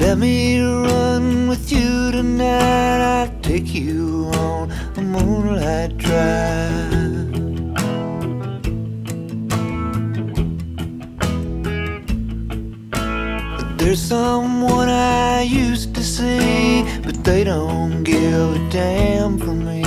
Let 0.00 0.18
me 0.18 0.67
with 1.48 1.72
you 1.72 2.12
tonight. 2.12 3.00
I'll 3.00 3.40
take 3.40 3.74
you 3.74 4.30
on 4.34 4.70
a 4.96 5.00
moonlight 5.00 5.96
drive. 5.96 6.98
There's 13.78 14.02
someone 14.02 14.90
I 14.90 15.42
used 15.42 15.94
to 15.94 16.02
see, 16.04 16.84
but 17.02 17.24
they 17.24 17.44
don't 17.44 18.04
give 18.04 18.56
a 18.56 18.68
damn 18.70 19.38
for 19.38 19.54
me. 19.54 19.82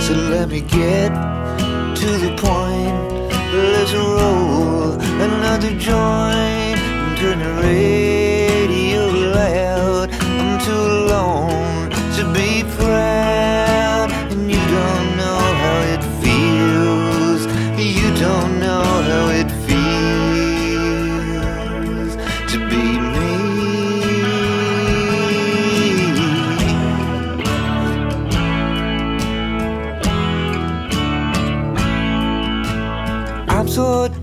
So 0.00 0.14
let 0.14 0.48
me 0.48 0.62
get 0.62 1.10
to 2.00 2.08
the 2.24 2.34
point. 2.36 2.87
Let's 3.78 3.94
roll 3.94 5.00
another 5.22 5.70
joint 5.78 6.78
turn 7.16 7.38
the 7.38 7.52
radio 7.62 9.06
loud. 9.06 10.10
I'm 10.10 10.58
too 10.64 10.72
alone 10.72 11.87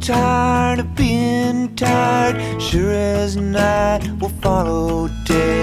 tired 0.06 0.80
of 0.80 0.96
being 0.96 1.76
tired, 1.76 2.62
sure 2.62 2.92
as 2.92 3.36
night 3.38 4.08
will 4.20 4.30
follow 4.30 5.08
day. 5.26 5.55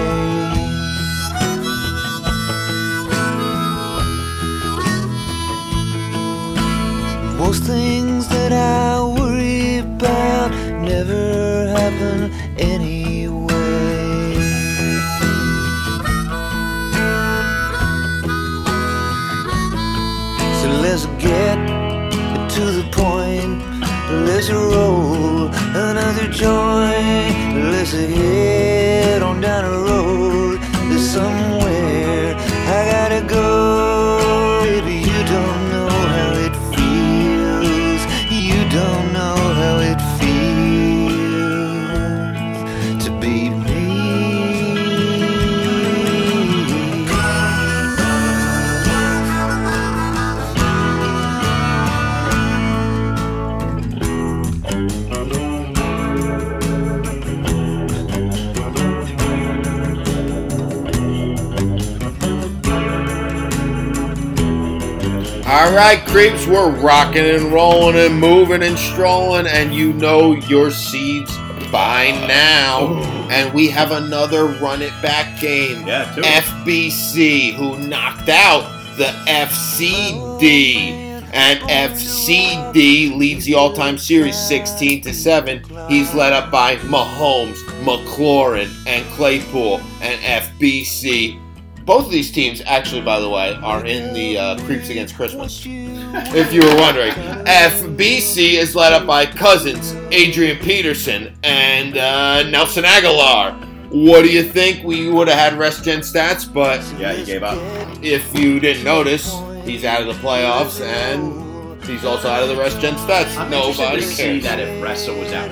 All 65.53 65.71
right, 65.75 66.03
creeps, 66.07 66.47
we're 66.47 66.71
rocking 66.71 67.27
and 67.27 67.53
rolling 67.53 67.97
and 67.97 68.19
moving 68.19 68.62
and 68.62 68.79
strolling, 68.79 69.47
and 69.47 69.75
you 69.75 69.93
know 69.93 70.33
your 70.33 70.71
seeds 70.71 71.37
by 71.71 72.11
now. 72.27 72.79
Oh. 72.81 73.29
And 73.31 73.53
we 73.53 73.69
have 73.69 73.91
another 73.91 74.47
run 74.47 74.81
it 74.81 74.95
back 75.03 75.38
game. 75.43 75.87
Yeah, 75.87 76.11
two. 76.15 76.23
FBC, 76.23 77.53
who 77.53 77.77
knocked 77.87 78.31
out 78.31 78.62
the 78.97 79.12
FCD. 79.27 81.12
And 81.35 81.61
FCD 81.61 83.15
leads 83.15 83.45
the 83.45 83.55
all-time 83.55 83.99
series 83.99 84.38
16 84.49 85.03
to 85.03 85.12
7. 85.12 85.62
He's 85.87 86.15
led 86.15 86.33
up 86.33 86.51
by 86.51 86.77
Mahomes, 86.77 87.59
McLaurin, 87.85 88.71
and 88.87 89.05
Claypool. 89.12 89.83
And 90.01 90.19
FBC. 90.23 91.41
Both 91.85 92.07
of 92.07 92.12
these 92.12 92.31
teams, 92.31 92.62
actually, 92.64 93.01
by 93.03 93.18
the 93.21 93.29
way, 93.29 93.55
are 93.62 93.85
in 93.85 94.14
the 94.14 94.38
uh, 94.38 94.59
Creeps 94.64 94.88
Against 94.88 95.16
Christmas. 95.16 95.64
If 95.66 96.53
you 96.53 96.61
were 96.62 96.77
wondering, 96.77 97.12
FBC 97.12 98.53
is 98.55 98.75
led 98.77 98.92
up 98.92 99.07
by 99.07 99.27
Cousins, 99.27 99.95
Adrian 100.12 100.59
Peterson, 100.59 101.35
and 101.42 101.97
uh, 101.97 102.42
Nelson 102.49 102.85
Agholor. 102.85 103.68
What 103.90 104.23
do 104.23 104.29
you 104.33 104.42
think? 104.42 104.85
We 104.85 105.11
would 105.11 105.29
have 105.29 105.38
had 105.38 105.59
rest 105.59 105.85
gen 105.85 106.01
stats, 106.01 106.51
but 106.51 106.81
Yeah, 106.99 107.12
he 107.12 107.25
gave 107.25 107.42
up. 107.42 107.59
if 108.03 108.38
you 108.38 108.59
didn't 108.61 108.85
notice, 108.85 109.35
he's 109.64 109.85
out 109.85 110.01
of 110.01 110.07
the 110.07 110.14
playoffs 110.23 110.81
and 110.81 111.83
he's 111.85 112.05
also 112.05 112.29
out 112.29 112.42
of 112.42 112.49
the 112.49 112.57
rest 112.57 112.81
gen 112.81 112.95
stats. 112.95 113.37
I'm 113.37 113.51
Nobody 113.51 113.97
interested 113.97 114.01
to 114.01 114.07
see 114.16 114.40
that 114.40 114.59
if 114.61 114.68
Ressa 114.83 115.18
was 115.18 115.33
out 115.33 115.51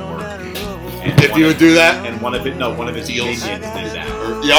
If 1.03 1.37
you 1.37 1.47
would 1.47 1.59
do 1.59 1.75
that, 1.75 2.05
And 2.07 2.21
one 2.21 2.35
of 2.35 2.47
it, 2.47 2.57
no, 2.57 2.75
one 2.75 2.89
of 2.89 2.95
his 2.95 3.07
Deals. 3.07 3.43
minions 3.45 3.65
did 3.65 3.93
that. 3.93 4.45
yo, 4.45 4.57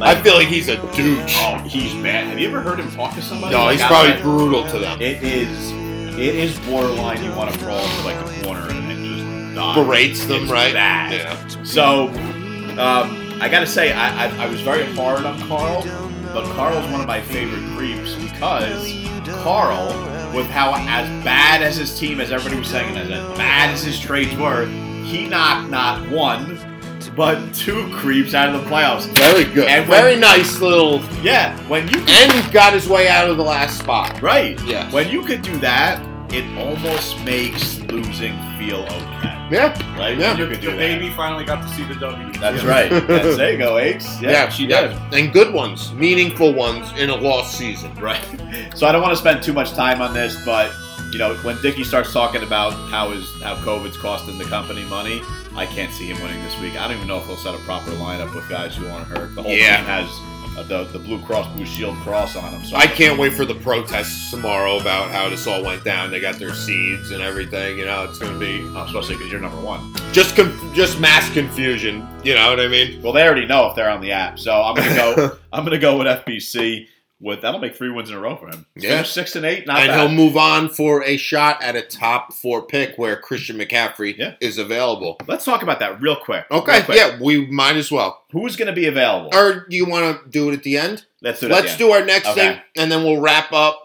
I 0.04 0.14
feel 0.22 0.34
like 0.34 0.48
he's 0.48 0.68
a 0.68 0.76
douche. 0.94 1.34
Oh, 1.38 1.58
he's 1.66 1.92
bad. 2.02 2.26
Have 2.28 2.38
you 2.38 2.48
ever 2.48 2.60
heard 2.60 2.78
him 2.80 2.90
talk 2.92 3.14
to 3.14 3.22
somebody? 3.22 3.54
No, 3.54 3.64
Like, 3.64 3.78
he's 3.78 3.86
probably 3.86 4.12
outside? 4.12 4.22
brutal 4.22 4.66
to 4.68 4.78
them. 4.78 5.00
It 5.00 5.22
is. 5.22 5.72
It 6.18 6.34
is 6.34 6.58
borderline. 6.60 7.22
You 7.22 7.32
want 7.32 7.52
to 7.52 7.58
crawl 7.60 7.78
into 7.78 8.02
like 8.04 8.16
a 8.16 8.44
corner 8.44 8.68
and 8.70 8.90
then 8.90 9.04
just 9.04 9.54
die. 9.54 9.74
Berates 9.74 10.26
them, 10.26 10.42
It's 10.44 10.52
right? 10.52 10.72
Bad. 10.72 11.12
Yeah. 11.12 11.62
So, 11.62 12.08
um, 12.78 13.38
I 13.40 13.48
gotta 13.50 13.66
say, 13.66 13.92
I, 13.92 14.26
I, 14.26 14.44
I 14.44 14.48
was 14.48 14.60
very 14.62 14.84
hard 14.94 15.24
on 15.24 15.38
Carl, 15.46 15.82
but 16.32 16.44
Carl's 16.56 16.90
one 16.90 17.00
of 17.00 17.06
my 17.06 17.20
favorite 17.20 17.62
creeps 17.76 18.14
because 18.16 18.92
Carl, 19.42 19.86
with 20.34 20.46
how 20.46 20.74
as 20.74 21.24
bad 21.24 21.62
as 21.62 21.76
his 21.76 21.96
team, 21.98 22.20
as 22.20 22.32
everybody 22.32 22.58
was 22.58 22.68
saying, 22.68 22.96
as 22.96 23.08
bad 23.38 23.70
as 23.72 23.82
his 23.84 23.98
trades 24.00 24.34
were, 24.36 24.66
he 25.08 25.26
knocked 25.28 25.70
not 25.70 26.08
one, 26.10 26.58
but 27.16 27.52
two 27.54 27.88
creeps 27.94 28.34
out 28.34 28.54
of 28.54 28.62
the 28.62 28.70
playoffs. 28.70 29.06
Very 29.18 29.44
good. 29.44 29.66
And 29.68 29.88
when- 29.88 30.00
Very 30.02 30.16
nice 30.16 30.60
little. 30.60 31.00
Yeah, 31.22 31.56
when 31.68 31.88
you 31.88 32.00
And 32.08 32.52
got 32.52 32.72
his 32.74 32.88
way 32.88 33.08
out 33.08 33.28
of 33.28 33.36
the 33.36 33.42
last 33.44 33.78
spot. 33.78 34.20
right, 34.22 34.58
Yeah. 34.66 34.90
when 34.90 35.08
you 35.10 35.22
could 35.22 35.42
do 35.42 35.56
that, 35.58 36.00
it 36.32 36.44
almost 36.58 37.18
makes 37.24 37.78
losing 37.88 38.38
feel 38.58 38.80
okay. 38.80 39.34
Yeah. 39.50 39.72
Right? 39.98 40.18
Yeah. 40.18 40.36
You 40.36 40.46
could 40.46 40.60
do 40.60 40.66
The 40.72 40.76
that. 40.76 40.78
baby 40.78 41.08
finally 41.16 41.42
got 41.46 41.62
to 41.62 41.68
see 41.74 41.82
the 41.84 41.94
W. 41.94 42.30
That's 42.38 42.62
right. 42.64 42.90
That's, 42.90 43.36
there 43.38 43.52
you 43.52 43.56
go, 43.58 43.78
Aches. 43.78 44.20
Yeah, 44.20 44.30
Yeah, 44.32 44.48
she 44.50 44.66
yeah. 44.66 44.88
did. 44.88 44.96
And 45.18 45.32
good 45.32 45.54
ones, 45.54 45.90
meaningful 45.94 46.52
ones 46.52 46.86
in 46.98 47.08
a 47.08 47.14
lost 47.16 47.56
season. 47.56 47.90
Right. 47.98 48.20
So 48.74 48.86
I 48.86 48.92
don't 48.92 49.02
want 49.02 49.12
to 49.12 49.16
spend 49.16 49.42
too 49.42 49.52
much 49.52 49.72
time 49.72 50.00
on 50.02 50.12
this, 50.14 50.36
but 50.44 50.70
you 51.12 51.18
know, 51.18 51.34
when 51.36 51.60
Dickey 51.62 51.84
starts 51.84 52.12
talking 52.12 52.42
about 52.42 52.72
how 52.90 53.10
his 53.10 53.30
how 53.42 53.56
COVID's 53.56 53.96
costing 53.96 54.38
the 54.38 54.44
company 54.44 54.84
money, 54.84 55.22
I 55.56 55.66
can't 55.66 55.92
see 55.92 56.06
him 56.06 56.20
winning 56.22 56.42
this 56.44 56.58
week. 56.60 56.76
I 56.78 56.86
don't 56.88 56.96
even 56.96 57.08
know 57.08 57.18
if 57.18 57.26
he'll 57.26 57.36
set 57.36 57.54
a 57.54 57.58
proper 57.58 57.90
lineup 57.92 58.34
with 58.34 58.48
guys 58.48 58.76
who 58.76 58.86
aren't 58.88 59.06
hurt. 59.08 59.34
The 59.34 59.42
whole 59.42 59.52
Yeah. 59.52 59.76
team 59.78 59.86
has 59.86 60.08
uh, 60.58 60.62
the 60.64 60.84
the 60.84 60.98
Blue 60.98 61.20
Cross 61.22 61.54
Blue 61.54 61.64
Shield 61.64 61.94
cross 61.98 62.34
on 62.36 62.50
them. 62.52 62.64
So 62.64 62.76
I 62.76 62.86
can't 62.86 63.18
wait 63.18 63.32
for 63.34 63.44
the 63.44 63.54
protests 63.54 64.30
tomorrow 64.30 64.78
about 64.78 65.10
how 65.12 65.28
this 65.28 65.46
all 65.46 65.62
went 65.62 65.84
down. 65.84 66.10
They 66.10 66.18
got 66.20 66.36
their 66.38 66.52
seeds 66.54 67.10
and 67.12 67.22
everything. 67.22 67.78
You 67.78 67.84
know, 67.86 68.04
it's 68.04 68.18
going 68.18 68.32
to 68.32 68.38
be 68.38 68.60
Oh, 68.76 68.84
especially 68.84 69.16
because 69.16 69.30
you're 69.30 69.40
number 69.40 69.60
one. 69.60 69.94
just 70.12 70.34
com- 70.36 70.72
just 70.74 70.98
mass 71.00 71.32
confusion. 71.32 72.06
You 72.24 72.34
know 72.34 72.50
what 72.50 72.58
I 72.60 72.66
mean? 72.68 73.00
Well, 73.02 73.12
they 73.12 73.22
already 73.22 73.46
know 73.46 73.68
if 73.68 73.76
they're 73.76 73.88
on 73.90 74.00
the 74.00 74.10
app. 74.12 74.38
So 74.40 74.52
I'm 74.60 74.74
gonna 74.74 74.94
go. 74.94 75.38
I'm 75.52 75.64
gonna 75.64 75.78
go 75.78 75.96
with 75.96 76.06
FBC. 76.08 76.88
With 77.20 77.42
that'll 77.42 77.58
make 77.60 77.74
three 77.76 77.90
wins 77.90 78.10
in 78.10 78.16
a 78.16 78.20
row 78.20 78.36
for 78.36 78.46
him. 78.48 78.64
Yeah. 78.76 78.90
Finish 78.90 79.10
six 79.10 79.34
and 79.36 79.44
eight, 79.44 79.66
not 79.66 79.78
and 79.80 79.88
bad. 79.88 79.98
he'll 79.98 80.16
move 80.16 80.36
on 80.36 80.68
for 80.68 81.02
a 81.02 81.16
shot 81.16 81.62
at 81.62 81.74
a 81.74 81.82
top 81.82 82.32
four 82.32 82.62
pick 82.62 82.96
where 82.96 83.16
Christian 83.16 83.58
McCaffrey 83.58 84.16
Yeah. 84.16 84.34
is 84.40 84.56
available. 84.58 85.18
Let's 85.26 85.44
talk 85.44 85.62
about 85.62 85.80
that 85.80 86.00
real 86.00 86.16
quick. 86.16 86.46
Okay, 86.50 86.72
Real 86.76 86.84
quick. 86.84 86.96
yeah, 86.96 87.18
we 87.20 87.46
might 87.46 87.76
as 87.76 87.90
well. 87.90 88.22
Who's 88.32 88.54
going 88.56 88.66
to 88.68 88.72
be 88.72 88.86
available? 88.86 89.30
Or 89.34 89.66
do 89.68 89.76
you 89.76 89.86
want 89.86 90.22
to 90.24 90.28
do 90.30 90.48
it 90.50 90.52
at 90.54 90.62
the 90.62 90.78
end? 90.78 91.06
Let's 91.20 91.40
do 91.40 91.46
it. 91.46 91.50
Let's 91.52 91.76
do 91.76 91.90
our 91.90 92.04
next 92.04 92.28
Okay. 92.28 92.40
thing, 92.54 92.60
and 92.76 92.92
then 92.92 93.02
we'll 93.02 93.20
wrap 93.20 93.52
up 93.52 93.84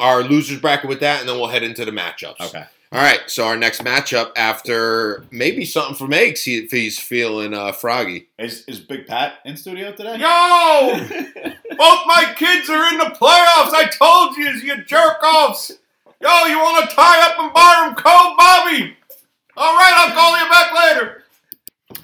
our 0.00 0.22
losers 0.22 0.58
bracket 0.60 0.88
with 0.88 1.00
that, 1.00 1.20
and 1.20 1.28
then 1.28 1.36
we'll 1.38 1.48
head 1.48 1.62
into 1.62 1.84
the 1.84 1.92
matchups. 1.92 2.40
Okay. 2.40 2.64
All 2.92 3.00
right. 3.00 3.20
So 3.28 3.46
our 3.46 3.56
next 3.56 3.84
matchup 3.84 4.32
after 4.36 5.24
maybe 5.30 5.64
something 5.64 5.94
from 5.94 6.12
Eggs, 6.12 6.42
he- 6.42 6.58
if 6.58 6.70
he's 6.72 6.98
feeling 6.98 7.54
uh, 7.54 7.70
froggy. 7.72 8.28
Is 8.38 8.64
is 8.66 8.80
Big 8.80 9.06
Pat 9.06 9.34
in 9.44 9.56
studio 9.56 9.92
today? 9.92 10.16
Yo! 10.18 10.96
Both 11.76 12.06
my 12.06 12.34
kids 12.36 12.68
are 12.68 12.92
in 12.92 12.98
the 12.98 13.14
playoffs. 13.16 13.72
I 13.72 13.88
told 13.96 14.36
you, 14.36 14.50
you 14.50 14.82
jerk 14.84 15.22
offs. 15.22 15.70
Yo, 16.20 16.44
you 16.46 16.58
want 16.58 16.90
to 16.90 16.94
tie 16.96 17.22
up 17.22 17.38
and 17.38 17.52
Byram 17.54 17.94
Cove, 17.94 18.36
Bobby? 18.36 18.96
All 19.56 19.74
right, 19.76 19.92
I'll 19.96 20.12
call 20.14 20.38
you 20.38 20.50
back 20.50 20.74
later. 20.74 21.22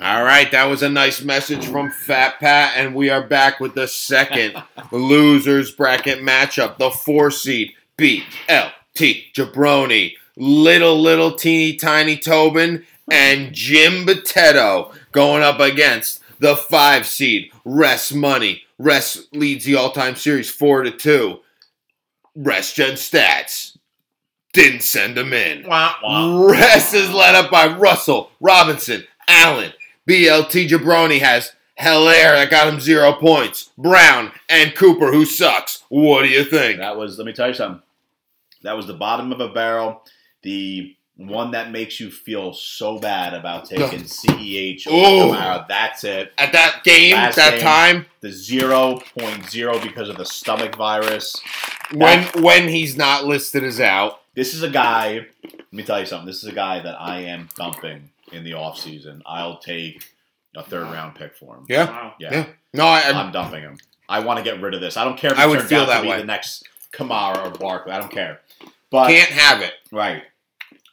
All 0.00 0.22
right, 0.24 0.50
that 0.52 0.64
was 0.66 0.82
a 0.82 0.88
nice 0.88 1.22
message 1.22 1.66
from 1.66 1.90
Fat 1.90 2.38
Pat, 2.40 2.74
and 2.76 2.94
we 2.94 3.10
are 3.10 3.22
back 3.26 3.60
with 3.60 3.74
the 3.74 3.86
second 3.88 4.54
losers 4.92 5.70
bracket 5.72 6.20
matchup. 6.20 6.78
The 6.78 6.90
four 6.90 7.30
seed 7.30 7.72
BLT 7.98 9.32
Jabroni, 9.34 10.12
little 10.36 11.00
little 11.00 11.32
teeny 11.32 11.76
tiny 11.76 12.16
Tobin, 12.16 12.84
and 13.10 13.52
Jim 13.52 14.06
Botetto 14.06 14.94
going 15.12 15.42
up 15.42 15.60
against 15.60 16.20
the 16.38 16.56
five 16.56 17.06
seed 17.06 17.50
Rest 17.64 18.14
Money. 18.14 18.62
Rest 18.78 19.34
leads 19.34 19.64
the 19.64 19.76
all 19.76 19.92
time 19.92 20.16
series 20.16 20.50
four 20.50 20.82
to 20.82 20.90
two. 20.90 21.40
Rest 22.34 22.76
Gen 22.76 22.92
Stats 22.92 23.76
didn't 24.52 24.82
send 24.82 25.16
him 25.16 25.32
in. 25.32 25.66
Wah, 25.66 25.94
wah. 26.02 26.46
Rest 26.46 26.94
is 26.94 27.12
led 27.12 27.34
up 27.34 27.50
by 27.50 27.66
Russell, 27.66 28.30
Robinson, 28.40 29.04
Allen. 29.28 29.72
BLT 30.06 30.68
Jabroni 30.68 31.20
has 31.20 31.52
Helaire 31.78 32.34
that 32.36 32.50
got 32.50 32.72
him 32.72 32.80
zero 32.80 33.12
points. 33.12 33.70
Brown 33.76 34.32
and 34.48 34.74
Cooper, 34.74 35.12
who 35.12 35.24
sucks. 35.24 35.82
What 35.88 36.22
do 36.22 36.28
you 36.28 36.44
think? 36.44 36.78
That 36.78 36.96
was. 36.96 37.18
Let 37.18 37.26
me 37.26 37.32
tell 37.32 37.48
you 37.48 37.54
something. 37.54 37.82
That 38.62 38.76
was 38.76 38.86
the 38.86 38.94
bottom 38.94 39.32
of 39.32 39.40
a 39.40 39.48
barrel. 39.48 40.02
The 40.42 40.94
one 41.16 41.52
that 41.52 41.70
makes 41.70 41.98
you 41.98 42.10
feel 42.10 42.52
so 42.52 42.98
bad 42.98 43.32
about 43.32 43.64
taking 43.64 44.00
CEH 44.00 44.86
over 44.86 44.96
Ooh. 44.96 45.32
Kamara. 45.34 45.66
That's 45.66 46.04
it. 46.04 46.32
At 46.36 46.52
that 46.52 46.82
game, 46.84 47.14
Last 47.14 47.36
that 47.36 47.52
game. 47.54 47.60
time, 47.62 48.06
The 48.20 48.28
0.0 48.28 49.82
because 49.82 50.08
of 50.08 50.16
the 50.18 50.24
stomach 50.26 50.76
virus. 50.76 51.34
when 51.92 52.24
when 52.42 52.68
he's 52.68 52.96
not 52.96 53.24
listed 53.24 53.64
as 53.64 53.80
out. 53.80 54.20
This 54.34 54.52
is 54.54 54.62
a 54.62 54.68
guy. 54.68 55.26
Let 55.42 55.72
me 55.72 55.82
tell 55.82 55.98
you 56.00 56.06
something. 56.06 56.26
This 56.26 56.42
is 56.42 56.48
a 56.50 56.54
guy 56.54 56.80
that 56.80 57.00
I 57.00 57.20
am 57.20 57.48
dumping 57.56 58.10
in 58.32 58.44
the 58.44 58.52
offseason. 58.52 59.22
I'll 59.24 59.58
take 59.58 60.04
a 60.54 60.62
third 60.62 60.84
round 60.84 61.14
pick 61.14 61.34
for 61.34 61.56
him. 61.56 61.64
Yeah, 61.68 61.86
Wow. 61.86 62.14
Yeah. 62.20 62.32
yeah. 62.32 62.46
No, 62.74 62.84
I, 62.86 63.00
I 63.00 63.10
I'm 63.12 63.32
dumping 63.32 63.62
him. 63.62 63.78
I 64.08 64.20
want 64.20 64.38
to 64.38 64.44
get 64.44 64.60
rid 64.60 64.74
of 64.74 64.80
this. 64.80 64.96
I 64.98 65.04
don't 65.04 65.16
care 65.18 65.32
if 65.32 65.38
I 65.38 65.44
it 65.44 65.48
would 65.48 65.58
turns 65.60 65.70
feel 65.70 65.80
out 65.82 65.86
that 65.88 65.96
to 65.98 66.02
be 66.02 66.08
way. 66.10 66.18
the 66.18 66.24
next 66.24 66.68
Kamara 66.92 67.46
or 67.46 67.50
Barkley. 67.58 67.92
I 67.92 67.98
don't 67.98 68.12
care. 68.12 68.40
But 68.90 69.08
can't 69.08 69.30
have 69.30 69.62
it. 69.62 69.72
Right. 69.96 70.24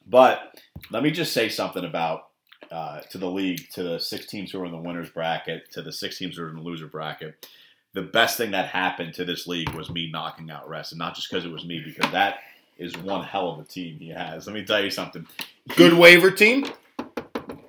But 0.07 0.59
let 0.91 1.03
me 1.03 1.11
just 1.11 1.33
say 1.33 1.49
something 1.49 1.83
about 1.83 2.27
uh, 2.71 3.01
to 3.11 3.17
the 3.17 3.29
league, 3.29 3.69
to 3.73 3.83
the 3.83 3.99
six 3.99 4.27
teams 4.27 4.51
who 4.51 4.61
are 4.61 4.65
in 4.65 4.71
the 4.71 4.77
winners 4.77 5.09
bracket, 5.09 5.71
to 5.73 5.81
the 5.81 5.91
six 5.91 6.17
teams 6.17 6.37
who 6.37 6.43
are 6.43 6.49
in 6.49 6.55
the 6.55 6.61
loser 6.61 6.87
bracket. 6.87 7.45
The 7.93 8.01
best 8.01 8.37
thing 8.37 8.51
that 8.51 8.67
happened 8.69 9.13
to 9.15 9.25
this 9.25 9.45
league 9.45 9.69
was 9.71 9.89
me 9.89 10.09
knocking 10.09 10.49
out 10.49 10.67
Rest, 10.69 10.93
and 10.93 10.99
not 10.99 11.15
just 11.15 11.29
because 11.29 11.45
it 11.45 11.51
was 11.51 11.65
me, 11.65 11.81
because 11.85 12.11
that 12.11 12.37
is 12.77 12.97
one 12.97 13.23
hell 13.23 13.51
of 13.51 13.59
a 13.59 13.63
team 13.63 13.99
he 13.99 14.09
has. 14.09 14.47
Let 14.47 14.55
me 14.55 14.63
tell 14.65 14.83
you 14.83 14.89
something. 14.89 15.27
Good 15.75 15.93
waiver 15.93 16.31
team, 16.31 16.65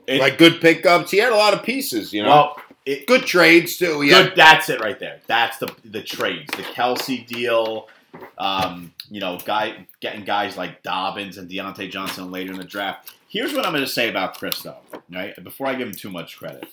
It- 0.07 0.21
like 0.21 0.39
good 0.39 0.61
pickups. 0.61 1.11
He 1.11 1.19
had 1.19 1.33
a 1.33 1.37
lot 1.37 1.53
of 1.53 1.63
pieces. 1.63 2.13
You 2.13 2.23
know, 2.23 2.29
well, 2.29 2.57
it, 2.87 3.07
good 3.07 3.27
trades 3.27 3.77
too. 3.77 4.01
Had 4.03 4.29
Good. 4.29 4.37
That's 4.37 4.69
it 4.71 4.81
right 4.81 4.99
there. 4.99 5.21
That's 5.27 5.59
the 5.59 5.75
the 5.85 6.03
trades. 6.03 6.51
The 6.57 6.63
Kelce 6.63 7.27
deal. 7.27 7.89
Um, 8.39 8.93
you 9.11 9.21
know, 9.21 9.39
guy 9.45 9.87
getting 10.01 10.25
guys 10.25 10.57
like 10.57 10.83
Dobbins 10.83 11.39
and 11.39 11.51
Diontae 11.51 11.91
Johnson 11.91 12.31
later 12.31 12.53
in 12.53 12.59
the 12.59 12.65
draft. 12.65 13.15
Here's 13.29 13.53
what 13.53 13.67
I'm 13.67 13.73
going 13.73 13.85
to 13.85 13.91
say 13.91 14.09
about 14.09 14.39
Chris, 14.39 14.63
though. 14.63 14.77
Right 15.11 15.43
before 15.43 15.67
I 15.67 15.75
give 15.75 15.89
him 15.89 15.95
too 15.95 16.11
much 16.11 16.39
credit, 16.39 16.67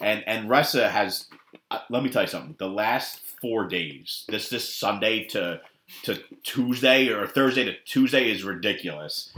and 0.00 0.24
and 0.26 0.48
Ressa 0.48 0.90
has. 0.90 1.26
Uh, 1.70 1.80
let 1.90 2.02
me 2.02 2.10
tell 2.10 2.22
you 2.22 2.28
something. 2.28 2.54
The 2.58 2.68
last 2.68 3.20
four 3.40 3.66
days, 3.66 4.24
this 4.28 4.48
this 4.48 4.72
Sunday 4.72 5.24
to 5.28 5.60
to 6.04 6.22
Tuesday 6.42 7.08
or 7.08 7.26
Thursday 7.26 7.64
to 7.64 7.74
Tuesday 7.84 8.30
is 8.30 8.44
ridiculous. 8.44 9.32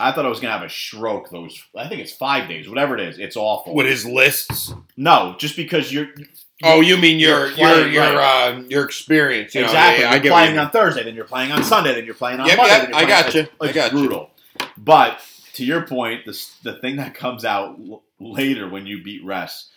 I 0.00 0.10
thought 0.10 0.26
I 0.26 0.28
was 0.28 0.40
going 0.40 0.52
to 0.52 0.58
have 0.58 0.66
a 0.66 0.70
stroke. 0.70 1.30
Those 1.30 1.62
I 1.76 1.88
think 1.88 2.00
it's 2.00 2.12
five 2.12 2.48
days, 2.48 2.68
whatever 2.68 2.96
it 2.98 3.00
is. 3.08 3.18
It's 3.18 3.36
awful. 3.36 3.74
with 3.74 3.86
his 3.86 4.04
lists. 4.04 4.72
no, 4.96 5.36
just 5.38 5.56
because 5.56 5.92
you're 5.92 6.08
Oh, 6.62 6.80
you 6.80 6.96
mean 6.96 7.18
your 7.18 7.50
your 7.52 7.88
your 7.88 8.02
right. 8.14 8.54
uh, 8.54 8.62
your 8.68 8.84
experience? 8.84 9.54
You 9.54 9.62
exactly. 9.64 10.04
yeah, 10.04 10.14
yeah, 10.14 10.22
you're 10.22 10.32
playing 10.32 10.58
on 10.58 10.70
Thursday, 10.70 11.02
then 11.02 11.14
you're 11.14 11.24
playing 11.24 11.50
on 11.52 11.64
Sunday, 11.64 11.94
then 11.94 12.04
you're 12.04 12.14
playing 12.14 12.38
on 12.40 12.46
Yep, 12.46 12.56
Monday. 12.56 12.72
yep, 12.72 12.94
I 12.94 13.04
got 13.06 13.34
you. 13.34 13.46
I 13.60 13.72
got 13.72 13.92
you. 13.92 13.98
brutal. 13.98 14.30
But 14.78 15.20
to 15.54 15.64
your 15.64 15.82
point, 15.86 16.24
the 16.26 16.46
the 16.62 16.74
thing 16.74 16.96
that 16.96 17.14
comes 17.14 17.44
out 17.44 17.76
l- 17.88 18.02
later 18.20 18.68
when 18.68 18.86
you 18.86 19.02
beat 19.02 19.24
Rest. 19.24 19.70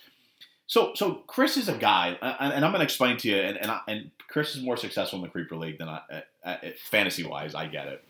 So 0.68 0.92
so 0.94 1.24
Chris 1.28 1.58
is 1.58 1.68
a 1.68 1.74
guy, 1.78 2.18
and, 2.22 2.54
and 2.54 2.66
I'm 2.66 2.72
going 2.72 2.80
to 2.80 2.84
explain 2.86 3.18
to 3.18 3.28
you. 3.28 3.38
And 3.38 3.58
and, 3.58 3.72
I, 3.72 3.80
and 3.88 4.12
Chris 4.30 4.56
is 4.56 4.62
more 4.62 4.78
successful 4.78 5.18
in 5.18 5.24
the 5.24 5.30
Creeper 5.30 5.56
League 5.56 5.80
than 5.80 5.90
I, 5.90 6.02
uh, 6.12 6.22
uh, 6.46 6.58
fantasy 6.92 7.24
wise. 7.24 7.56
I 7.56 7.66
get 7.68 7.88
it, 7.88 8.04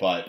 but 0.00 0.28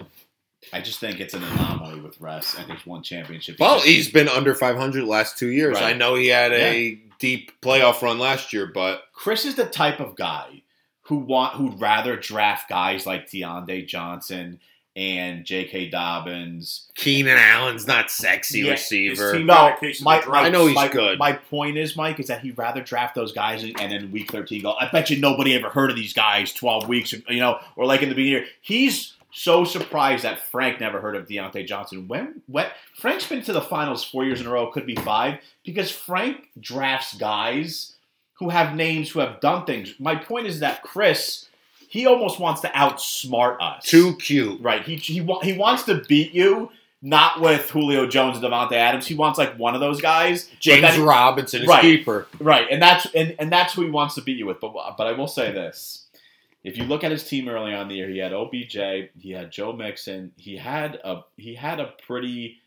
I 0.73 0.81
just 0.81 0.99
think 0.99 1.19
it's 1.19 1.33
an 1.33 1.43
anomaly 1.43 2.01
with 2.01 2.19
Rest 2.21 2.59
and 2.59 2.69
his 2.71 2.85
one 2.85 3.01
championship. 3.01 3.57
Well, 3.59 3.79
he's 3.79 4.11
been 4.11 4.27
under 4.27 4.53
500 4.53 5.01
the 5.01 5.05
last 5.07 5.37
two 5.37 5.49
years. 5.49 5.75
Right. 5.75 5.93
I 5.95 5.97
know 5.97 6.15
he 6.15 6.27
had 6.27 6.51
a 6.53 6.99
deep 7.19 7.51
playoff 7.61 8.01
run 8.01 8.19
last 8.19 8.53
year, 8.53 8.65
but 8.67 9.03
Chris 9.13 9.45
is 9.45 9.55
the 9.55 9.65
type 9.65 9.99
of 9.99 10.15
guy 10.15 10.63
who 11.03 11.17
want 11.17 11.55
who'd 11.55 11.79
rather 11.79 12.17
draft 12.17 12.69
guys 12.69 13.05
like 13.05 13.29
Diontae 13.29 13.87
Johnson 13.87 14.59
and 14.97 15.45
J.K. 15.45 15.89
Dobbins. 15.89 16.89
Keenan 16.95 17.37
Allen's 17.37 17.85
not 17.85 18.09
sexy 18.09 18.61
Yeah, 18.61 18.71
receiver. 18.71 19.37
No, 19.39 19.53
got 19.53 19.77
a 19.77 19.79
case 19.79 19.99
of 19.99 20.05
my. 20.05 20.19
I 20.21 20.49
know 20.49 20.65
he's 20.65 20.75
my, 20.75 20.87
good. 20.87 21.19
My 21.19 21.33
point 21.33 21.77
is, 21.77 21.95
Mike, 21.95 22.19
is 22.19 22.27
that 22.27 22.41
he'd 22.41 22.57
rather 22.57 22.81
draft 22.81 23.13
those 23.13 23.31
guys 23.31 23.63
and 23.63 23.75
then 23.75 24.11
week 24.11 24.31
thirteen 24.31 24.63
go. 24.63 24.73
I 24.73 24.89
bet 24.89 25.11
you 25.11 25.19
nobody 25.19 25.53
ever 25.53 25.69
heard 25.69 25.91
of 25.91 25.95
these 25.95 26.13
guys 26.13 26.51
twelve 26.51 26.87
weeks, 26.87 27.13
you 27.13 27.39
know, 27.39 27.59
or 27.75 27.85
like 27.85 28.01
in 28.01 28.09
the 28.09 28.15
beginning. 28.15 28.41
year. 28.41 28.47
He's 28.61 29.13
so 29.37 29.63
surprised 29.63 30.23
that 30.23 30.39
Frank 30.39 30.79
never 30.79 30.99
heard 30.99 31.15
of 31.15 31.27
Diontae 31.27 31.67
Johnson. 31.67 32.07
When 32.07 32.41
what 32.47 32.71
Frank's 32.95 33.27
been 33.27 33.43
to 33.43 33.53
the 33.53 33.61
finals 33.61 34.03
four 34.03 34.25
years 34.25 34.41
in 34.41 34.47
a 34.47 34.49
row, 34.49 34.71
could 34.71 34.85
be 34.85 34.95
five, 34.95 35.39
because 35.63 35.91
Frank 35.91 36.49
drafts 36.59 37.15
guys 37.15 37.93
who 38.39 38.49
have 38.49 38.75
names 38.75 39.09
who 39.09 39.19
have 39.19 39.39
done 39.39 39.65
things. 39.65 39.93
My 39.99 40.15
point 40.15 40.47
is 40.47 40.59
that 40.59 40.83
Chris, 40.83 41.47
he 41.87 42.05
almost 42.05 42.39
wants 42.39 42.61
to 42.61 42.67
outsmart 42.69 43.57
us. 43.61 43.85
Too 43.85 44.15
cute. 44.17 44.59
Right. 44.61 44.83
He 44.83 44.95
he 44.95 45.25
he 45.43 45.53
wants 45.53 45.83
to 45.83 46.03
beat 46.07 46.33
you, 46.33 46.71
not 47.01 47.39
with 47.39 47.69
Julio 47.69 48.07
Jones 48.07 48.37
and 48.37 48.45
Davante 48.45 48.73
Adams. 48.73 49.05
He 49.07 49.15
wants 49.15 49.37
like 49.37 49.57
one 49.57 49.75
of 49.75 49.81
those 49.81 50.01
guys. 50.01 50.49
James 50.59 50.97
Robinson 50.97 51.61
is 51.61 51.67
Right. 51.67 51.81
keeper. 51.81 52.27
Right, 52.39 52.67
and 52.71 52.81
that's 52.81 53.05
and, 53.13 53.35
and 53.39 53.51
that's 53.51 53.73
who 53.73 53.83
he 53.83 53.89
wants 53.89 54.15
to 54.15 54.21
beat 54.21 54.37
you 54.37 54.47
with. 54.47 54.59
But 54.59 54.73
but 54.97 55.05
I 55.07 55.11
will 55.11 55.27
say 55.27 55.51
this: 55.51 56.06
if 56.63 56.77
you 56.77 56.83
look 56.83 57.03
at 57.03 57.11
his 57.11 57.23
team 57.23 57.47
early 57.47 57.73
on 57.73 57.83
in 57.83 57.87
the 57.89 57.95
year, 57.95 58.09
he 58.09 58.17
had 58.17 58.33
OBJ, 58.33 59.09
he 59.19 59.31
had 59.31 59.51
Joe 59.51 59.73
Mixon, 59.73 60.31
he 60.35 60.57
had 60.57 60.99
a 61.03 61.21
he 61.37 61.55
had 61.55 61.79
a 61.79 61.93
pretty 62.05 62.57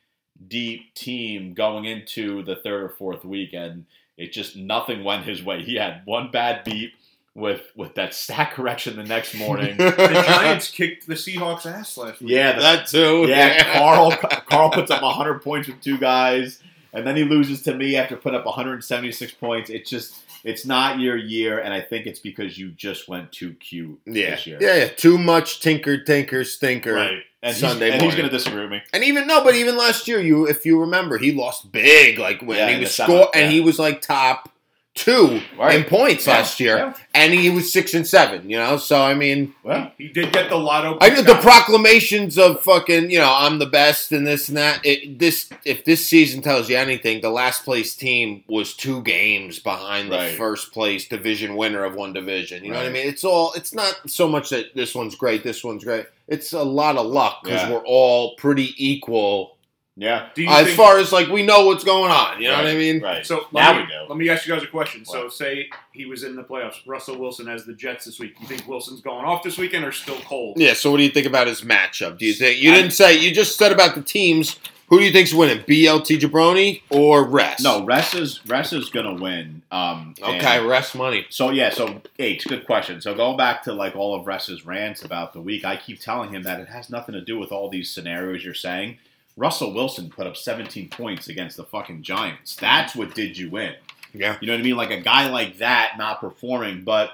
deep 0.49 0.95
team 0.95 1.53
going 1.53 1.85
into 1.85 2.43
the 2.43 2.57
third 2.57 2.83
or 2.83 2.89
fourth 2.89 3.25
week, 3.25 3.53
and 3.53 3.85
it 4.17 4.33
just 4.33 4.57
nothing 4.57 5.05
went 5.05 5.25
his 5.25 5.43
way. 5.43 5.63
He 5.63 5.77
had 5.77 6.03
one 6.05 6.31
bad 6.31 6.65
beat 6.65 6.93
with 7.35 7.63
with 7.77 7.95
that 7.95 8.15
stack 8.15 8.53
correction 8.53 8.97
the 8.97 9.05
next 9.05 9.35
morning. 9.35 9.77
The 9.77 10.25
Giants 10.27 10.71
kicked 10.71 11.07
the 11.07 11.15
Seahawks' 11.15 11.67
ass 11.67 11.97
last 11.97 12.21
week. 12.21 12.31
yeah, 12.31 12.53
the 12.53 12.61
that 12.61 12.87
too. 12.87 13.27
Yeah, 13.29 13.77
Carl 13.77 14.13
Carl 14.13 14.71
puts 14.71 14.91
up 14.91 15.03
100 15.03 15.43
points 15.43 15.69
with 15.69 15.81
two 15.81 15.99
guys, 15.99 16.61
and 16.93 17.07
then 17.07 17.17
he 17.17 17.25
loses 17.25 17.63
to 17.63 17.75
me 17.75 17.97
after 17.97 18.17
putting 18.17 18.39
up 18.39 18.47
176 18.47 19.33
points. 19.35 19.69
It's 19.71 19.91
just 19.91 20.19
it's 20.45 20.65
not 20.67 20.99
your 21.01 21.17
year, 21.17 21.59
and 21.59 21.73
I 21.75 21.81
think 21.81 22.07
it's 22.07 22.21
because 22.21 22.59
you 22.59 22.71
just 22.71 23.09
went 23.09 23.33
too 23.33 23.55
cute 23.55 23.99
Yeah. 24.07 24.31
this 24.31 24.47
year. 24.47 24.59
yeah, 24.61 24.77
yeah. 24.77 24.89
Too 24.89 25.19
much 25.19 25.61
tinker, 25.61 26.03
tinker, 26.03 26.45
stinker. 26.45 26.95
Right. 26.95 27.19
And 27.43 27.57
Sunday 27.57 27.87
he's, 27.87 27.95
and 27.95 28.03
he's 28.03 28.15
going 28.15 28.29
to 28.29 28.37
disagree 28.37 28.61
with 28.63 28.71
me. 28.71 28.83
And 28.93 29.03
even 29.03 29.27
no, 29.27 29.43
but 29.43 29.55
even 29.55 29.77
last 29.77 30.07
year, 30.07 30.21
you 30.21 30.47
if 30.47 30.67
you 30.67 30.79
remember, 30.81 31.17
he 31.17 31.33
lost 31.33 31.73
big. 31.73 32.19
Like 32.19 32.43
when 32.43 32.59
Yeah, 32.59 32.71
he 32.71 32.81
was 32.81 32.95
score, 32.95 33.07
seventh, 33.07 33.31
and 33.35 33.51
he 33.53 33.61
was 33.61 33.79
like 33.79 34.03
top 34.03 34.51
two 34.95 35.41
Right. 35.59 35.77
in 35.77 35.85
points 35.85 36.27
Yeah. 36.27 36.33
last 36.35 36.61
year, 36.61 36.77
Yeah. 36.77 36.93
and 37.15 37.33
he 37.33 37.49
was 37.49 37.73
six 37.73 37.95
and 37.95 38.07
seven. 38.07 38.51
You 38.51 38.57
know, 38.59 38.77
so 38.77 39.01
I 39.01 39.15
mean, 39.15 39.55
Well, 39.63 39.93
He 39.99 40.09
did 40.09 40.33
get 40.33 40.49
the 40.51 40.57
lotto. 40.57 40.99
I 41.01 41.11
know 41.11 41.23
the 41.23 41.37
proclamations 41.37 42.37
of 42.39 42.63
fucking, 42.63 43.11
you 43.11 43.19
know, 43.19 43.33
I'm 43.35 43.59
the 43.59 43.67
best 43.67 44.11
and 44.13 44.27
this 44.27 44.49
and 44.49 44.57
that. 44.57 44.81
It, 44.85 45.19
this, 45.19 45.49
if 45.65 45.85
this 45.85 46.07
season 46.09 46.43
tells 46.43 46.69
you 46.69 46.77
anything, 46.77 47.21
the 47.21 47.31
last 47.31 47.65
place 47.65 47.95
team 47.95 48.43
was 48.49 48.75
two 48.75 49.03
games 49.03 49.59
behind 49.61 50.11
the 50.11 50.35
first 50.37 50.73
place 50.73 51.07
division 51.07 51.57
winner 51.57 51.85
of 51.85 51.95
one 51.95 52.13
division. 52.13 52.65
You 52.65 52.73
know 52.73 52.79
what 52.79 52.87
I 52.87 52.91
mean? 52.91 53.07
It's 53.07 53.25
all. 53.25 53.53
It's 53.55 53.73
not 53.75 53.95
so 54.07 54.27
much 54.29 54.51
that 54.51 54.75
this 54.75 54.95
one's 54.95 55.15
great, 55.15 55.45
this 55.45 55.63
one's 55.63 55.85
great. 55.85 56.07
It's 56.29 56.53
a 56.53 56.63
lot 56.63 56.97
of 56.97 57.07
luck 57.07 57.43
because 57.45 57.63
Yeah. 57.63 57.71
we're 57.73 57.87
all 57.87 58.35
pretty 58.37 58.75
equal 58.77 59.57
yeah. 60.01 60.29
Do 60.35 60.43
you 60.43 60.49
as 60.49 60.65
think- 60.67 60.77
far 60.77 60.99
as 60.99 61.13
like 61.13 61.29
we 61.29 61.43
know 61.45 61.67
what's 61.67 61.85
going 61.85 62.11
on. 62.11 62.41
You 62.41 62.49
know 62.49 62.57
what 62.57 62.67
I 62.67 62.75
mean? 62.75 63.01
Right. 63.01 63.25
So 63.25 63.47
now 63.53 63.73
let 63.73 63.77
we 63.77 63.83
me, 63.83 63.89
know. 63.89 64.07
let 64.09 64.19
me 64.19 64.29
ask 64.31 64.47
you 64.47 64.55
guys 64.55 64.63
a 64.63 64.67
question. 64.67 65.05
So 65.05 65.29
say 65.29 65.69
he 65.93 66.07
was 66.07 66.25
in 66.25 66.35
the 66.37 66.43
playoffs. 66.43 66.77
Russell 66.87 67.19
Wilson 67.19 67.47
has 67.47 67.65
the 67.67 67.75
Jets 67.75 68.07
this 68.07 68.19
week. 68.19 68.35
You 68.41 68.47
think 68.47 68.67
Wilson's 68.67 69.01
going 69.03 69.25
off 69.27 69.43
this 69.43 69.59
weekend 69.59 69.85
or 69.85 69.93
still 69.93 70.19
cold? 70.23 70.59
Yeah. 70.59 70.73
So 70.73 70.91
what 70.91 70.97
do 70.97 71.03
you 71.05 71.11
think 71.11 71.27
about 71.27 71.47
his 71.47 71.61
matchup? 71.61 72.19
Do 72.19 72.25
you 72.27 72.33
think 72.33 72.61
you 72.61 72.73
I- 72.73 72.77
didn't 72.77 72.93
say 72.93 73.17
you 73.19 73.33
just 73.35 73.57
said 73.59 73.73
about 73.73 73.95
the 73.95 74.03
teams? 74.03 74.59
Who 74.89 74.99
do 74.99 75.05
you 75.05 75.13
think's 75.13 75.33
winning? 75.33 75.63
BLT 75.65 76.19
Jabroni 76.19 76.83
or 76.91 77.23
Rest? 77.25 77.63
No, 77.63 77.85
Rest 77.85 78.17
is 78.17 78.41
Ress 78.49 78.73
is 78.73 78.89
gonna 78.89 79.15
win. 79.15 79.63
Um, 79.71 80.17
Okay, 80.21 80.67
Rest 80.67 80.97
money. 80.97 81.27
So 81.31 81.51
yeah, 81.51 81.71
so 81.71 82.03
H, 82.19 82.49
good 82.49 82.67
question. 82.67 83.01
So 83.01 83.15
going 83.15 83.37
back 83.37 83.63
to 83.65 83.73
like 83.73 83.95
all 83.95 84.17
of 84.19 84.27
Rest's 84.27 84.67
rants 84.67 85.05
about 85.05 85.33
the 85.33 85.41
week, 85.41 85.65
I 85.65 85.77
keep 85.77 86.01
telling 86.01 86.31
him 86.35 86.43
that 86.43 86.59
it 86.59 86.67
has 86.69 86.91
nothing 86.91 87.13
to 87.13 87.21
do 87.21 87.39
with 87.39 87.53
all 87.53 87.69
these 87.69 87.89
scenarios 87.89 88.43
you're 88.45 88.53
saying. 88.53 88.99
Russell 89.37 89.73
Wilson 89.73 90.11
put 90.11 90.27
up 90.27 90.37
17 90.37 90.89
points 90.91 91.29
against 91.29 91.57
the 91.57 91.65
fucking 91.65 92.03
Giants. 92.03 92.57
That's 92.57 92.95
what 92.95 93.15
did 93.15 93.39
you 93.39 93.51
win. 93.51 93.75
Yeah. 94.13 94.37
You 94.41 94.49
know 94.49 94.55
what 94.55 94.61
I 94.61 94.65
mean? 94.65 94.77
Like 94.77 94.91
a 94.91 95.01
guy 95.01 95.29
like 95.31 95.59
that 95.59 95.93
not 95.97 96.21
performing, 96.21 96.83
but 96.83 97.11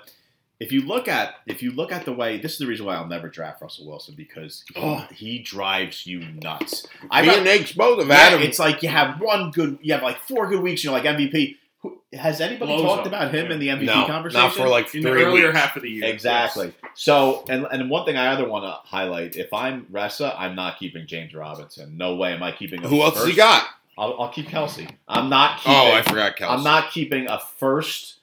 if 0.59 0.73
you 0.73 0.81
look 0.81 1.07
at 1.09 1.35
if 1.47 1.63
you 1.63 1.71
look 1.71 1.93
at 1.93 2.07
the 2.07 2.13
way 2.15 2.39
this 2.39 2.53
is 2.53 2.59
the 2.59 2.67
reason 2.67 2.87
why 2.87 2.95
I'll 2.97 3.07
never 3.07 3.29
draft 3.29 3.61
Russell 3.61 3.87
Wilson 3.87 4.15
because 4.17 4.65
he, 4.75 4.81
Oh. 4.81 5.07
he 5.15 5.39
drives 5.41 6.07
you 6.07 6.21
nuts. 6.43 6.87
I 7.11 7.23
and 7.23 7.45
Nate's 7.45 7.73
both 7.73 7.99
have 7.99 8.09
yeah, 8.09 8.39
it's 8.39 8.59
like 8.59 8.83
you 8.83 8.89
have 8.89 9.21
one 9.21 9.51
good, 9.51 9.79
you 9.83 9.93
have 9.93 10.03
like 10.03 10.19
four 10.19 10.47
good 10.49 10.63
weeks. 10.63 10.83
You're 10.83 10.95
like 10.95 11.05
MVP. 11.05 11.57
Who, 12.13 12.17
has 12.19 12.41
anybody 12.41 12.73
Blows 12.73 12.83
talked 12.83 13.01
up. 13.03 13.07
about 13.07 13.35
him 13.35 13.51
in 13.51 13.59
the 13.59 13.69
MVP 13.69 13.85
no, 13.87 14.07
conversation? 14.07 14.45
not 14.45 14.55
for 14.55 14.69
like 14.69 14.95
In 14.95 15.03
the 15.03 15.11
earlier 15.11 15.47
weeks. 15.49 15.59
half 15.59 15.77
of 15.77 15.83
the 15.83 15.91
year. 15.91 16.05
Exactly. 16.07 16.73
So, 16.95 17.45
and 17.49 17.67
and 17.71 17.91
one 17.91 18.05
thing 18.07 18.17
I 18.17 18.33
either 18.33 18.49
want 18.49 18.65
to 18.65 18.73
highlight: 18.89 19.37
if 19.37 19.53
I'm 19.53 19.87
Ressa, 19.93 20.35
I'm 20.39 20.55
not 20.55 20.79
keeping 20.79 21.07
James 21.07 21.35
Robinson. 21.35 21.97
No 21.97 22.15
way 22.17 22.33
am 22.33 22.43
I 22.43 22.53
keeping. 22.53 22.85
A 22.85 22.89
Who 22.89 23.01
else 23.03 23.15
first. 23.15 23.27
has 23.27 23.31
he 23.31 23.37
got? 23.37 23.67
I'll, 23.99 24.21
I'll 24.21 24.29
keep 24.29 24.49
Kelce. 24.49 24.89
I'm 25.09 25.29
not 25.31 25.59
keeping. 25.61 25.73
Oh, 25.75 25.93
I 25.93 26.03
forgot 26.03 26.37
Kelce. 26.37 26.51
I'm 26.51 26.63
not 26.65 26.91
keeping 26.91 27.29
a 27.29 27.39
first, 27.39 28.17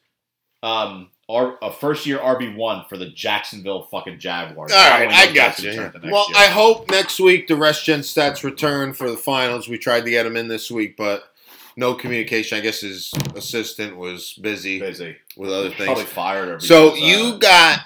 um, 0.62 1.10
or 1.28 1.58
a 1.62 1.71
first 1.71 2.06
year 2.06 2.19
RB 2.19 2.56
one 2.56 2.86
for 2.88 2.97
the 2.97 3.08
Jacksonville 3.08 3.84
fucking 3.91 4.19
Jaguars. 4.19 4.71
All 4.71 4.78
right, 4.78 5.06
wanna 5.08 5.17
I 5.17 5.34
got 5.34 5.58
you. 5.60 5.73
Trent 5.73 5.93
the 5.93 5.99
next 5.99 6.12
Well, 6.12 6.28
year. 6.30 6.38
I 6.38 6.45
hope 6.47 6.89
next 6.91 7.19
week 7.19 7.47
the 7.47 7.56
rest 7.56 7.86
gen 7.86 8.02
stats 8.02 8.43
return 8.43 8.93
for 8.93 9.10
the 9.10 9.17
finals. 9.17 9.67
We 9.67 9.78
tried 9.78 10.02
to 10.06 10.10
get 10.12 10.26
him 10.26 10.36
in 10.38 10.47
this 10.47 10.69
week, 10.69 10.95
but 10.95 11.23
no 11.76 11.94
communication. 11.94 12.58
I 12.58 12.62
guess 12.62 12.82
his 12.82 13.12
assistant 13.36 13.98
was 13.98 14.34
busy 14.42 14.80
busy. 14.80 15.16
with 15.38 15.52
other 15.52 15.70
things. 15.70 15.86
Probably 15.86 16.06
fired. 16.06 16.50
Or 16.50 16.60
So 16.60 16.92
because, 16.92 17.02
uh, 17.02 17.06
you 17.06 17.38
got 17.40 17.80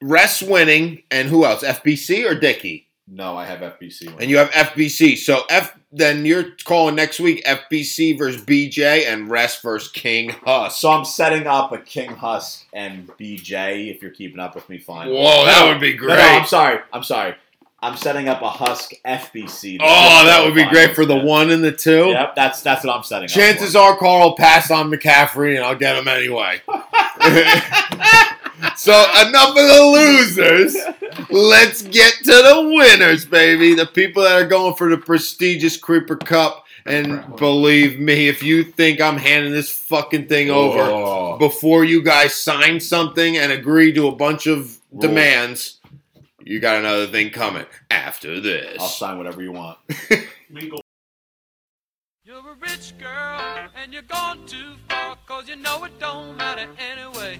Rest 0.00 0.42
winning, 0.42 1.04
and 1.12 1.28
who 1.28 1.44
else? 1.44 1.62
FBC 1.62 2.28
or 2.28 2.34
Dickey? 2.34 2.88
No, 3.06 3.36
I 3.36 3.44
have 3.44 3.60
FBC. 3.60 4.06
winning. 4.06 4.20
And 4.22 4.30
you 4.30 4.38
have 4.38 4.50
FBC. 4.50 5.16
So 5.16 5.42
F. 5.48 5.76
Then 5.94 6.24
you're 6.24 6.52
calling 6.64 6.94
next 6.94 7.20
week 7.20 7.44
FBC 7.44 8.16
versus 8.16 8.42
BJ 8.42 9.06
and 9.06 9.28
Rest 9.28 9.60
versus 9.62 9.92
King 9.92 10.30
Huss. 10.30 10.78
So 10.80 10.90
I'm 10.90 11.04
setting 11.04 11.46
up 11.46 11.70
a 11.70 11.76
King 11.78 12.12
Husk 12.16 12.64
and 12.72 13.06
BJ. 13.18 13.94
If 13.94 14.00
you're 14.00 14.10
keeping 14.10 14.40
up 14.40 14.54
with 14.54 14.66
me, 14.70 14.78
fine. 14.78 15.08
Whoa, 15.10 15.44
that 15.44 15.68
would 15.68 15.80
be 15.82 15.92
no, 15.92 15.98
great. 15.98 16.16
No, 16.16 16.22
I'm 16.22 16.46
sorry. 16.46 16.78
I'm 16.94 17.02
sorry. 17.02 17.34
I'm 17.82 17.96
setting 17.96 18.28
up 18.28 18.40
a 18.42 18.48
Husk 18.48 18.92
FBC. 19.04 19.78
oh, 19.80 20.24
that 20.24 20.44
would 20.44 20.54
be 20.54 20.64
great 20.68 20.94
for 20.94 21.04
the 21.04 21.16
one 21.16 21.50
and 21.50 21.64
the 21.64 21.72
two. 21.72 22.06
Yep, 22.10 22.36
that's 22.36 22.62
that's 22.62 22.84
what 22.84 22.94
I'm 22.96 23.02
setting 23.02 23.28
Chances 23.28 23.42
up. 23.42 23.58
Chances 23.58 23.76
are 23.76 23.96
Carl 23.96 24.28
will 24.30 24.36
pass 24.36 24.70
on 24.70 24.90
McCaffrey 24.90 25.56
and 25.56 25.64
I'll 25.64 25.74
get 25.76 25.96
him 25.96 26.06
anyway. 26.06 26.60
so 28.76 28.92
enough 29.26 29.50
of 29.50 29.56
the 29.56 29.82
losers. 29.92 30.76
Let's 31.30 31.82
get 31.82 32.14
to 32.24 32.30
the 32.30 32.72
winners, 32.76 33.24
baby. 33.24 33.74
The 33.74 33.86
people 33.86 34.22
that 34.22 34.40
are 34.40 34.46
going 34.46 34.74
for 34.76 34.88
the 34.88 34.98
prestigious 34.98 35.76
Creeper 35.76 36.16
Cup. 36.16 36.60
And 36.84 37.36
believe 37.36 38.00
me, 38.00 38.26
if 38.26 38.42
you 38.42 38.64
think 38.64 39.00
I'm 39.00 39.16
handing 39.16 39.52
this 39.52 39.70
fucking 39.70 40.26
thing 40.26 40.50
over 40.50 40.80
Oh. 40.80 41.36
before 41.38 41.84
you 41.84 42.02
guys 42.02 42.34
sign 42.34 42.80
something 42.80 43.36
and 43.36 43.52
agree 43.52 43.92
to 43.92 44.08
a 44.08 44.12
bunch 44.12 44.48
of 44.48 44.78
Rules. 44.90 45.00
demands, 45.00 45.78
you 46.44 46.60
got 46.60 46.78
another 46.78 47.06
thing 47.06 47.30
coming 47.30 47.66
after 47.90 48.40
this. 48.40 48.76
I'll 48.80 48.88
sign 48.88 49.18
whatever 49.18 49.42
you 49.42 49.52
want. 49.52 49.78
Legal. 50.50 50.80
You're 52.24 52.38
a 52.38 52.54
rich 52.60 52.94
girl 52.98 53.68
and 53.76 53.92
you're 53.92 54.02
gone 54.02 54.46
too 54.46 54.74
far 54.88 55.16
cause 55.26 55.48
you 55.48 55.56
know 55.56 55.84
it 55.84 55.98
don't 55.98 56.36
matter 56.36 56.68
anyway. 56.78 57.38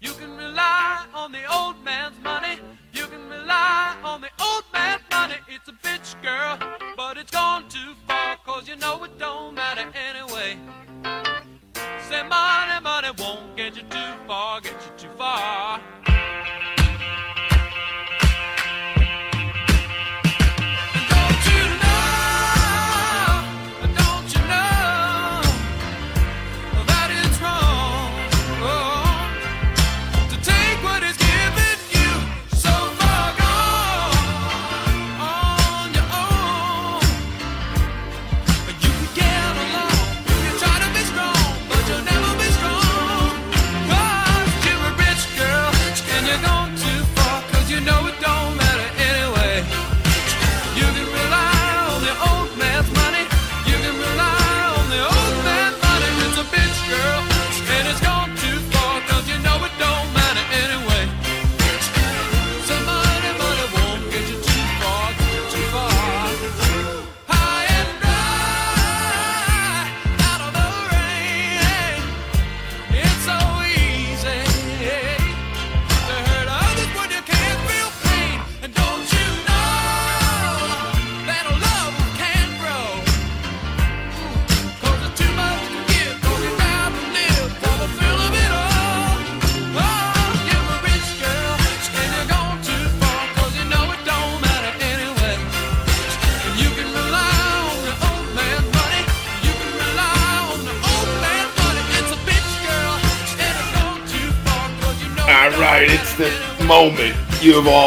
You 0.00 0.12
can 0.12 0.36
rely 0.36 1.06
on 1.14 1.32
the 1.32 1.44
old 1.52 1.82
man's 1.84 2.20
money. 2.22 2.58
You 2.92 3.06
can 3.06 3.28
rely 3.28 3.96
on 4.02 4.20
the 4.20 4.30
old 4.42 4.64
man's 4.72 5.02
money. 5.10 5.36
It's 5.48 5.68
a 5.68 5.72
bitch 5.72 6.20
girl, 6.22 6.58
but 6.96 7.16
it's 7.16 7.30
gone 7.30 7.68
too 7.68 7.94
far 8.06 8.36
cause 8.44 8.68
you 8.68 8.76
know 8.76 9.04
it 9.04 9.16
don't 9.18 9.54
matter 9.54 9.88
anyway. 10.10 10.58
Say 12.08 12.22
money, 12.24 12.82
money 12.82 13.08
won't 13.18 13.56
get 13.56 13.76
you 13.76 13.82
too 13.82 14.12
far, 14.26 14.60
get 14.60 14.72
you 14.72 15.08
too 15.08 15.14
far. 15.16 15.80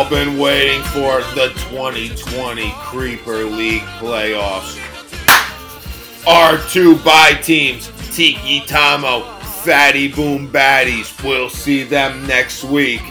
All 0.06 0.10
been 0.10 0.38
waiting 0.38 0.84
for 0.84 1.22
the 1.34 1.52
2020 1.70 2.72
Creeper 2.78 3.44
League 3.44 3.82
playoffs. 4.00 4.80
Our 6.28 6.58
two 6.70 6.98
bye 6.98 7.40
teams, 7.42 7.92
Tiki 8.16 8.62
Tamo, 8.62 9.24
Fatty 9.64 10.08
Boom 10.08 10.52
Baddies, 10.52 11.24
we'll 11.24 11.50
see 11.50 11.84
them 11.84 12.26
next 12.28 12.64
week. 12.64 13.02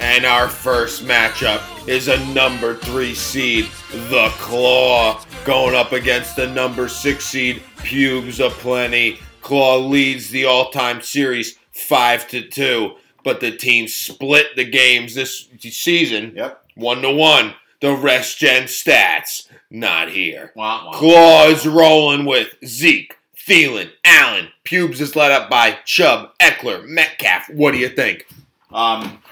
And 0.00 0.24
our 0.24 0.48
first 0.48 1.04
matchup 1.04 1.62
is 1.88 2.08
a 2.08 2.24
number 2.32 2.74
three 2.76 3.14
seed, 3.14 3.68
the 4.08 4.28
Claw, 4.38 5.22
going 5.44 5.74
up 5.74 5.92
against 5.92 6.36
the 6.36 6.46
number 6.46 6.88
six 6.88 7.24
seed, 7.24 7.62
Pubes 7.78 8.40
Aplenty. 8.40 9.18
Claw 9.42 9.78
leads 9.78 10.30
the 10.30 10.46
all-time 10.46 11.02
series 11.02 11.58
five 11.72 12.28
to 12.28 12.42
two, 12.42 12.96
but 13.24 13.40
the 13.40 13.50
team 13.50 13.88
split 13.88 14.56
the 14.56 14.64
games 14.64 15.14
this 15.14 15.48
season 15.60 16.32
Yep. 16.36 16.64
one 16.74 17.02
to 17.02 17.10
one. 17.10 17.54
The 17.80 17.94
rest 17.94 18.38
gen 18.38 18.64
stats 18.64 19.48
not 19.70 20.10
here. 20.10 20.52
Claw 20.54 21.46
is 21.46 21.66
rolling 21.66 22.26
with 22.26 22.54
Zeke, 22.66 23.16
Thielen, 23.34 23.90
Allen. 24.04 24.48
Pubes 24.64 25.00
is 25.00 25.16
led 25.16 25.32
up 25.32 25.48
by 25.48 25.78
Chubb, 25.86 26.30
Ekeler, 26.40 26.84
Metcalf. 26.86 27.48
What 27.50 27.72
do 27.72 27.78
you 27.78 27.88
think? 27.88 28.26
Um, 28.70 29.22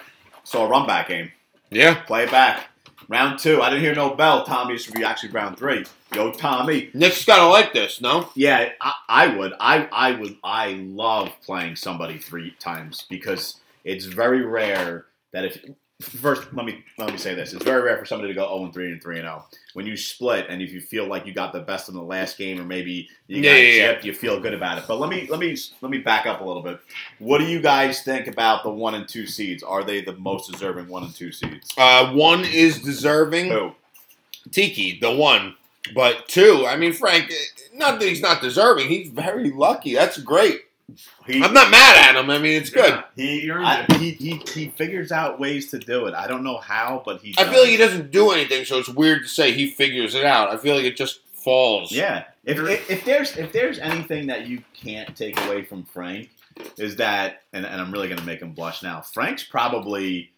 so 0.44 0.64
a 0.64 0.68
run 0.68 0.86
back 0.86 1.08
game. 1.08 1.30
Yeah. 1.70 1.94
Play 2.04 2.24
it 2.24 2.30
back. 2.30 2.68
Round 3.08 3.38
two. 3.38 3.60
I 3.62 3.68
didn't 3.70 3.84
hear 3.84 3.94
no 3.94 4.14
bell. 4.14 4.44
Tommy 4.44 4.74
this 4.74 4.86
would 4.88 4.96
be 4.98 5.04
actually 5.04 5.30
round 5.30 5.58
three. 5.58 5.84
Yo, 6.14 6.32
Tommy. 6.32 6.88
Nick's 6.94 7.24
gotta 7.26 7.46
like 7.46 7.74
this, 7.74 8.00
no? 8.00 8.30
Yeah, 8.34 8.70
I, 8.80 8.92
I 9.08 9.26
would. 9.36 9.52
I, 9.60 9.88
I 9.92 10.12
would. 10.12 10.36
I 10.42 10.72
love 10.88 11.30
playing 11.44 11.76
somebody 11.76 12.16
three 12.18 12.52
times 12.58 13.04
because 13.10 13.60
it's 13.88 14.04
very 14.04 14.44
rare 14.44 15.06
that 15.32 15.44
if 15.44 15.64
first 16.00 16.52
let 16.54 16.64
me 16.64 16.84
let 16.98 17.10
me 17.10 17.18
say 17.18 17.34
this. 17.34 17.52
It's 17.52 17.64
very 17.64 17.82
rare 17.82 17.96
for 17.98 18.04
somebody 18.04 18.32
to 18.32 18.34
go 18.34 18.46
0 18.46 18.64
and 18.66 18.72
3 18.72 18.92
and 18.92 19.02
3 19.02 19.16
and 19.18 19.24
0. 19.24 19.44
When 19.72 19.86
you 19.86 19.96
split 19.96 20.46
and 20.48 20.62
if 20.62 20.72
you 20.72 20.80
feel 20.80 21.06
like 21.06 21.26
you 21.26 21.32
got 21.34 21.52
the 21.52 21.60
best 21.60 21.88
in 21.88 21.94
the 21.94 22.02
last 22.02 22.38
game 22.38 22.60
or 22.60 22.64
maybe 22.64 23.08
you 23.26 23.42
got 23.42 23.48
Yeah, 23.48 23.56
yeah, 23.56 23.62
yeah. 23.74 23.92
chipped, 23.92 24.04
you 24.04 24.12
feel 24.14 24.38
good 24.40 24.54
about 24.54 24.78
it. 24.78 24.84
But 24.86 25.00
let 25.00 25.10
me 25.10 25.26
let 25.30 25.40
me 25.40 25.56
let 25.80 25.90
me 25.90 25.98
back 25.98 26.26
up 26.26 26.40
a 26.40 26.44
little 26.44 26.62
bit. 26.62 26.78
What 27.18 27.38
do 27.38 27.44
you 27.46 27.60
guys 27.60 28.02
think 28.02 28.26
about 28.28 28.62
the 28.62 28.70
one 28.70 28.94
and 28.94 29.08
two 29.08 29.26
seeds? 29.26 29.62
Are 29.62 29.82
they 29.82 30.00
the 30.02 30.16
most 30.16 30.52
deserving 30.52 30.86
one 30.88 31.02
and 31.04 31.14
two 31.14 31.32
seeds? 31.32 31.72
Uh, 31.76 32.12
one 32.12 32.44
is 32.44 32.80
deserving. 32.80 33.50
Who? 33.50 33.72
Tiki, 34.50 34.98
the 35.00 35.10
one. 35.14 35.54
But 35.94 36.28
two, 36.28 36.66
I 36.68 36.76
mean, 36.76 36.92
Frank, 36.92 37.32
not 37.74 37.98
that 37.98 38.08
he's 38.08 38.20
not 38.20 38.42
deserving. 38.42 38.88
He's 38.88 39.08
very 39.08 39.50
lucky. 39.50 39.94
That's 39.94 40.18
great. 40.18 40.60
He, 41.26 41.42
I'm 41.42 41.52
not 41.52 41.70
mad 41.70 41.96
at 42.16 42.16
him. 42.22 42.30
I 42.30 42.38
mean, 42.38 42.60
it's 42.60 42.70
good. 42.70 43.02
he, 43.14 43.40
He 43.40 43.50
I- 43.50 43.82
it. 43.88 43.92
he, 43.96 44.10
he, 44.12 44.42
he 44.52 44.68
figures 44.70 45.12
out 45.12 45.38
ways 45.38 45.70
to 45.70 45.78
do 45.78 46.06
it. 46.06 46.14
I 46.14 46.26
don't 46.26 46.42
know 46.42 46.56
how, 46.58 47.02
but 47.04 47.20
he. 47.20 47.34
I 47.38 47.42
does. 47.44 47.52
feel 47.52 47.60
like 47.62 47.70
he 47.70 47.76
doesn't 47.76 48.10
do 48.10 48.30
anything, 48.30 48.64
so 48.64 48.78
it's 48.78 48.88
weird 48.88 49.22
to 49.22 49.28
say 49.28 49.52
he 49.52 49.70
figures 49.70 50.14
it 50.14 50.24
out. 50.24 50.50
I 50.50 50.56
feel 50.56 50.74
like 50.74 50.84
it 50.84 50.96
just 50.96 51.20
falls. 51.34 51.92
Yeah. 51.92 52.24
If, 52.44 52.58
if, 52.58 52.90
if 52.90 53.04
there's 53.04 53.36
if 53.36 53.52
there's 53.52 53.78
anything 53.78 54.26
that 54.28 54.46
you 54.46 54.62
can't 54.72 55.14
take 55.14 55.38
away 55.44 55.62
from 55.64 55.84
Frank 55.84 56.30
is 56.78 56.96
that, 56.96 57.42
and, 57.52 57.66
and 57.66 57.80
I'm 57.80 57.92
really 57.92 58.08
going 58.08 58.18
to 58.20 58.26
make 58.26 58.40
him 58.40 58.52
blush 58.52 58.82
now. 58.82 59.02
Frank's 59.02 59.42
probably 59.44 60.32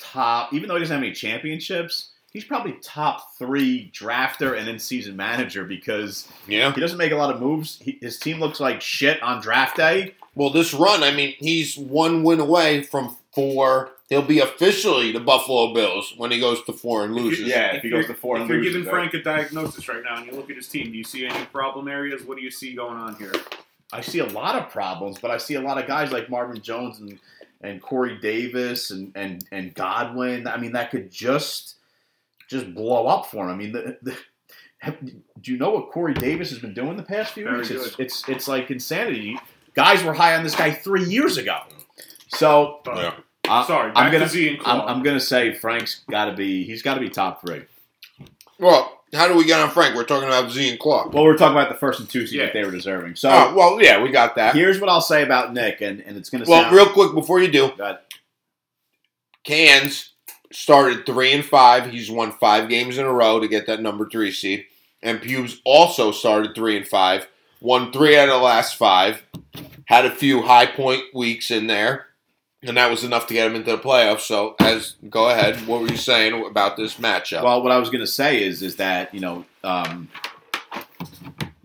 top, 0.00 0.52
even 0.54 0.68
though 0.68 0.74
he 0.76 0.80
doesn't 0.80 0.94
have 0.94 1.04
any 1.04 1.12
championships. 1.12 2.10
He's 2.34 2.44
probably 2.44 2.72
top 2.82 3.38
three 3.38 3.90
drafter 3.94 4.58
and 4.58 4.68
in 4.68 4.78
season 4.78 5.16
manager 5.16 5.64
because 5.64 6.28
Yeah. 6.46 6.74
he 6.74 6.80
doesn't 6.80 6.98
make 6.98 7.12
a 7.12 7.16
lot 7.16 7.32
of 7.34 7.40
moves. 7.40 7.78
He, 7.80 7.96
his 8.02 8.18
team 8.18 8.40
looks 8.40 8.58
like 8.60 8.82
shit 8.82 9.22
on 9.22 9.40
draft 9.40 9.76
day. 9.76 10.14
Well, 10.34 10.50
this 10.50 10.74
run, 10.74 11.02
I 11.04 11.12
mean, 11.12 11.34
he's 11.38 11.78
one 11.78 12.24
win 12.24 12.40
away 12.40 12.82
from 12.82 13.16
four. 13.32 13.92
He'll 14.08 14.20
be 14.22 14.40
officially 14.40 15.12
the 15.12 15.20
Buffalo 15.20 15.72
Bills 15.72 16.12
when 16.16 16.32
he 16.32 16.40
goes 16.40 16.60
to 16.64 16.72
four 16.72 17.04
and 17.04 17.14
loses. 17.14 17.46
Yeah, 17.46 17.76
if 17.76 17.82
he 17.82 17.88
goes 17.90 18.06
to 18.06 18.14
four 18.14 18.36
and 18.36 18.48
loses. 18.48 18.50
if 18.50 18.50
you're 18.50 18.58
loses, 18.64 18.72
giving 18.86 18.92
right? 19.00 19.10
Frank 19.10 19.14
a 19.14 19.22
diagnosis 19.24 19.88
right 19.88 20.02
now 20.02 20.16
and 20.16 20.26
you 20.26 20.32
look 20.32 20.50
at 20.50 20.56
his 20.56 20.66
team, 20.68 20.90
do 20.90 20.98
you 20.98 21.04
see 21.04 21.24
any 21.24 21.44
problem 21.46 21.86
areas? 21.88 22.24
What 22.24 22.36
do 22.36 22.42
you 22.42 22.50
see 22.50 22.74
going 22.74 22.96
on 22.96 23.14
here? 23.14 23.32
I 23.92 24.00
see 24.00 24.18
a 24.18 24.26
lot 24.26 24.56
of 24.56 24.70
problems, 24.70 25.18
but 25.20 25.30
I 25.30 25.36
see 25.38 25.54
a 25.54 25.60
lot 25.60 25.78
of 25.78 25.86
guys 25.86 26.10
like 26.10 26.28
Marvin 26.28 26.60
Jones 26.60 26.98
and 26.98 27.16
and 27.60 27.80
Corey 27.80 28.18
Davis 28.20 28.90
and 28.90 29.12
and 29.14 29.44
and 29.52 29.72
Godwin. 29.72 30.48
I 30.48 30.56
mean, 30.56 30.72
that 30.72 30.90
could 30.90 31.12
just 31.12 31.76
just 32.48 32.74
blow 32.74 33.06
up 33.06 33.26
for 33.26 33.44
him. 33.44 33.50
I 33.50 33.54
mean, 33.56 33.72
the, 33.72 33.96
the, 34.02 34.16
have, 34.78 34.98
do 35.04 35.52
you 35.52 35.56
know 35.58 35.70
what 35.70 35.90
Corey 35.90 36.14
Davis 36.14 36.50
has 36.50 36.58
been 36.58 36.74
doing 36.74 36.96
the 36.96 37.02
past 37.02 37.32
few 37.32 37.44
Very 37.44 37.58
weeks? 37.58 37.70
It's, 37.70 37.90
good. 37.96 38.04
it's 38.04 38.28
it's 38.28 38.48
like 38.48 38.70
insanity. 38.70 39.38
Guys 39.74 40.04
were 40.04 40.14
high 40.14 40.36
on 40.36 40.42
this 40.44 40.54
guy 40.54 40.70
three 40.72 41.04
years 41.04 41.36
ago. 41.36 41.58
So 42.28 42.80
But, 42.84 42.96
Yeah. 42.96 43.14
I- 43.48 43.66
Sorry, 43.66 43.88
I'm 43.94 44.10
back 44.10 44.12
gonna 44.12 44.28
to 44.28 44.58
I'm, 44.64 44.80
I'm 44.82 45.02
gonna 45.02 45.20
say 45.20 45.52
Frank's 45.54 46.00
got 46.10 46.26
to 46.26 46.32
be 46.34 46.64
he's 46.64 46.82
got 46.82 46.94
to 46.94 47.00
be 47.00 47.08
top 47.10 47.40
three. 47.40 47.64
Well, 48.58 49.00
how 49.12 49.28
do 49.28 49.36
we 49.36 49.44
get 49.44 49.60
on 49.60 49.70
Frank? 49.70 49.94
We're 49.94 50.04
talking 50.04 50.28
about 50.28 50.50
Z 50.50 50.68
and 50.70 50.78
Claw. 50.78 51.08
Well, 51.08 51.24
we're 51.24 51.36
talking 51.36 51.56
about 51.56 51.68
the 51.70 51.78
first 51.78 52.00
and 52.00 52.08
two 52.08 52.20
seeds 52.20 52.32
Yeah. 52.32 52.44
that 52.46 52.52
they 52.54 52.64
were 52.64 52.70
deserving. 52.70 53.16
So 53.16 53.28
Oh, 53.30 53.54
well, 53.54 53.82
yeah, 53.82 54.02
we 54.02 54.10
got 54.10 54.34
that. 54.36 54.54
here's 54.54 54.80
what 54.80 54.88
I'll 54.88 55.00
say 55.00 55.22
about 55.22 55.52
Nick, 55.52 55.80
and, 55.82 56.00
and 56.00 56.16
it's 56.16 56.30
gonna 56.30 56.44
Well, 56.48 56.62
sound 56.62 56.74
real 56.76 56.88
quick 56.88 57.12
before 57.14 57.40
you 57.40 57.48
do, 57.48 57.70
God, 57.76 57.98
Cans 59.44 60.13
started 60.54 61.04
three 61.04 61.32
and 61.32 61.44
five. 61.44 61.90
He's 61.90 62.10
won 62.10 62.32
five 62.32 62.68
games 62.68 62.96
in 62.96 63.04
a 63.04 63.12
row 63.12 63.40
to 63.40 63.48
get 63.48 63.66
that 63.66 63.82
number 63.82 64.08
three 64.08 64.30
seed. 64.30 64.66
And 65.02 65.20
Pubes 65.20 65.60
also 65.64 66.12
started 66.12 66.54
three 66.54 66.76
and 66.76 66.86
five, 66.86 67.26
won 67.60 67.92
three 67.92 68.16
out 68.16 68.28
of 68.28 68.36
the 68.36 68.40
last 68.40 68.76
five, 68.76 69.22
had 69.86 70.06
a 70.06 70.10
few 70.10 70.42
high 70.42 70.66
point 70.66 71.02
weeks 71.12 71.50
in 71.50 71.66
there, 71.66 72.06
and 72.62 72.76
that 72.76 72.90
was 72.90 73.04
enough 73.04 73.26
to 73.26 73.34
get 73.34 73.46
him 73.46 73.56
into 73.56 73.72
the 73.72 73.78
playoffs. 73.78 74.20
So, 74.20 74.54
as 74.60 74.94
go 75.10 75.28
ahead, 75.28 75.56
what 75.66 75.82
were 75.82 75.88
you 75.88 75.98
saying 75.98 76.46
about 76.46 76.76
this 76.76 76.94
matchup? 76.94 77.42
Well, 77.42 77.62
what 77.62 77.72
I 77.72 77.78
was 77.78 77.90
going 77.90 78.00
to 78.00 78.06
say 78.06 78.42
is 78.42 78.62
is 78.62 78.76
that 78.76 79.12
you 79.12 79.20
know 79.20 79.44
um, 79.62 80.08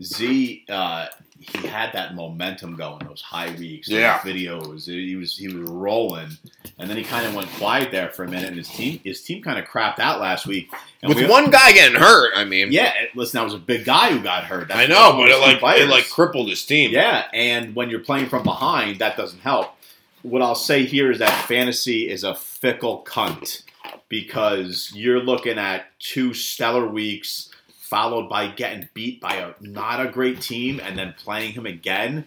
Z 0.02 0.66
uh, 0.68 1.08
he 1.56 1.68
had 1.68 1.94
that 1.94 2.16
momentum 2.16 2.76
going 2.76 3.00
those 3.08 3.22
high 3.22 3.52
weeks. 3.56 3.88
those 3.90 3.98
Yeah. 4.00 4.20
videos 4.20 4.86
he 4.86 5.16
was 5.16 5.38
he 5.38 5.48
was 5.48 5.70
rolling, 5.70 6.38
and 6.78 6.90
then 6.90 6.98
he 6.98 7.04
kind 7.04 7.26
of 7.26 7.34
went 7.36 7.50
quiet 7.54 7.92
there 7.92 8.10
for 8.10 8.24
a 8.24 8.28
minute, 8.30 8.48
and 8.50 8.58
his 8.58 8.70
team 8.70 9.00
his 9.04 9.22
team 9.22 9.42
kind 9.42 9.58
of 9.60 9.66
crapped 9.66 10.00
out 10.00 10.20
last 10.20 10.46
week. 10.48 10.70
And 11.02 11.10
With 11.10 11.18
we- 11.24 11.30
one 11.30 11.50
guy 11.50 11.72
getting 11.72 12.00
hurt, 12.00 12.32
I 12.36 12.44
mean, 12.46 12.72
yeah, 12.72 12.94
listen, 13.16 13.38
that 13.40 13.44
was 13.44 13.54
a 13.54 13.58
big 13.60 13.86
guy 13.86 14.12
who 14.12 14.20
got 14.22 14.44
hurt. 14.46 14.68
That's 14.68 14.80
I 14.80 14.86
know, 14.88 15.14
but 15.18 15.30
it 15.30 15.40
like 15.40 15.60
players. 15.60 15.82
it 15.82 15.90
like 15.90 16.10
crippled 16.10 16.50
his 16.50 16.66
team. 16.66 16.92
Yeah, 16.92 17.26
and 17.34 17.76
when 17.76 17.90
you're 17.90 18.00
playing 18.00 18.28
from 18.30 18.44
behind, 18.44 19.00
that 19.00 19.16
doesn't 19.18 19.40
help. 19.42 19.76
What 20.22 20.42
I'll 20.42 20.56
say 20.56 20.86
here 20.86 21.12
is 21.12 21.20
that 21.20 21.46
fantasy 21.48 22.10
is 22.10 22.24
a 22.26 22.36
fickle 22.36 23.04
cunt 23.08 23.62
because 24.10 24.92
you're 24.94 25.22
looking 25.22 25.58
at 25.58 25.86
two 26.00 26.34
stellar 26.34 26.86
weeks 26.88 27.49
followed 27.90 28.30
by 28.30 28.48
getting 28.48 28.88
beat 28.94 29.20
by 29.20 29.36
a 29.36 29.54
not 29.62 30.00
a 30.06 30.10
great 30.10 30.42
team 30.42 30.80
and 30.84 30.98
then 30.98 31.14
playing 31.18 31.54
him 31.54 31.66
again. 31.66 32.26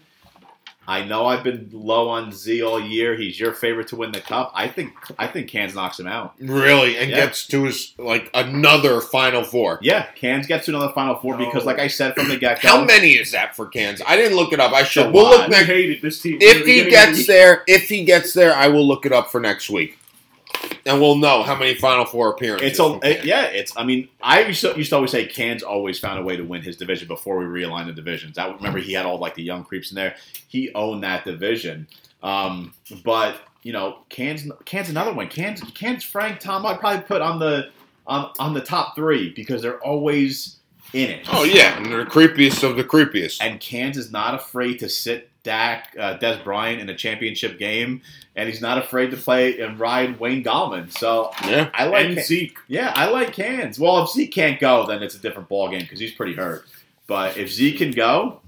I 0.85 1.05
know 1.05 1.25
I've 1.27 1.45
been 1.45 1.69
low 1.71 2.09
on 2.09 2.33
Z 2.33 2.61
all 2.61 2.77
year. 2.77 3.15
He's 3.15 3.39
your 3.39 3.53
favorite 3.53 3.87
to 3.87 3.95
win 3.95 4.11
the 4.11 4.19
cup. 4.19 4.51
I 4.53 4.67
think 4.67 4.91
I 5.17 5.27
think 5.27 5.47
Cans 5.49 5.73
knocks 5.73 5.97
him 5.97 6.07
out. 6.07 6.33
Really, 6.41 6.97
and 6.97 7.09
Yeah. 7.09 7.15
gets 7.21 7.47
to 7.47 7.63
his 7.63 7.93
like 7.97 8.29
another 8.33 8.99
Final 8.99 9.45
Four. 9.45 9.79
Yeah, 9.81 10.07
Cans 10.15 10.45
gets 10.45 10.65
to 10.65 10.71
another 10.75 10.91
Final 10.91 11.15
Four 11.15 11.37
No. 11.37 11.45
because, 11.45 11.63
like 11.63 11.79
I 11.79 11.87
said 11.87 12.15
from 12.15 12.27
the 12.27 12.35
get 12.35 12.61
go, 12.61 12.67
How 12.67 12.83
many 12.83 13.11
is 13.11 13.31
that 13.31 13.55
for 13.55 13.67
Cans? 13.67 14.01
I 14.05 14.17
didn't 14.17 14.35
look 14.35 14.51
it 14.51 14.59
up. 14.59 14.73
I 14.73 14.83
should. 14.83 15.13
We'll 15.13 15.29
look 15.29 15.49
next. 15.49 15.67
hated 15.67 16.01
this 16.01 16.21
team. 16.21 16.37
If 16.41 16.57
he 16.57 16.63
beginning 16.63 16.79
of 16.81 16.85
the 16.85 16.91
gets 17.15 17.27
there, 17.27 17.63
if 17.65 17.83
he 17.87 18.03
gets 18.03 18.33
there, 18.33 18.53
I 18.53 18.67
will 18.67 18.85
look 18.85 19.05
it 19.05 19.13
up 19.13 19.31
for 19.31 19.39
next 19.39 19.69
week, 19.69 19.97
and 20.85 20.99
we'll 21.01 21.15
know 21.17 21.43
how 21.43 21.57
many 21.57 21.75
Final 21.75 22.05
Four 22.05 22.31
appearances. 22.31 22.71
It's 22.71 22.79
a 22.79 22.99
it- 23.03 23.25
yeah. 23.25 23.43
It's 23.45 23.71
I 23.77 23.83
mean 23.83 24.09
I 24.21 24.41
used 24.43 24.61
to, 24.61 24.73
used 24.75 24.89
to 24.89 24.95
always 24.97 25.11
say 25.11 25.25
Can's 25.25 25.63
always 25.63 25.99
found 25.99 26.19
a 26.19 26.23
way 26.23 26.35
to 26.37 26.43
win 26.43 26.61
his 26.61 26.77
division 26.77 27.07
before 27.07 27.37
we 27.37 27.45
realigned 27.45 27.87
the 27.87 27.93
divisions. 27.93 28.37
I 28.37 28.51
remember 28.51 28.79
he 28.79 28.93
had 28.93 29.05
all 29.05 29.17
like 29.17 29.35
the 29.35 29.43
young 29.43 29.63
creeps 29.63 29.91
in 29.91 29.95
there. 29.95 30.15
He 30.47 30.73
owned 30.73 31.03
that 31.03 31.25
division. 31.25 31.87
Um, 32.21 32.73
but 33.03 33.37
you 33.63 33.73
know 33.73 33.99
Can's 34.09 34.43
Can's 34.65 34.89
another 34.89 35.13
one. 35.13 35.27
Can's 35.29 35.61
Can's 35.73 36.03
Frank 36.03 36.39
Tom. 36.39 36.65
I'd 36.65 36.79
probably 36.79 37.01
put 37.03 37.21
on 37.21 37.39
the 37.39 37.69
on 38.05 38.31
on 38.39 38.53
the 38.53 38.61
top 38.61 38.95
three 38.95 39.29
because 39.29 39.61
they're 39.61 39.79
always 39.79 40.57
in 40.93 41.09
it. 41.09 41.25
Oh 41.31 41.43
yeah, 41.43 41.77
and 41.77 41.85
they're 41.87 42.03
the 42.03 42.09
creepiest 42.09 42.63
of 42.67 42.77
the 42.77 42.83
creepiest. 42.83 43.39
And 43.41 43.59
Cairns 43.59 43.97
is 43.97 44.11
not 44.11 44.35
afraid 44.35 44.79
to 44.79 44.89
sit 44.89 45.29
Dak, 45.43 45.95
uh, 45.99 46.17
Dez 46.19 46.41
Bryant 46.43 46.79
in 46.81 46.89
a 46.89 46.95
championship 46.95 47.59
game, 47.59 48.01
and 48.35 48.47
he's 48.47 48.61
not 48.61 48.77
afraid 48.77 49.11
to 49.11 49.17
play 49.17 49.59
and 49.59 49.77
ride 49.79 50.19
Wayne 50.19 50.43
Gallman. 50.43 50.89
So 50.97 51.31
Yeah, 51.45 51.69
I 51.73 51.85
like 51.87 52.05
and 52.05 52.15
Ca- 52.17 52.23
Zeke. 52.23 52.57
yeah, 52.67 52.93
I 52.95 53.09
like 53.09 53.33
Cans. 53.33 53.77
Well, 53.79 54.03
if 54.03 54.11
Zeke 54.11 54.31
can't 54.33 54.59
go, 54.59 54.85
then 54.87 55.03
it's 55.03 55.15
a 55.15 55.19
different 55.19 55.49
ballgame 55.49 55.81
because 55.81 55.99
he's 55.99 56.13
pretty 56.13 56.33
hurt. 56.33 56.65
But 57.07 57.35
if 57.37 57.51
Zeke 57.51 57.79
can 57.79 57.91
go, 57.91 58.39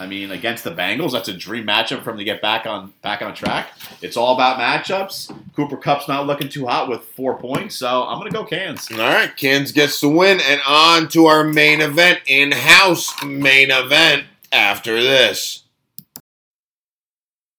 I 0.00 0.06
mean, 0.06 0.30
against 0.30 0.64
the 0.64 0.70
Bengals, 0.70 1.12
that's 1.12 1.28
a 1.28 1.34
dream 1.34 1.66
matchup 1.66 2.02
for 2.02 2.12
him 2.12 2.16
to 2.16 2.24
get 2.24 2.40
back 2.40 2.64
on 2.64 2.94
back 3.02 3.20
on 3.20 3.34
track. 3.34 3.68
It's 4.00 4.16
all 4.16 4.34
about 4.34 4.58
matchups. 4.58 5.30
Cooper 5.54 5.76
Kupp's 5.76 6.08
not 6.08 6.26
looking 6.26 6.48
too 6.48 6.66
hot 6.66 6.88
with 6.88 7.02
four 7.02 7.36
points, 7.36 7.76
so 7.76 8.04
I'm 8.04 8.16
gonna 8.18 8.30
go 8.30 8.44
Cans. 8.44 8.90
All 8.90 8.98
right, 8.98 9.36
Cans 9.36 9.72
gets 9.72 10.00
the 10.00 10.08
win, 10.08 10.40
and 10.40 10.58
on 10.66 11.08
to 11.08 11.26
our 11.26 11.44
main 11.44 11.82
event, 11.82 12.20
in-house 12.26 13.22
main 13.22 13.70
event. 13.70 14.24
After 14.52 15.00
this, 15.00 15.64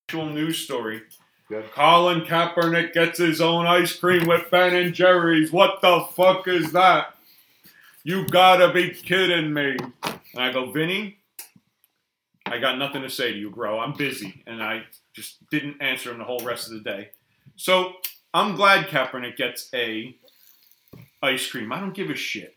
Actual 0.10 0.26
news 0.26 0.58
story. 0.58 1.04
Colin 1.74 2.22
Kaepernick 2.22 2.94
gets 2.94 3.20
his 3.20 3.40
own 3.40 3.68
ice 3.68 3.96
cream 3.96 4.26
with 4.26 4.50
Ben 4.50 4.76
and 4.76 4.94
Jerry's. 4.94 5.52
What 5.52 5.80
the 5.82 6.08
fuck 6.16 6.48
is 6.48 6.72
that? 6.72 7.16
You 8.04 8.28
gotta 8.28 8.74
be 8.74 8.90
kidding 8.90 9.54
me. 9.54 9.78
And 10.04 10.20
I 10.36 10.52
go, 10.52 10.72
Vinny, 10.72 11.21
I 12.52 12.60
got 12.60 12.78
nothing 12.78 13.02
to 13.02 13.10
say 13.10 13.32
to 13.32 13.38
you, 13.38 13.50
bro. 13.50 13.80
I'm 13.80 13.94
busy. 13.94 14.44
And 14.46 14.62
I 14.62 14.84
just 15.14 15.38
didn't 15.50 15.82
answer 15.82 16.12
him 16.12 16.18
the 16.18 16.26
whole 16.26 16.42
rest 16.42 16.68
of 16.68 16.74
the 16.74 16.82
day. 16.82 17.10
So 17.56 17.94
I'm 18.34 18.56
glad 18.56 18.88
Kaepernick 18.88 19.38
gets 19.38 19.70
a 19.74 20.16
ice 21.22 21.50
cream. 21.50 21.72
I 21.72 21.80
don't 21.80 21.94
give 21.94 22.10
a 22.10 22.16
shit. 22.16 22.56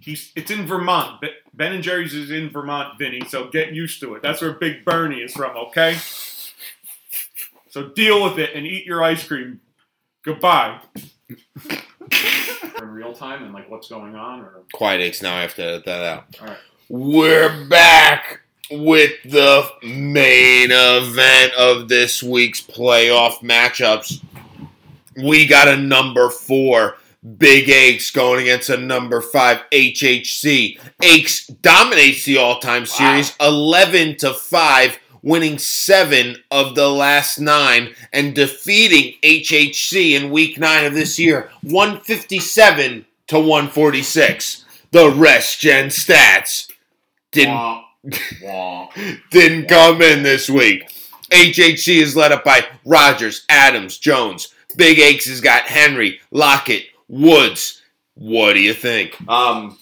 He's 0.00 0.32
it's 0.34 0.50
in 0.50 0.66
Vermont. 0.66 1.24
Ben 1.54 1.72
and 1.72 1.82
Jerry's 1.82 2.14
is 2.14 2.30
in 2.30 2.50
Vermont, 2.50 2.98
Vinny, 2.98 3.22
so 3.28 3.48
get 3.48 3.72
used 3.72 4.00
to 4.00 4.14
it. 4.14 4.22
That's 4.22 4.40
where 4.40 4.52
Big 4.52 4.84
Bernie 4.84 5.20
is 5.20 5.32
from, 5.32 5.56
okay? 5.56 5.96
So 7.70 7.88
deal 7.88 8.22
with 8.24 8.38
it 8.38 8.50
and 8.54 8.66
eat 8.66 8.84
your 8.84 9.02
ice 9.04 9.26
cream. 9.26 9.60
Goodbye. 10.24 10.80
in 11.70 12.88
real 12.88 13.12
time 13.12 13.44
and 13.44 13.52
like 13.52 13.70
what's 13.70 13.88
going 13.88 14.16
on, 14.16 14.40
or 14.40 14.62
Quiet 14.72 15.00
aches 15.00 15.22
now. 15.22 15.36
I 15.36 15.42
have 15.42 15.54
to 15.56 15.62
edit 15.62 15.84
that 15.84 16.02
out. 16.02 16.36
all 16.40 16.48
right. 16.48 16.58
We're 16.88 17.64
back 17.66 18.41
with 18.72 19.12
the 19.24 19.68
main 19.82 20.70
event 20.70 21.52
of 21.54 21.88
this 21.88 22.22
week's 22.22 22.60
playoff 22.60 23.40
matchups. 23.40 24.22
We 25.16 25.46
got 25.46 25.68
a 25.68 25.76
number 25.76 26.30
four, 26.30 26.96
Big 27.36 27.68
Aches, 27.68 28.10
going 28.10 28.42
against 28.42 28.70
a 28.70 28.78
number 28.78 29.20
five, 29.20 29.62
HHC. 29.72 30.80
Aches 31.02 31.46
dominates 31.46 32.24
the 32.24 32.38
all 32.38 32.58
time 32.60 32.86
series 32.86 33.36
11 33.40 34.16
to 34.18 34.32
5, 34.32 34.98
winning 35.22 35.58
seven 35.58 36.36
of 36.50 36.74
the 36.74 36.88
last 36.88 37.38
nine 37.38 37.94
and 38.12 38.34
defeating 38.34 39.14
HHC 39.22 40.12
in 40.12 40.30
week 40.30 40.58
nine 40.58 40.86
of 40.86 40.94
this 40.94 41.18
year 41.18 41.50
157 41.62 43.04
to 43.28 43.38
146. 43.38 44.64
The 44.90 45.10
rest 45.10 45.60
gen 45.60 45.88
stats 45.88 46.70
didn't 47.30 47.54
wah. 47.54 47.84
Didn't 49.30 49.68
come 49.68 50.02
in 50.02 50.22
this 50.22 50.48
week. 50.50 50.88
HHC 51.30 52.02
is 52.02 52.16
led 52.16 52.32
up 52.32 52.44
by 52.44 52.64
Rodgers, 52.84 53.44
Adams, 53.48 53.98
Jones. 53.98 54.52
Big 54.76 54.98
Aches 54.98 55.26
has 55.26 55.40
got 55.40 55.64
Henry, 55.64 56.20
Lockett, 56.30 56.84
Woods. 57.08 57.82
What 58.14 58.54
do 58.54 58.60
you 58.60 58.74
think? 58.74 59.16
Um, 59.28 59.78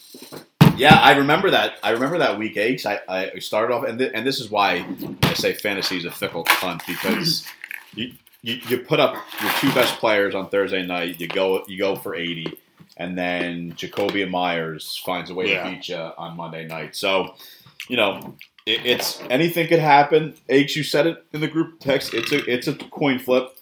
yeah, 0.76 0.94
I 1.00 1.16
remember 1.16 1.50
that. 1.50 1.74
I 1.82 1.90
remember 1.90 2.18
that 2.18 2.38
week 2.38 2.56
eight. 2.56 2.84
I, 2.86 3.00
I 3.08 3.38
started 3.40 3.74
off, 3.74 3.84
and 3.84 3.98
th- 3.98 4.12
and 4.14 4.26
this 4.26 4.38
is 4.40 4.50
why 4.50 4.84
I 5.22 5.34
say 5.34 5.52
fantasy 5.52 5.96
is 5.96 6.04
a 6.04 6.10
fickle 6.10 6.44
cunt 6.44 6.86
because 6.86 7.44
you, 7.94 8.12
you 8.42 8.60
you 8.68 8.78
put 8.78 9.00
up 9.00 9.14
your 9.42 9.52
two 9.60 9.72
best 9.74 9.98
players 9.98 10.34
on 10.34 10.48
Thursday 10.48 10.84
night. 10.86 11.20
You 11.20 11.26
go 11.28 11.64
you 11.66 11.78
go 11.78 11.96
for 11.96 12.14
eighty, 12.14 12.56
and 12.96 13.18
then 13.18 13.72
Jakobi 13.72 14.22
and 14.22 14.30
Meyers 14.30 15.00
finds 15.04 15.30
a 15.30 15.34
way 15.34 15.50
Yeah. 15.50 15.64
to 15.64 15.70
beat 15.70 15.88
you 15.88 15.96
on 15.96 16.36
Monday 16.36 16.66
night. 16.66 16.94
So, 16.96 17.34
you 17.90 17.96
know. 17.96 18.36
It, 18.66 18.86
it's 18.86 19.20
anything 19.30 19.68
could 19.68 19.80
happen. 19.80 20.34
H, 20.48 20.76
you 20.76 20.84
said 20.84 21.06
it 21.06 21.24
in 21.32 21.40
the 21.40 21.48
group 21.48 21.80
text. 21.80 22.14
It's 22.14 22.32
a 22.32 22.44
it's 22.50 22.68
a 22.68 22.74
coin 22.74 23.18
flip. 23.18 23.56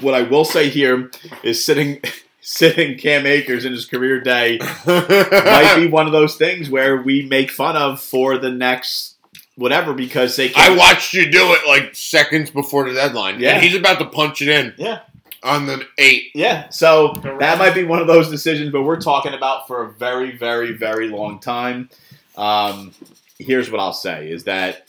What 0.00 0.14
I 0.14 0.22
will 0.22 0.44
say 0.44 0.68
here 0.68 1.10
is 1.42 1.64
sitting 1.64 2.00
sitting 2.40 2.98
Cam 2.98 3.26
Akers 3.26 3.64
in 3.64 3.72
his 3.72 3.86
career 3.86 4.20
day 4.20 4.58
might 4.86 5.74
be 5.76 5.86
one 5.86 6.06
of 6.06 6.12
those 6.12 6.36
things 6.36 6.70
where 6.70 7.00
we 7.02 7.26
make 7.26 7.50
fun 7.50 7.76
of 7.76 8.00
for 8.00 8.38
the 8.38 8.50
next 8.50 9.16
whatever 9.56 9.92
because 9.92 10.36
they 10.36 10.48
Can't. 10.48 10.72
I 10.72 10.76
watched 10.76 11.12
you 11.12 11.30
do 11.30 11.52
it 11.52 11.66
like 11.68 11.94
seconds 11.94 12.50
before 12.50 12.88
the 12.88 12.94
deadline. 12.94 13.38
Yeah. 13.38 13.54
And 13.54 13.62
he's 13.62 13.76
about 13.76 13.98
to 13.98 14.06
punch 14.06 14.40
it 14.40 14.48
in 14.48 14.74
yeah 14.76 15.00
on 15.42 15.66
the 15.66 15.84
eight. 15.98 16.30
yeah 16.34 16.68
so 16.68 17.14
that 17.40 17.58
might 17.58 17.74
be 17.74 17.84
one 17.84 18.00
of 18.00 18.06
those 18.06 18.30
decisions 18.30 18.70
but 18.70 18.82
we're 18.82 19.00
talking 19.00 19.34
about 19.34 19.66
for 19.66 19.82
a 19.84 19.92
very 19.92 20.36
very 20.36 20.72
very 20.72 21.08
long 21.08 21.38
time 21.40 21.88
um, 22.36 22.92
here's 23.38 23.70
what 23.70 23.80
I'll 23.80 23.92
say 23.92 24.30
is 24.30 24.44
that 24.44 24.88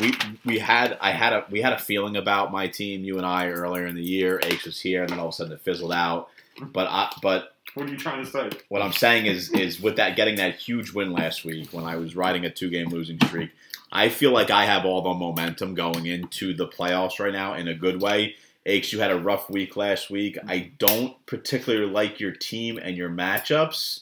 we 0.00 0.12
we 0.44 0.58
had 0.58 0.98
I 1.00 1.12
had 1.12 1.32
a 1.32 1.44
we 1.50 1.60
had 1.62 1.72
a 1.72 1.78
feeling 1.78 2.16
about 2.16 2.52
my 2.52 2.68
team 2.68 3.04
you 3.04 3.16
and 3.16 3.26
I 3.26 3.48
earlier 3.48 3.86
in 3.86 3.94
the 3.94 4.02
year 4.04 4.40
Ace 4.44 4.64
was 4.64 4.80
here 4.80 5.02
and 5.02 5.10
then 5.10 5.18
all 5.18 5.28
of 5.28 5.32
a 5.32 5.36
sudden 5.36 5.52
it 5.52 5.60
fizzled 5.62 5.92
out 5.92 6.28
but 6.60 6.86
I 6.88 7.10
but 7.22 7.54
What 7.74 7.86
are 7.86 7.90
you 7.90 7.96
trying 7.96 8.24
to 8.24 8.30
say? 8.30 8.50
what 8.68 8.82
I'm 8.82 8.92
saying 8.92 9.26
is 9.26 9.50
is 9.50 9.80
with 9.80 9.96
that 9.96 10.14
getting 10.14 10.36
that 10.36 10.56
huge 10.56 10.92
win 10.92 11.12
last 11.12 11.44
week 11.44 11.72
when 11.72 11.84
I 11.84 11.96
was 11.96 12.14
riding 12.14 12.44
a 12.44 12.50
two 12.50 12.68
game 12.70 12.90
losing 12.90 13.18
streak, 13.26 13.50
I 13.90 14.10
feel 14.10 14.30
like 14.30 14.50
I 14.50 14.66
have 14.66 14.84
all 14.84 15.00
the 15.02 15.14
momentum 15.14 15.74
going 15.74 16.06
into 16.06 16.52
the 16.54 16.68
playoffs 16.68 17.18
right 17.18 17.32
now 17.32 17.54
in 17.54 17.66
a 17.68 17.74
good 17.74 18.00
way. 18.02 18.36
Aches, 18.64 18.92
you 18.92 19.00
had 19.00 19.10
a 19.10 19.18
rough 19.18 19.50
week 19.50 19.76
last 19.76 20.08
week. 20.10 20.38
I 20.46 20.70
don't 20.78 21.14
particularly 21.26 21.90
like 21.90 22.20
your 22.20 22.32
team 22.32 22.78
and 22.78 22.96
your 22.96 23.10
matchups. 23.10 24.00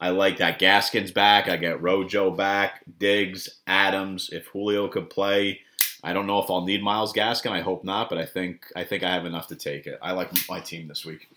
I 0.00 0.10
like 0.10 0.38
that 0.38 0.60
Gaskin's 0.60 1.10
back. 1.10 1.48
I 1.48 1.56
get 1.56 1.82
Rojo 1.82 2.30
back, 2.30 2.82
Diggs, 2.98 3.48
Adams. 3.66 4.30
If 4.32 4.46
Julio 4.48 4.88
could 4.88 5.10
play, 5.10 5.60
I 6.04 6.12
don't 6.12 6.26
know 6.26 6.40
if 6.40 6.50
I'll 6.50 6.64
need 6.64 6.82
Myles 6.82 7.12
Gaskin. 7.12 7.50
I 7.50 7.62
hope 7.62 7.82
not, 7.82 8.08
but 8.08 8.18
I 8.18 8.26
think 8.26 8.66
I 8.76 8.84
think 8.84 9.02
I 9.02 9.12
have 9.12 9.26
enough 9.26 9.48
to 9.48 9.56
take 9.56 9.86
it. 9.86 9.98
I 10.02 10.12
like 10.12 10.30
my 10.48 10.60
team 10.60 10.86
this 10.86 11.04
week. 11.04 11.28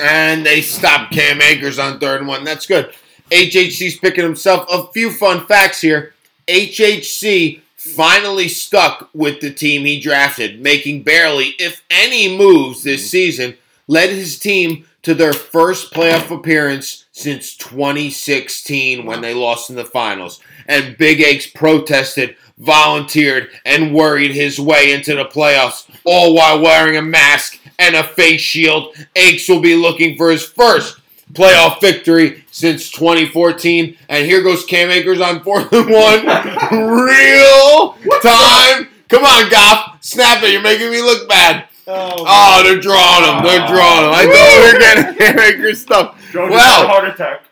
And 0.00 0.44
they 0.44 0.62
stopped 0.62 1.12
Cam 1.12 1.40
Akers 1.42 1.78
on 1.78 2.00
third 2.00 2.20
and 2.20 2.28
one. 2.28 2.42
That's 2.42 2.66
good. 2.66 2.94
HHC's 3.30 3.98
picking 3.98 4.24
himself. 4.24 4.66
A 4.68 4.90
few 4.92 5.12
fun 5.12 5.46
facts 5.46 5.80
here. 5.80 6.14
HHC 6.48 7.60
finally 7.80 8.46
stuck 8.46 9.08
with 9.14 9.40
the 9.40 9.50
team 9.50 9.86
he 9.86 9.98
drafted, 9.98 10.60
making 10.60 11.02
barely, 11.02 11.54
if 11.58 11.82
any, 11.90 12.36
moves 12.36 12.82
this 12.82 13.00
mm-hmm. 13.00 13.08
season, 13.08 13.56
led 13.86 14.10
his 14.10 14.38
team 14.38 14.84
to 15.02 15.14
their 15.14 15.32
first 15.32 15.92
playoff 15.94 16.30
appearance 16.30 17.06
since 17.12 17.56
2016 17.56 19.06
when 19.06 19.22
they 19.22 19.32
lost 19.32 19.70
in 19.70 19.76
the 19.76 19.84
finals. 19.84 20.40
And 20.66 20.96
Big 20.98 21.22
Aches 21.22 21.46
protested, 21.46 22.36
volunteered, 22.58 23.48
and 23.64 23.94
worried 23.94 24.32
his 24.32 24.60
way 24.60 24.92
into 24.92 25.14
the 25.16 25.24
playoffs, 25.24 25.88
all 26.04 26.34
while 26.34 26.60
wearing 26.60 26.98
a 26.98 27.02
mask 27.02 27.58
and 27.78 27.96
a 27.96 28.04
face 28.04 28.42
shield. 28.42 28.94
Aches 29.16 29.48
will 29.48 29.60
be 29.60 29.74
looking 29.74 30.18
for 30.18 30.30
his 30.30 30.44
first 30.44 30.99
playoff 31.32 31.80
victory 31.80 32.44
since 32.50 32.90
2014. 32.90 33.96
And 34.08 34.26
here 34.26 34.42
goes 34.42 34.64
Cam 34.66 34.90
Akers 34.90 35.20
on 35.20 35.42
fourth 35.42 35.72
and 35.72 35.90
one. 35.90 36.26
Real 37.04 37.94
time. 38.22 38.88
Come 39.08 39.24
on, 39.24 39.50
Goff. 39.50 39.98
Snap 40.02 40.42
it. 40.42 40.52
You're 40.52 40.62
making 40.62 40.90
me 40.90 41.00
look 41.02 41.28
bad. 41.28 41.66
Oh, 41.86 42.62
they're 42.62 42.80
drawing 42.80 43.24
them. 43.24 43.44
They're 43.44 43.66
drawing 43.66 44.04
him. 44.04 44.12
I 44.14 44.24
thought 44.24 44.58
we 44.60 44.72
were 44.72 44.78
getting 44.78 45.14
Cam 45.18 45.38
Akers 45.38 45.82
stuff. 45.82 46.16
Joe 46.32 46.48
just 46.48 46.52
Well- 46.52 46.86
heart 46.88 47.08
attack. 47.08 47.42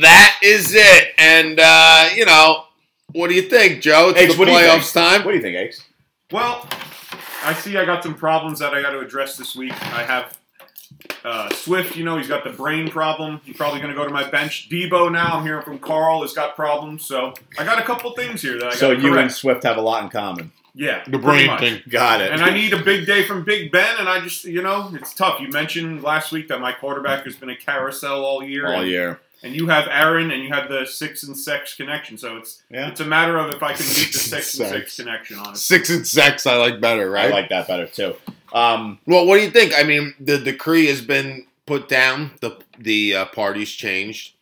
That 0.00 0.38
is 0.42 0.72
it. 0.72 1.08
And, 1.18 1.58
uh, 1.60 2.10
you 2.14 2.24
know, 2.24 2.64
what 3.12 3.28
do 3.28 3.34
you 3.34 3.42
think, 3.42 3.82
Joe? 3.82 4.10
It's 4.10 4.20
Aches, 4.20 4.32
the 4.34 4.38
what 4.38 4.44
do 4.44 4.52
you 4.52 4.58
think? 4.58 4.70
playoffs 4.82 4.92
time. 4.94 5.24
What 5.24 5.32
do 5.32 5.36
you 5.36 5.42
think, 5.42 5.56
Aches? 5.56 5.82
Well, 6.30 6.68
I 7.42 7.54
see 7.54 7.76
I 7.76 7.84
got 7.84 8.04
some 8.04 8.14
problems 8.14 8.60
that 8.60 8.72
I 8.72 8.82
got 8.82 8.90
to 8.90 9.00
address 9.00 9.36
this 9.36 9.56
week. 9.56 9.72
I 9.92 10.04
have 10.04 10.38
uh, 11.24 11.50
Swift, 11.50 11.96
you 11.96 12.04
know, 12.04 12.16
he's 12.16 12.28
got 12.28 12.44
the 12.44 12.50
brain 12.50 12.88
problem. 12.90 13.40
He's 13.44 13.56
probably 13.56 13.80
going 13.80 13.92
to 13.92 13.96
go 13.96 14.04
to 14.06 14.12
my 14.12 14.28
bench. 14.30 14.68
Deebo 14.70 15.10
now, 15.12 15.36
I'm 15.38 15.44
hearing 15.44 15.62
from 15.62 15.78
Carl, 15.78 16.22
has 16.22 16.32
got 16.32 16.56
problems. 16.56 17.04
So 17.04 17.34
I 17.58 17.64
got 17.64 17.78
a 17.78 17.82
couple 17.82 18.10
things 18.12 18.42
here 18.42 18.54
that 18.58 18.66
I 18.66 18.70
got 18.70 18.74
So 18.78 18.94
to 18.94 19.00
you 19.00 19.18
and. 19.18 19.30
Swift 19.30 19.62
have 19.64 19.76
a 19.76 19.80
lot 19.82 20.02
in 20.04 20.08
common. 20.10 20.52
Yeah, 20.74 21.02
The 21.06 21.18
brain 21.18 21.48
much. 21.48 21.60
thing. 21.60 21.82
Got 21.88 22.20
it. 22.20 22.30
And 22.30 22.42
I 22.42 22.50
need 22.54 22.72
a 22.72 22.82
big 22.82 23.04
day 23.04 23.24
from 23.24 23.44
Big 23.44 23.72
Ben, 23.72 23.96
and 23.98 24.08
I 24.08 24.20
just, 24.20 24.44
you 24.44 24.62
know, 24.62 24.90
it's 24.94 25.12
tough. 25.14 25.40
You 25.40 25.48
mentioned 25.48 26.02
last 26.02 26.30
week 26.30 26.46
that 26.48 26.60
my 26.60 26.72
quarterback 26.72 27.24
has 27.24 27.34
been 27.36 27.50
a 27.50 27.56
carousel 27.56 28.24
all 28.24 28.42
year. 28.42 28.66
all 28.68 28.80
and, 28.82 28.88
year. 28.88 29.20
and 29.42 29.52
you 29.54 29.66
have 29.66 29.88
Aaron, 29.90 30.30
and 30.30 30.44
you 30.44 30.50
have 30.52 30.68
the 30.68 30.86
six 30.86 31.24
and 31.24 31.36
six 31.36 31.74
connection. 31.74 32.16
So 32.16 32.36
it's 32.36 32.62
Yeah. 32.70 32.86
it's 32.88 33.00
a 33.00 33.04
matter 33.04 33.36
of 33.36 33.50
if 33.50 33.62
I 33.64 33.72
can 33.72 33.84
beat 33.84 34.12
the 34.12 34.18
Six 34.18 34.46
six 34.52 34.54
and 34.58 34.66
and 34.66 34.74
six 34.76 34.92
six. 34.92 34.96
connection 35.04 35.38
on 35.38 35.52
it. 35.54 35.56
Six 35.56 35.90
and 35.90 36.06
six, 36.06 36.46
I 36.46 36.56
like 36.56 36.80
better, 36.80 37.10
right? 37.10 37.26
I 37.26 37.30
like 37.30 37.48
that 37.48 37.66
better 37.66 37.86
too. 37.86 38.14
Um, 38.52 38.98
Well, 39.06 39.26
what 39.26 39.36
do 39.36 39.42
you 39.42 39.50
think? 39.50 39.72
I 39.76 39.82
mean, 39.82 40.14
the 40.20 40.38
decree 40.38 40.86
has 40.86 41.00
been 41.02 41.46
put 41.66 41.88
down. 41.88 42.32
The 42.40 42.58
the 42.78 43.14
uh, 43.14 43.24
party's 43.26 43.70
changed. 43.70 44.34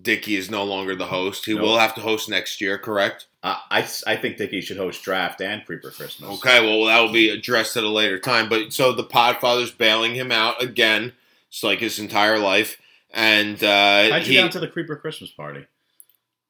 Dickey 0.00 0.36
is 0.36 0.50
no 0.50 0.64
longer 0.64 0.94
the 0.94 1.06
host. 1.06 1.46
He 1.46 1.54
Nope. 1.54 1.62
will 1.62 1.78
have 1.78 1.94
to 1.94 2.00
host 2.00 2.28
next 2.28 2.60
year, 2.60 2.76
correct? 2.78 3.26
I, 3.42 3.58
I, 3.70 3.88
I 4.06 4.16
think 4.16 4.36
Dickie 4.36 4.60
should 4.60 4.76
host 4.76 5.02
draft 5.02 5.40
and 5.40 5.64
Creeper 5.64 5.90
Christmas. 5.90 6.38
Okay, 6.38 6.60
well 6.66 6.86
that 6.86 7.00
will 7.00 7.12
be 7.12 7.30
addressed 7.30 7.76
at 7.76 7.84
a 7.84 7.88
later 7.88 8.18
time. 8.18 8.48
But 8.48 8.72
so 8.72 8.92
the 8.92 9.04
Podfather's 9.04 9.70
bailing 9.70 10.14
him 10.14 10.30
out 10.32 10.62
again. 10.62 11.12
It's 11.48 11.62
like 11.62 11.78
his 11.78 11.98
entire 11.98 12.38
life, 12.38 12.76
and 13.12 13.62
uh, 13.62 14.10
How'd 14.10 14.22
you 14.22 14.26
he, 14.28 14.32
get 14.34 14.44
onto 14.44 14.60
the 14.60 14.68
Creeper 14.68 14.96
Christmas 14.96 15.30
party? 15.30 15.64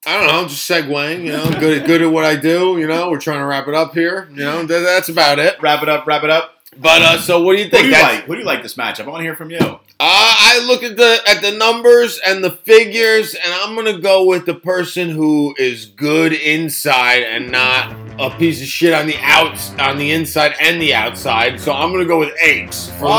I 0.06 0.18
don't 0.18 0.26
know, 0.26 0.40
I'm 0.42 0.48
just 0.48 0.68
segueing. 0.68 1.24
You 1.24 1.32
know, 1.32 1.50
good 1.60 1.80
at 1.82 1.86
good 1.86 2.02
at 2.02 2.10
what 2.10 2.24
I 2.24 2.36
do. 2.36 2.78
You 2.78 2.86
know, 2.86 3.10
we're 3.10 3.20
trying 3.20 3.40
to 3.40 3.46
wrap 3.46 3.68
it 3.68 3.74
up 3.74 3.92
here. 3.94 4.28
You 4.30 4.44
know, 4.44 4.62
that's 4.64 5.08
about 5.10 5.38
it. 5.38 5.60
Wrap 5.60 5.82
it 5.82 5.88
up, 5.88 6.06
wrap 6.06 6.24
it 6.24 6.30
up. 6.30 6.54
But 6.80 7.02
uh, 7.02 7.18
so 7.18 7.42
what 7.42 7.56
do 7.56 7.62
you 7.62 7.68
think? 7.68 7.82
do 7.82 7.86
you 7.88 7.92
That's- 7.92 8.14
like? 8.16 8.24
Who 8.24 8.34
do 8.34 8.40
you 8.40 8.46
like 8.46 8.62
this 8.62 8.74
matchup? 8.74 9.04
I 9.06 9.08
want 9.08 9.20
to 9.20 9.24
hear 9.24 9.36
from 9.36 9.50
you. 9.50 9.58
Uh, 9.58 9.78
I 10.00 10.60
look 10.66 10.82
at 10.82 10.96
the 10.96 11.20
at 11.26 11.40
the 11.40 11.52
numbers 11.52 12.18
and 12.26 12.42
the 12.42 12.50
figures, 12.50 13.34
and 13.34 13.54
I'm 13.54 13.74
gonna 13.76 13.98
go 13.98 14.24
with 14.24 14.44
the 14.44 14.54
person 14.54 15.10
who 15.10 15.54
is 15.56 15.86
good 15.86 16.32
inside 16.32 17.22
and 17.22 17.50
not 17.52 17.94
a 18.18 18.30
piece 18.36 18.60
of 18.60 18.66
shit 18.66 18.92
on 18.92 19.06
the 19.06 19.16
outs 19.20 19.70
on 19.78 19.98
the 19.98 20.10
inside 20.10 20.54
and 20.60 20.82
the 20.82 20.94
outside. 20.94 21.60
So 21.60 21.72
I'm 21.72 21.92
gonna 21.92 22.04
go 22.06 22.18
with 22.18 22.32
Aches 22.42 22.88
for 22.98 23.06
the 23.06 23.08
win. 23.08 23.14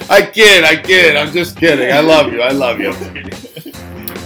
I 0.10 0.28
kid, 0.32 0.64
I 0.64 0.76
kid. 0.76 1.16
I'm 1.16 1.32
just 1.32 1.56
kidding. 1.56 1.90
I 1.90 2.00
love 2.00 2.30
you. 2.32 2.42
I 2.42 2.50
love 2.50 2.78
you. 2.80 2.92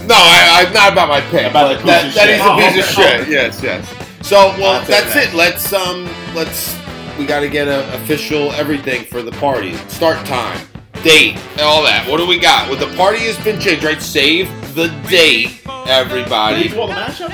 No, 0.05 0.13
I, 0.15 0.65
I 0.67 0.71
not 0.73 0.91
about 0.93 1.07
my 1.09 1.21
pick. 1.31 1.49
About 1.49 1.79
the 1.79 1.85
that, 1.87 2.11
shit. 2.13 2.29
is 2.29 2.41
a 2.41 2.55
piece 2.57 2.91
of 2.91 2.97
Oh, 2.99 3.03
okay. 3.03 3.17
shit. 3.23 3.29
Yes, 3.29 3.61
yes. 3.63 3.87
So 4.27 4.53
well, 4.59 4.83
that's 4.85 5.13
that. 5.13 5.29
it. 5.29 5.33
Let's 5.33 5.71
um, 5.73 6.07
let's 6.35 6.75
we 7.17 7.25
got 7.25 7.39
to 7.41 7.49
get 7.49 7.67
a 7.67 7.93
official 7.95 8.51
everything 8.53 9.05
for 9.05 9.21
the 9.21 9.31
party. 9.33 9.75
Start 9.87 10.25
time, 10.25 10.67
date, 11.03 11.37
all 11.61 11.83
that. 11.83 12.07
What 12.09 12.17
do 12.17 12.27
we 12.27 12.39
got? 12.39 12.69
Well, 12.69 12.79
the 12.79 12.95
party 12.95 13.19
has 13.19 13.41
been 13.43 13.59
changed, 13.59 13.83
right? 13.83 14.01
Save 14.01 14.49
the 14.75 14.87
date, 15.09 15.61
everybody. 15.87 16.75
all 16.77 16.87
the 16.87 16.93
matchups? 16.93 17.29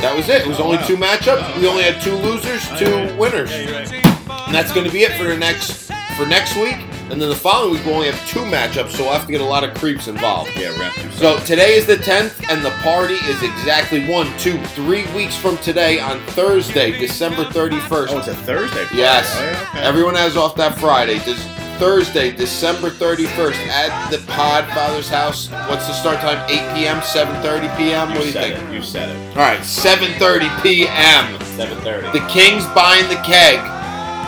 That 0.00 0.14
was 0.14 0.28
it. 0.28 0.42
It 0.42 0.46
was 0.46 0.60
only 0.60 0.76
wow. 0.76 0.86
two 0.86 0.96
matchups. 0.96 1.60
We 1.60 1.66
only 1.66 1.82
had 1.82 2.02
two 2.02 2.14
losers, 2.14 2.68
two 2.78 3.16
winners. 3.16 3.50
And 3.52 4.54
that's 4.54 4.72
going 4.72 4.86
to 4.86 4.92
be 4.92 5.02
it 5.02 5.12
for 5.12 5.24
the 5.24 5.36
next 5.36 5.90
for 6.16 6.26
next 6.26 6.56
week. 6.56 6.76
And 7.10 7.20
then 7.20 7.28
the 7.28 7.36
following 7.36 7.74
week 7.74 7.84
we'll 7.84 7.96
only 7.96 8.10
have 8.10 8.28
two 8.28 8.40
matchups, 8.40 8.90
so 8.92 9.04
we'll 9.04 9.12
have 9.12 9.26
to 9.26 9.30
get 9.32 9.40
a 9.40 9.44
lot 9.44 9.62
of 9.62 9.74
creeps 9.74 10.08
involved. 10.08 10.50
Yeah, 10.56 10.70
we're 10.70 10.78
gonna 10.78 10.84
have 10.90 11.12
to. 11.12 11.16
So 11.18 11.38
today 11.44 11.74
is 11.74 11.86
the 11.86 11.96
10th, 11.96 12.48
and 12.50 12.64
the 12.64 12.70
party 12.82 13.14
is 13.14 13.42
exactly 13.42 14.08
one, 14.08 14.26
two, 14.38 14.58
three 14.68 15.06
weeks 15.14 15.36
from 15.36 15.58
today 15.58 16.00
on 16.00 16.18
Thursday, 16.28 16.98
December 16.98 17.44
31st. 17.44 18.06
Oh, 18.10 18.18
it's 18.18 18.28
a 18.28 18.34
Thursday. 18.34 18.82
party. 18.84 18.96
Yes. 18.96 19.32
Oh, 19.38 19.44
yeah, 19.44 19.68
okay. 19.70 19.80
Everyone 19.80 20.14
has 20.14 20.36
off 20.36 20.56
that 20.56 20.78
Friday. 20.78 21.18
This 21.18 21.44
Thursday, 21.78 22.30
December 22.30 22.88
31st, 22.88 23.66
at 23.68 24.10
the 24.10 24.18
Podfather's 24.18 25.08
house. 25.08 25.50
What's 25.68 25.86
the 25.86 25.92
start 25.92 26.18
time? 26.20 26.38
8 26.48 26.74
p.m., 26.74 26.98
7:30 27.00 27.76
p.m. 27.76 28.08
You 28.10 28.14
What 28.14 28.20
do 28.22 28.26
you 28.26 28.32
think? 28.32 28.56
it. 28.56 28.72
You 28.72 28.80
said 28.82 29.08
it. 29.10 29.28
All 29.36 29.42
right, 29.42 29.58
7:30 29.60 30.62
p.m. 30.62 31.40
Seven 31.56 31.78
thirty. 31.82 32.18
The 32.18 32.24
King's 32.28 32.64
buying 32.74 33.08
the 33.08 33.16
keg. 33.16 33.58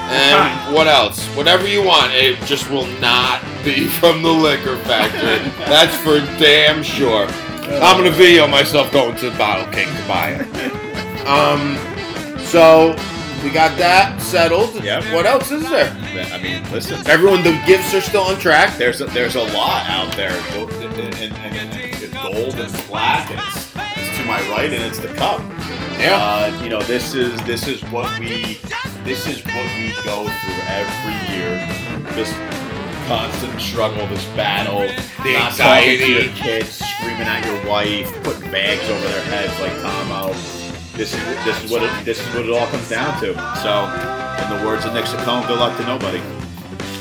And 0.08 0.74
what 0.74 0.86
else? 0.86 1.26
Whatever 1.36 1.66
you 1.66 1.82
want. 1.82 2.12
It 2.12 2.38
just 2.46 2.70
will 2.70 2.86
not 3.00 3.42
be 3.64 3.86
from 4.00 4.22
the 4.22 4.30
liquor 4.30 4.76
factory. 4.78 5.50
That's 5.66 5.96
for 5.96 6.20
damn 6.38 6.82
sure. 6.82 7.26
I'm 7.26 7.96
gonna 7.96 8.10
video 8.10 8.46
myself 8.46 8.92
going 8.92 9.16
to 9.16 9.30
the 9.30 9.36
Bottle 9.36 9.66
King 9.72 9.88
to 9.88 10.08
buy 10.08 10.30
it. 10.30 11.26
Um, 11.26 11.76
so 12.38 12.94
we 13.42 13.50
got 13.50 13.76
that 13.78 14.20
settled. 14.20 14.82
Yep. 14.82 15.12
What 15.12 15.26
else 15.26 15.50
is 15.50 15.68
there? 15.68 15.90
I 16.32 16.40
mean, 16.40 16.62
listen. 16.70 17.04
Everyone, 17.06 17.42
the 17.42 17.60
gifts 17.66 17.92
are 17.94 18.00
still 18.00 18.22
on 18.22 18.38
track. 18.38 18.76
There's 18.78 19.00
a, 19.00 19.06
there's 19.06 19.34
a 19.34 19.42
lot 19.52 19.86
out 19.88 20.14
there, 20.16 20.30
and, 20.30 21.14
and, 21.14 21.34
and, 21.34 21.74
and 21.74 22.12
gold 22.22 22.54
and 22.54 22.86
black, 22.86 23.30
and 23.30 23.40
it's, 23.40 23.56
it's 23.56 23.65
to 23.65 23.65
my 24.26 24.40
right, 24.50 24.72
and 24.72 24.82
it's 24.82 24.98
the 24.98 25.08
cup. 25.08 25.40
Yeah. 25.98 26.18
Uh, 26.20 26.62
you 26.62 26.68
know, 26.68 26.82
this 26.82 27.14
is 27.14 27.40
this 27.44 27.66
is 27.68 27.82
what 27.90 28.18
we 28.18 28.58
this 29.04 29.26
is 29.26 29.42
what 29.44 29.64
we 29.78 29.92
go 30.04 30.28
through 30.28 30.62
every 30.68 31.34
year. 31.34 31.56
This 32.14 32.32
constant 33.06 33.60
struggle, 33.60 34.06
this 34.08 34.24
battle, 34.34 34.80
The 35.22 35.32
not 35.34 35.52
talking 35.52 35.58
to 35.58 36.04
anxiety. 36.04 36.12
your 36.12 36.32
kids, 36.34 36.68
screaming 36.84 37.22
at 37.22 37.44
your 37.46 37.70
wife, 37.70 38.12
putting 38.24 38.50
bags 38.50 38.88
over 38.90 39.06
their 39.08 39.22
heads 39.24 39.58
like 39.60 39.72
Tomo. 39.80 40.32
This 40.96 41.14
is 41.14 41.20
this 41.44 41.62
is 41.64 41.70
what 41.70 41.82
it, 41.82 42.04
this 42.04 42.18
is 42.20 42.34
what 42.34 42.44
it 42.46 42.50
all 42.50 42.66
comes 42.66 42.88
down 42.88 43.20
to. 43.20 43.34
So, 43.62 43.84
in 44.42 44.58
the 44.58 44.66
words 44.66 44.84
of 44.84 44.92
Nick 44.94 45.04
Saccone, 45.04 45.46
good 45.46 45.58
luck 45.58 45.76
to 45.78 45.84
nobody. 45.86 46.18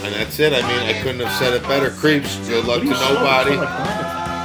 And 0.04 0.14
that's 0.14 0.38
it. 0.40 0.54
I 0.54 0.62
mean, 0.62 0.96
I 0.96 1.02
couldn't 1.02 1.22
have 1.26 1.36
said 1.40 1.54
it 1.54 1.64
better. 1.64 1.90
Creeps. 1.90 2.38
Good 2.48 2.66
luck 2.66 2.82
to 2.82 2.90
nobody. 2.90 3.56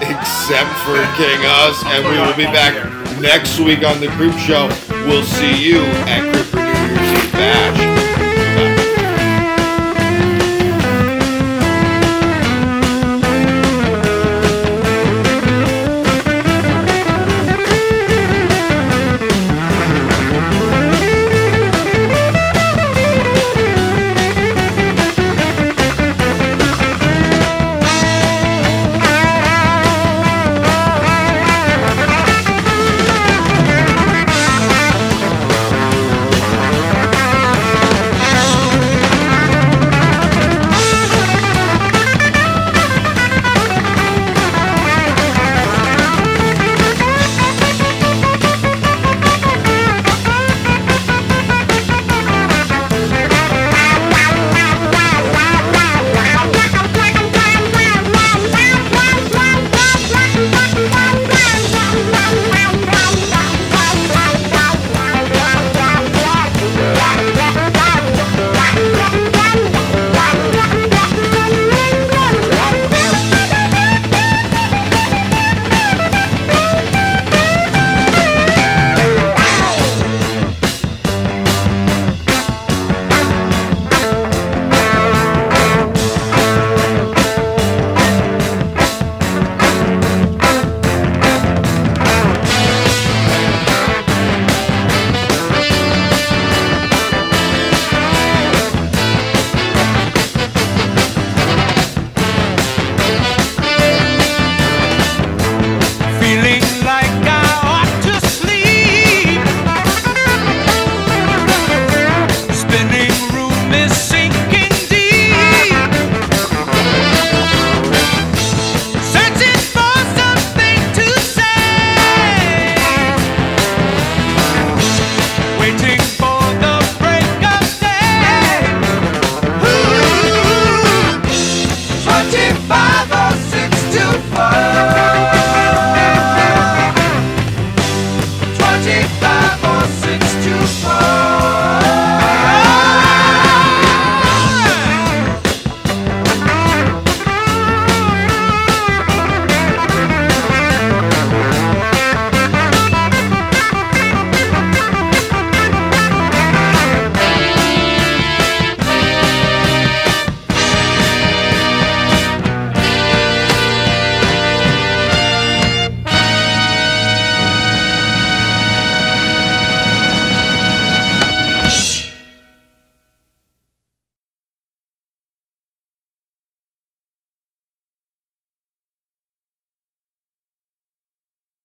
Except 0.02 0.70
for 0.84 0.96
King 1.16 1.40
Us, 1.44 1.82
and 1.86 2.04
we 2.08 2.18
will 2.18 2.36
be 2.36 2.44
back 2.44 2.74
next 3.20 3.60
week 3.60 3.84
on 3.84 4.00
the 4.00 4.06
Creepshow. 4.08 4.68
We'll 5.06 5.22
see 5.22 5.62
you 5.62 5.82
at 6.08 6.32
Creeper 6.34 6.56
New 6.56 6.94
Year's 6.94 7.24
Eve 7.24 7.32
Bash. 7.32 7.99